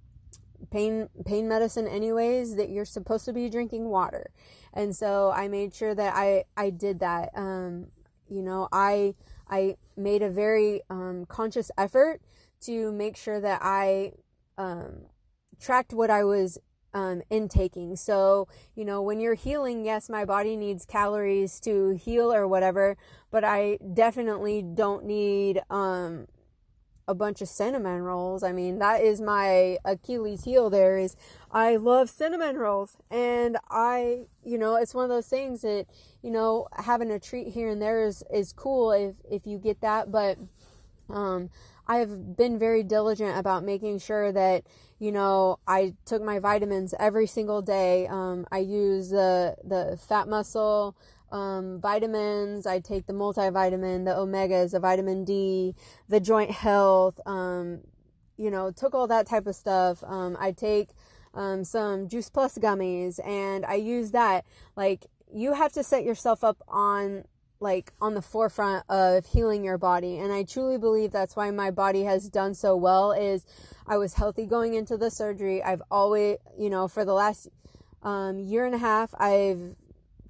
[0.72, 4.32] pain pain medicine anyways that you're supposed to be drinking water.
[4.74, 7.30] And so I made sure that I I did that.
[7.36, 7.88] Um,
[8.30, 9.16] you know, I
[9.50, 12.22] I made a very um, conscious effort
[12.62, 14.14] to make sure that I
[14.58, 15.06] um,
[15.60, 16.60] tracked what I was
[16.94, 17.96] um, intaking.
[17.96, 22.96] So, you know, when you're healing, yes, my body needs calories to heal or whatever,
[23.32, 26.28] but I definitely don't need um,
[27.08, 28.44] a bunch of cinnamon rolls.
[28.44, 31.16] I mean, that is my Achilles heel there is
[31.52, 35.86] I love cinnamon rolls and I, you know, it's one of those things that,
[36.24, 39.82] you know, having a treat here and there is is cool if if you get
[39.82, 40.40] that, but
[41.10, 41.50] um
[41.88, 44.64] I have been very diligent about making sure that,
[45.00, 48.08] you know, I took my vitamins every single day.
[48.08, 50.96] Um, I use the the fat muscle
[51.32, 52.66] um, vitamins.
[52.66, 55.76] I take the multivitamin, the omegas, the vitamin D,
[56.08, 57.20] the joint health.
[57.26, 57.82] Um,
[58.38, 60.04] you know, took all that type of stuff.
[60.06, 60.90] Um, I take
[61.34, 64.46] um, some Juice Plus gummies, and I use that.
[64.76, 67.26] Like, you have to set yourself up on
[67.60, 70.20] like on the forefront of healing your body.
[70.20, 73.46] And i truly believe that's why my body has done so well is
[73.88, 75.64] i was healthy going into the surgery.
[75.64, 77.48] I've always you know for the last
[78.04, 79.76] um, year and a half i've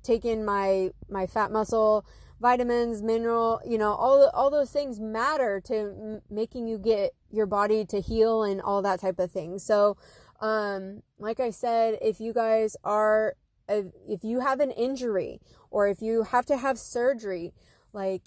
[0.03, 2.05] taken my my fat muscle
[2.39, 7.45] vitamins mineral you know all all those things matter to m- making you get your
[7.47, 9.57] body to heal and all that type of thing.
[9.59, 9.97] So
[10.39, 13.35] um like i said if you guys are
[13.67, 15.39] if, you have an injury
[15.71, 17.53] or if you have to have surgery
[17.93, 18.23] like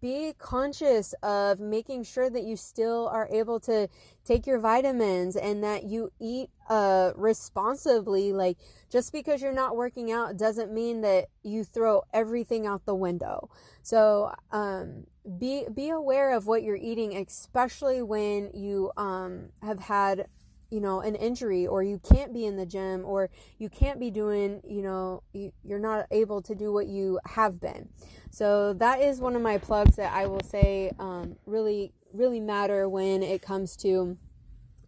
[0.00, 3.88] be conscious of making sure that you still are able to
[4.24, 8.32] take your vitamins and that you eat uh responsibly.
[8.32, 8.56] Like
[8.90, 13.50] just because you're not working out doesn't mean that you throw everything out the window.
[13.82, 15.06] So um
[15.38, 20.26] be be aware of what you're eating especially when you um have had
[20.74, 24.10] you know an injury or you can't be in the gym or you can't be
[24.10, 27.88] doing you know you, you're not able to do what you have been.
[28.32, 32.88] So that is one of my plugs that i will say um, really really matter
[32.88, 34.16] when it comes to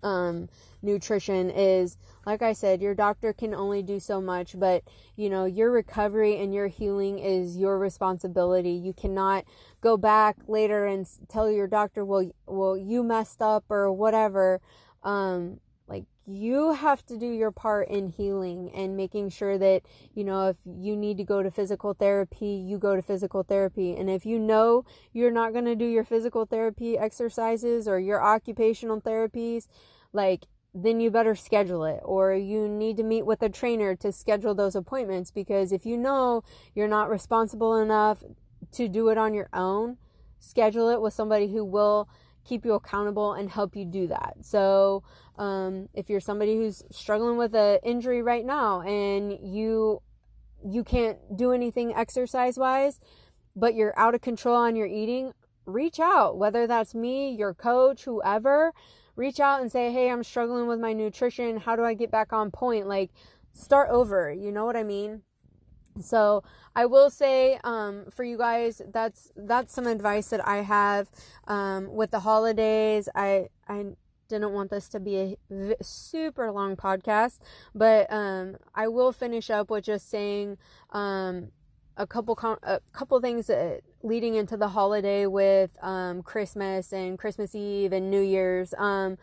[0.02, 0.48] um,
[0.82, 1.96] nutrition is
[2.26, 4.82] like i said your doctor can only do so much but
[5.14, 8.72] you know your recovery and your healing is your responsibility.
[8.72, 9.44] You cannot
[9.80, 14.60] go back later and tell your doctor well well you messed up or whatever
[15.06, 15.60] um,
[16.26, 19.82] you have to do your part in healing and making sure that,
[20.14, 23.94] you know, if you need to go to physical therapy, you go to physical therapy.
[23.94, 28.22] And if you know you're not going to do your physical therapy exercises or your
[28.22, 29.68] occupational therapies,
[30.12, 34.12] like, then you better schedule it or you need to meet with a trainer to
[34.12, 36.44] schedule those appointments because if you know
[36.74, 38.22] you're not responsible enough
[38.72, 39.96] to do it on your own,
[40.38, 42.08] schedule it with somebody who will
[42.46, 44.36] keep you accountable and help you do that.
[44.42, 45.02] So,
[45.38, 50.00] um, if you're somebody who's struggling with an injury right now and you
[50.64, 52.98] you can't do anything exercise wise,
[53.54, 55.32] but you're out of control on your eating,
[55.64, 56.38] reach out.
[56.38, 58.72] Whether that's me, your coach, whoever,
[59.16, 61.58] reach out and say, "Hey, I'm struggling with my nutrition.
[61.58, 63.10] How do I get back on point?" Like,
[63.52, 64.32] start over.
[64.32, 65.22] You know what I mean?
[66.00, 66.42] So
[66.74, 71.08] I will say um, for you guys, that's that's some advice that I have
[71.46, 73.08] um, with the holidays.
[73.14, 73.86] I I
[74.28, 77.38] didn't want this to be a v- super long podcast,
[77.74, 80.58] but um, I will finish up with just saying,
[80.90, 81.52] um,
[81.96, 87.18] a couple com- a couple things that leading into the holiday with um, Christmas and
[87.18, 88.74] Christmas Eve and New Year's.
[88.76, 89.16] Um,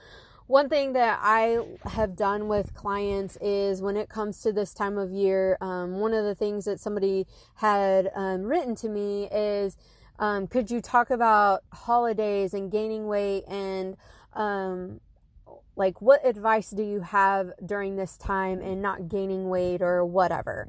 [0.47, 4.97] one thing that I have done with clients is when it comes to this time
[4.97, 7.25] of year, um, one of the things that somebody
[7.55, 9.77] had um, written to me is,
[10.19, 13.95] um, could you talk about holidays and gaining weight and
[14.33, 14.99] um,
[15.75, 20.67] like what advice do you have during this time and not gaining weight or whatever?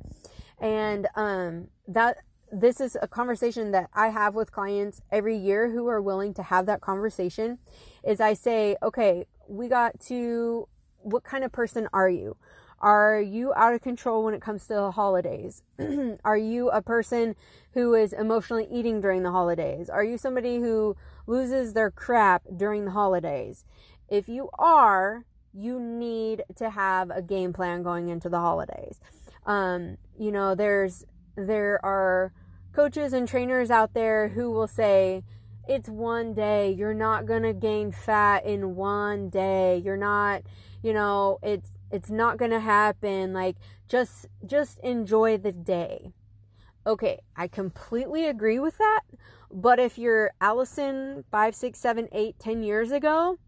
[0.61, 2.19] And um, that
[2.53, 6.43] this is a conversation that I have with clients every year who are willing to
[6.45, 7.59] have that conversation
[8.05, 10.67] is I say, okay, we got to
[11.03, 12.37] what kind of person are you?
[12.81, 15.63] Are you out of control when it comes to the holidays?
[16.25, 17.35] are you a person
[17.73, 19.89] who is emotionally eating during the holidays?
[19.89, 20.97] Are you somebody who
[21.27, 23.65] loses their crap during the holidays?
[24.09, 29.01] If you are, you need to have a game plan going into the holidays.
[29.47, 31.05] Um, you know, there's
[31.37, 32.33] there are
[32.73, 35.23] coaches and trainers out there who will say,
[35.69, 36.73] it's one day.
[36.73, 39.79] You're not going to gain fat in one day.
[39.79, 40.43] You're not,
[40.83, 43.33] you know, it's it's not going to happen.
[43.33, 43.57] Like
[43.89, 46.13] just just enjoy the day.
[46.87, 49.01] Okay, I completely agree with that.
[49.51, 53.39] But if you're Allison five, six, seven, eight, ten years ago,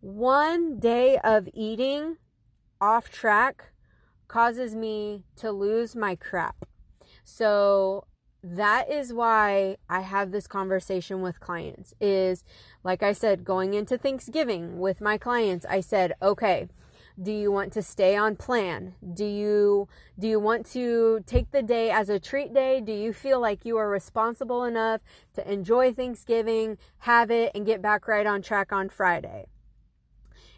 [0.00, 2.16] one day of eating
[2.80, 3.72] off track
[4.28, 6.56] causes me to lose my crap.
[7.24, 8.06] So
[8.42, 12.44] that is why I have this conversation with clients is
[12.82, 16.68] like I said going into Thanksgiving with my clients I said okay
[17.20, 18.94] do you want to stay on plan?
[19.14, 19.88] Do you
[20.18, 22.80] do you want to take the day as a treat day?
[22.80, 25.02] Do you feel like you are responsible enough
[25.34, 29.46] to enjoy Thanksgiving have it and get back right on track on Friday?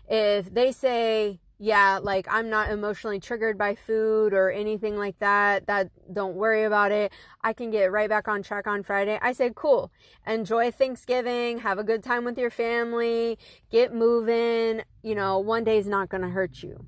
[0.09, 5.67] If they say yeah, like I'm not emotionally triggered by food or anything like that,
[5.67, 7.13] that don't worry about it.
[7.43, 9.19] I can get right back on track on Friday.
[9.23, 9.93] I said, cool.
[10.27, 11.61] Enjoy Thanksgiving.
[11.61, 13.39] Have a good time with your family.
[13.71, 14.83] Get moving.
[15.03, 16.85] You know, one day is not going to hurt you.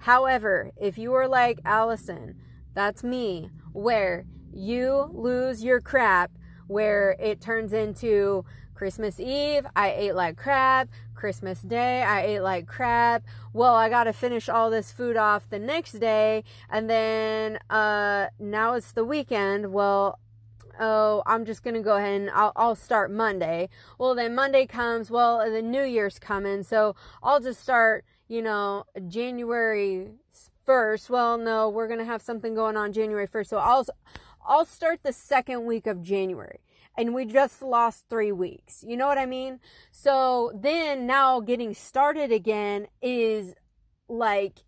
[0.00, 2.36] However, if you are like Allison,
[2.74, 6.30] that's me, where you lose your crap,
[6.66, 8.44] where it turns into
[8.74, 10.88] Christmas Eve, I ate like crap.
[11.16, 13.24] Christmas Day, I ate like crap.
[13.52, 16.44] Well, I got to finish all this food off the next day.
[16.70, 19.72] And then uh, now it's the weekend.
[19.72, 20.20] Well,
[20.78, 23.68] oh, I'm just going to go ahead and I'll, I'll start Monday.
[23.98, 25.10] Well, then Monday comes.
[25.10, 26.62] Well, the New Year's coming.
[26.62, 30.12] So I'll just start, you know, January
[30.66, 31.10] 1st.
[31.10, 33.46] Well, no, we're going to have something going on January 1st.
[33.48, 33.86] So I'll,
[34.46, 36.60] I'll start the second week of January
[36.96, 38.84] and we just lost three weeks.
[38.86, 39.60] You know what I mean?
[39.90, 43.54] So then now getting started again is
[44.08, 44.60] like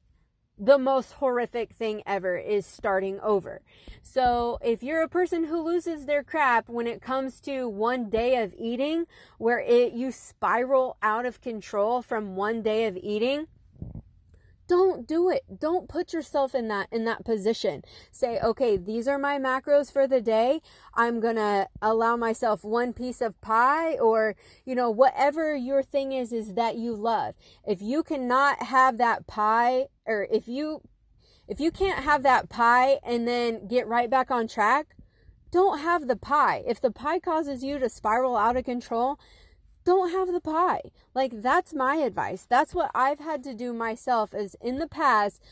[0.59, 3.63] the most horrific thing ever is starting over.
[4.03, 8.43] So if you're a person who loses their crap when it comes to one day
[8.43, 9.07] of eating
[9.39, 13.47] where it you spiral out of control from one day of eating,
[14.69, 15.43] don't do it.
[15.59, 17.83] Don't put yourself in that in that position.
[18.13, 20.61] Say okay these are my macros for the day.
[20.95, 26.33] I'm gonna allow myself one piece of pie or you know whatever your thing is
[26.33, 27.35] is that you love.
[27.67, 30.83] If you cannot have that pie or if you
[31.49, 34.95] if you can't have that pie and then get right back on track
[35.51, 36.63] don't have the pie.
[36.67, 39.19] If the pie causes you to spiral out of control
[39.89, 40.83] don't have the pie.
[41.15, 42.47] Like that's my advice.
[42.47, 45.43] That's what I've had to do myself is in the past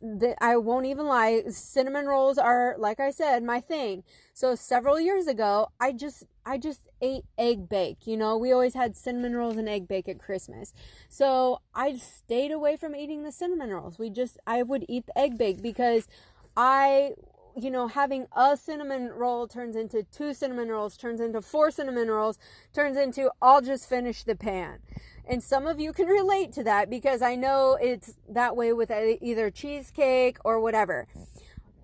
[0.00, 4.02] that I won't even lie, cinnamon rolls are like I said my thing.
[4.32, 8.06] So several years ago, I just I just ate egg bake.
[8.06, 10.72] You know, we always had cinnamon rolls and egg bake at Christmas.
[11.10, 13.98] So I stayed away from eating the cinnamon rolls.
[13.98, 16.08] We just I would eat the egg bake because
[16.56, 17.16] I
[17.56, 22.08] you know, having a cinnamon roll turns into two cinnamon rolls, turns into four cinnamon
[22.08, 22.38] rolls,
[22.72, 24.80] turns into I'll just finish the pan.
[25.26, 28.90] And some of you can relate to that because I know it's that way with
[28.90, 31.06] either cheesecake or whatever.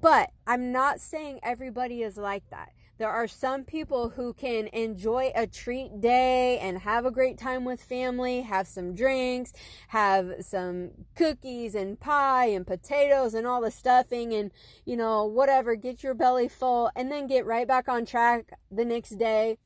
[0.01, 2.73] But I'm not saying everybody is like that.
[3.01, 7.65] There are some people who can enjoy a treat day and have a great time
[7.65, 9.55] with family, have some drinks,
[9.89, 14.51] have some cookies and pie and potatoes and all the stuffing and,
[14.85, 18.85] you know, whatever, get your belly full and then get right back on track the
[18.85, 19.57] next day.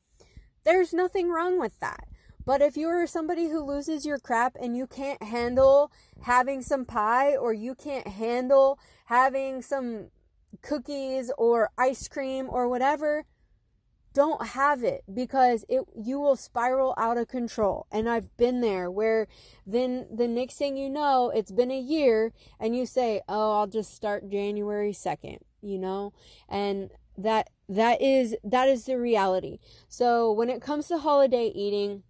[0.63, 2.07] There's nothing wrong with that.
[2.45, 5.91] But if you're somebody who loses your crap and you can't handle
[6.21, 10.11] having some pie or you can't handle having some
[10.61, 13.25] cookies or ice cream or whatever,
[14.13, 17.85] don't have it because it you will spiral out of control.
[17.91, 19.27] And I've been there where
[19.65, 23.67] then the next thing you know, it's been a year and you say, "Oh, I'll
[23.67, 26.13] just start January 2nd," you know?
[26.47, 29.59] And that that is that is the reality.
[29.87, 32.03] So when it comes to holiday eating,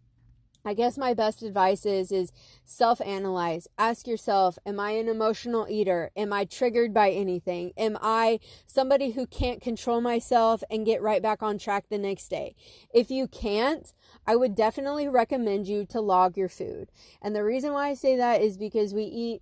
[0.65, 2.31] I guess my best advice is is
[2.65, 3.67] self-analyze.
[3.77, 6.11] Ask yourself, am I an emotional eater?
[6.15, 7.71] Am I triggered by anything?
[7.77, 12.29] Am I somebody who can't control myself and get right back on track the next
[12.29, 12.55] day?
[12.93, 13.93] If you can't,
[14.25, 16.89] I would definitely recommend you to log your food.
[17.21, 19.41] And the reason why I say that is because we eat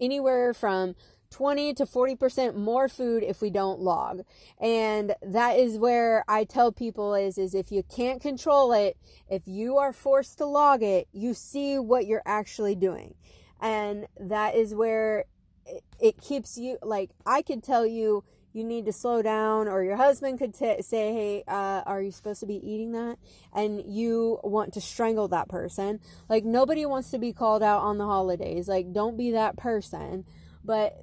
[0.00, 0.94] anywhere from
[1.32, 4.20] 20 to 40% more food if we don't log.
[4.60, 8.96] And that is where I tell people is is if you can't control it,
[9.28, 13.14] if you are forced to log it, you see what you're actually doing.
[13.60, 15.24] And that is where
[15.66, 19.82] it, it keeps you like I could tell you you need to slow down or
[19.82, 23.16] your husband could t- say hey uh, are you supposed to be eating that
[23.54, 27.98] and you want to strangle that person like nobody wants to be called out on
[27.98, 30.24] the holidays like don't be that person
[30.64, 30.94] but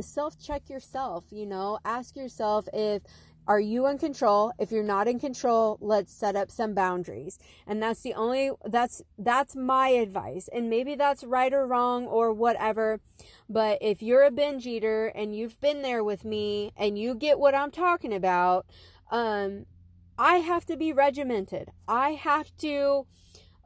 [0.00, 3.02] self check yourself, you know, ask yourself if
[3.46, 4.52] are you in control?
[4.58, 7.38] If you're not in control, let's set up some boundaries.
[7.66, 10.48] And that's the only that's that's my advice.
[10.52, 13.00] And maybe that's right or wrong or whatever.
[13.48, 17.38] But if you're a binge eater and you've been there with me and you get
[17.38, 18.66] what I'm talking about,
[19.10, 19.66] um
[20.18, 21.70] I have to be regimented.
[21.86, 23.06] I have to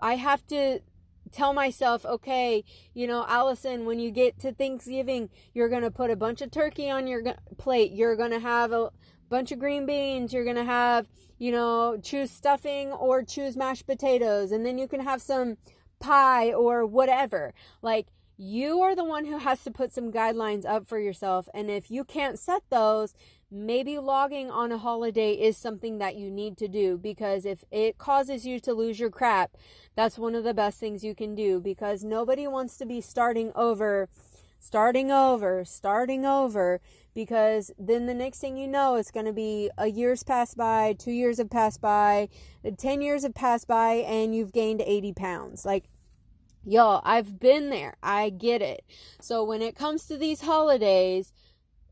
[0.00, 0.80] I have to
[1.28, 2.64] tell myself, okay,
[2.94, 6.50] you know, Allison, when you get to Thanksgiving, you're going to put a bunch of
[6.50, 7.22] turkey on your
[7.56, 7.92] plate.
[7.92, 8.90] You're going to have a
[9.28, 10.32] bunch of green beans.
[10.32, 11.06] You're going to have,
[11.38, 14.52] you know, choose stuffing or choose mashed potatoes.
[14.52, 15.56] And then you can have some
[16.00, 17.54] pie or whatever.
[17.82, 21.48] Like, you are the one who has to put some guidelines up for yourself.
[21.52, 23.14] And if you can't set those,
[23.50, 27.96] maybe logging on a holiday is something that you need to do because if it
[27.96, 29.56] causes you to lose your crap,
[29.94, 33.50] that's one of the best things you can do because nobody wants to be starting
[33.54, 34.08] over,
[34.60, 36.80] starting over, starting over
[37.14, 40.94] because then the next thing you know, it's going to be a year's passed by,
[40.98, 42.28] two years have passed by,
[42.76, 45.64] 10 years have passed by, and you've gained 80 pounds.
[45.64, 45.84] Like,
[46.64, 47.96] y'all, I've been there.
[48.02, 48.84] I get it.
[49.20, 51.32] So when it comes to these holidays,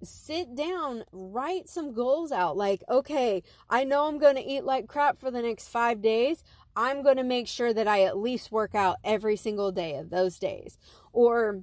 [0.02, 2.56] sit down, write some goals out.
[2.56, 6.43] Like, okay, I know I'm going to eat like crap for the next five days.
[6.74, 10.10] I'm going to make sure that I at least work out every single day of
[10.10, 10.78] those days.
[11.12, 11.62] Or,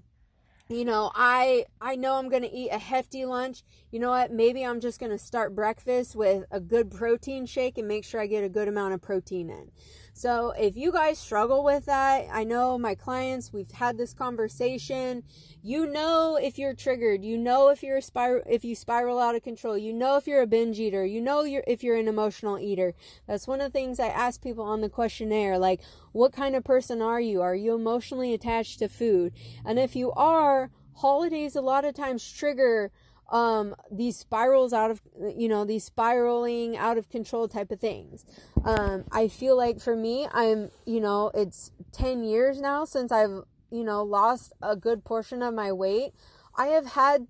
[0.68, 3.64] you know, I I know I'm going to eat a hefty lunch.
[3.92, 4.32] You know what?
[4.32, 8.20] Maybe I'm just going to start breakfast with a good protein shake and make sure
[8.20, 9.72] I get a good amount of protein in.
[10.16, 15.24] So if you guys struggle with that, I know my clients, we've had this conversation.
[15.64, 19.42] You know if you're triggered, you know if you're spiral if you spiral out of
[19.42, 22.60] control, you know if you're a binge eater, you know you're if you're an emotional
[22.60, 22.94] eater.
[23.28, 25.82] That's one of the things I ask people on the questionnaire, like
[26.12, 27.42] what kind of person are you?
[27.42, 29.34] Are you emotionally attached to food?
[29.66, 32.92] And if you are, holidays a lot of times trigger
[33.34, 35.02] um, these spirals out of,
[35.36, 38.24] you know, these spiraling out of control type of things.
[38.64, 43.42] Um, I feel like for me, I'm, you know, it's 10 years now since I've,
[43.72, 46.12] you know, lost a good portion of my weight.
[46.56, 47.26] I have had,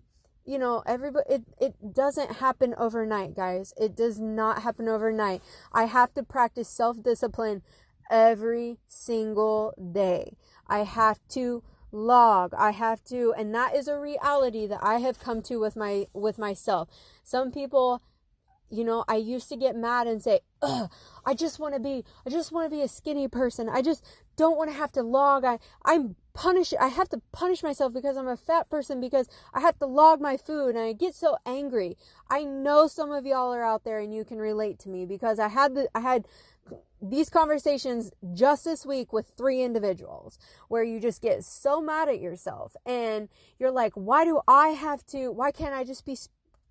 [0.45, 3.73] you know, everybody, it, it doesn't happen overnight, guys.
[3.77, 5.41] It does not happen overnight.
[5.71, 7.61] I have to practice self discipline
[8.11, 10.35] every single day.
[10.67, 11.63] I have to
[11.93, 12.53] log.
[12.55, 16.05] I have to and that is a reality that i have come to with my
[16.13, 16.89] with myself.
[17.23, 18.01] Some people
[18.69, 20.39] you know i used to get mad and say
[21.25, 23.69] i just want to be i just want to be a skinny person.
[23.69, 24.03] I just
[24.35, 25.45] don't want to have to log.
[25.45, 29.59] I i'm punish i have to punish myself because i'm a fat person because i
[29.59, 31.95] have to log my food and i get so angry.
[32.29, 35.37] I know some of y'all are out there and you can relate to me because
[35.37, 36.25] i had the i had
[37.03, 40.39] these conversations just this week with three individuals
[40.69, 43.27] where you just get so mad at yourself and
[43.59, 46.15] you're like why do i have to why can't i just be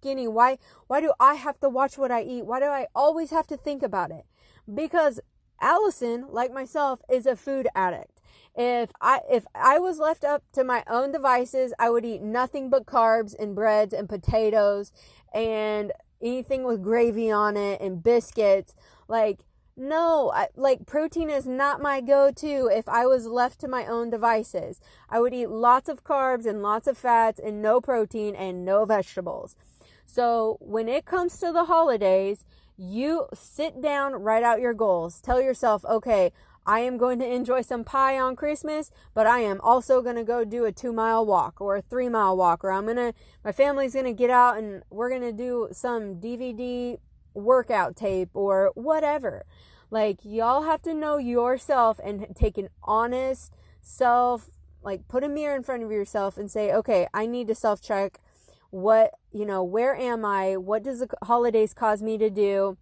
[0.02, 0.26] skinny?
[0.26, 2.44] Why why do i have to watch what i eat?
[2.44, 4.24] Why do i always have to think about it?
[4.72, 5.20] Because
[5.60, 8.20] allison like myself is a food addict.
[8.56, 12.68] If i if i was left up to my own devices i would eat nothing
[12.68, 14.92] but carbs and breads and potatoes
[15.32, 18.74] and anything with gravy on it and biscuits.
[19.08, 19.40] Like
[19.76, 23.86] no, I, like protein is not my go to if I was left to my
[23.86, 24.80] own devices.
[25.08, 28.84] I would eat lots of carbs and lots of fats and no protein and no
[28.84, 29.56] vegetables.
[30.04, 32.44] So when it comes to the holidays,
[32.76, 35.20] you sit down, write out your goals.
[35.20, 36.32] Tell yourself, okay,
[36.66, 40.24] I am going to enjoy some pie on Christmas, but I am also going to
[40.24, 43.14] go do a two mile walk or a three mile walk, or I'm going to,
[43.44, 46.98] my family's going to get out and we're going to do some DVD
[47.34, 49.44] workout tape or whatever.
[49.90, 54.50] Like, y'all have to know yourself and take an honest self,
[54.82, 57.82] like, put a mirror in front of yourself and say, okay, I need to self
[57.82, 58.18] check.
[58.70, 60.56] what, you know, where am I?
[60.56, 62.78] What does the holidays cause me to do?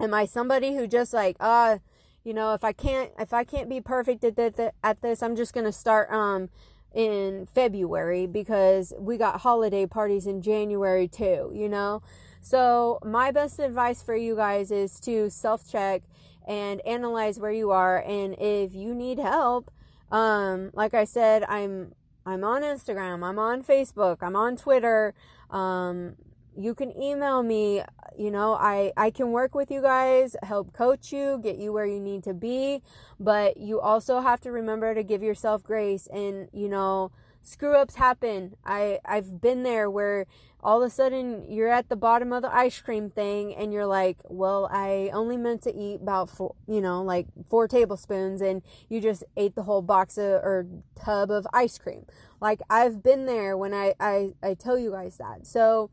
[0.00, 1.78] Am I somebody who just like, uh,
[2.24, 5.36] you know, if I can't, if I can't be perfect at this, at this, I'm
[5.36, 6.48] just going to start, um,
[6.94, 12.00] in February because we got holiday parties in January too, you know?
[12.40, 16.02] So, my best advice for you guys is to self check
[16.46, 18.02] and analyze where you are.
[18.02, 19.70] And if you need help,
[20.10, 21.94] um, like I said, I'm
[22.24, 25.14] I'm on Instagram, I'm on Facebook, I'm on Twitter.
[25.50, 26.16] Um,
[26.58, 27.82] you can email me
[28.18, 31.86] you know i i can work with you guys help coach you get you where
[31.86, 32.82] you need to be
[33.20, 37.12] but you also have to remember to give yourself grace and you know
[37.48, 38.56] screw ups happen.
[38.64, 40.26] I i've been there where
[40.62, 43.86] all of a sudden you're at the bottom of the ice cream thing and you're
[43.86, 48.62] like well i only meant to eat about four you know like four tablespoons and
[48.88, 50.66] you just ate the whole box of, or
[51.04, 52.04] tub of ice cream.
[52.40, 55.46] Like i've been there when i i, I tell you guys that.
[55.46, 55.90] So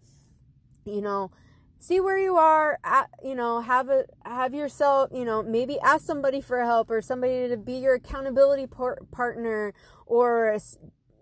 [0.85, 1.31] you know
[1.77, 6.05] see where you are at, you know have a have yourself you know maybe ask
[6.05, 9.73] somebody for help or somebody to be your accountability par- partner
[10.05, 10.57] or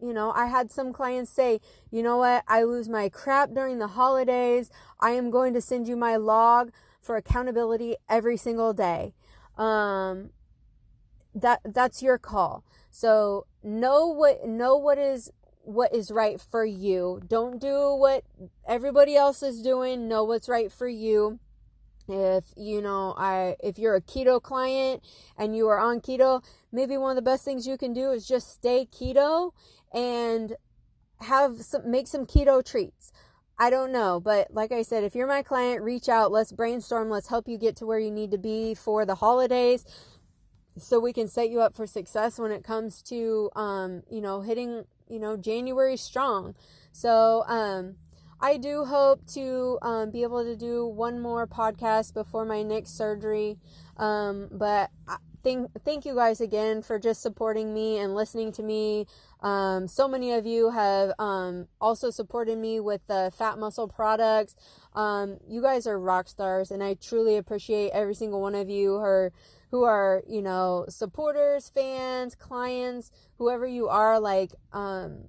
[0.03, 1.59] you know i had some clients say
[1.91, 4.69] you know what i lose my crap during the holidays
[4.99, 6.71] i am going to send you my log
[7.01, 9.13] for accountability every single day
[9.57, 10.29] um
[11.33, 15.31] that that's your call so know what know what is
[15.63, 17.21] what is right for you.
[17.27, 18.23] Don't do what
[18.67, 20.07] everybody else is doing.
[20.07, 21.39] Know what's right for you.
[22.07, 25.03] If you know, I if you're a keto client
[25.37, 28.27] and you are on keto, maybe one of the best things you can do is
[28.27, 29.51] just stay keto
[29.93, 30.55] and
[31.21, 33.11] have some make some keto treats.
[33.57, 37.09] I don't know, but like I said, if you're my client, reach out, let's brainstorm,
[37.09, 39.85] let's help you get to where you need to be for the holidays
[40.77, 44.41] so we can set you up for success when it comes to um, you know,
[44.41, 46.55] hitting you know, January strong.
[46.91, 47.95] So, um,
[48.41, 52.97] I do hope to um, be able to do one more podcast before my next
[52.97, 53.57] surgery.
[53.95, 54.89] Um, but
[55.43, 59.05] thank thank you guys again for just supporting me and listening to me.
[59.41, 64.55] Um, so many of you have um, also supported me with the Fat Muscle products.
[64.93, 68.93] Um, you guys are rock stars, and I truly appreciate every single one of you
[68.93, 69.31] who are
[69.71, 75.25] who are you know supporters, fans, clients whoever you are, like, um,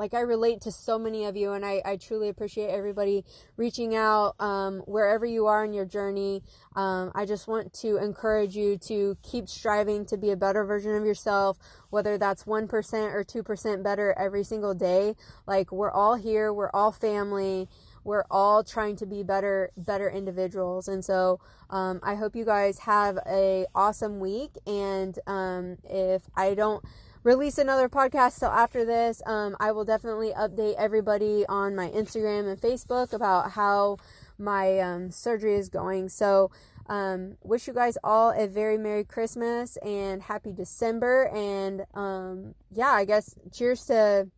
[0.00, 3.22] like I relate to so many of you and I, I truly appreciate everybody
[3.58, 6.42] reaching out um, wherever you are in your journey.
[6.74, 10.96] Um, I just want to encourage you to keep striving to be a better version
[10.96, 11.58] of yourself,
[11.90, 12.72] whether that's 1%
[13.12, 15.16] or 2% better every single day.
[15.46, 17.68] Like we're all here, we're all family
[18.02, 22.78] we're all trying to be better better individuals and so um, i hope you guys
[22.80, 26.82] have a awesome week and um, if i don't
[27.22, 29.22] release another podcast So after this.
[29.26, 33.98] Um, I will definitely update everybody on my Instagram and Facebook about how
[34.38, 36.08] my um, surgery is going.
[36.08, 36.50] So,
[36.86, 41.28] um, wish you guys all a very Merry Christmas and Happy December.
[41.28, 44.28] And um, yeah, I guess cheers to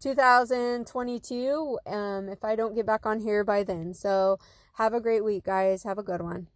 [0.00, 3.94] 2022 um, if I don't get back on here by then.
[3.94, 4.38] So,
[4.76, 5.84] have a great week, guys.
[5.84, 6.48] Have a good one.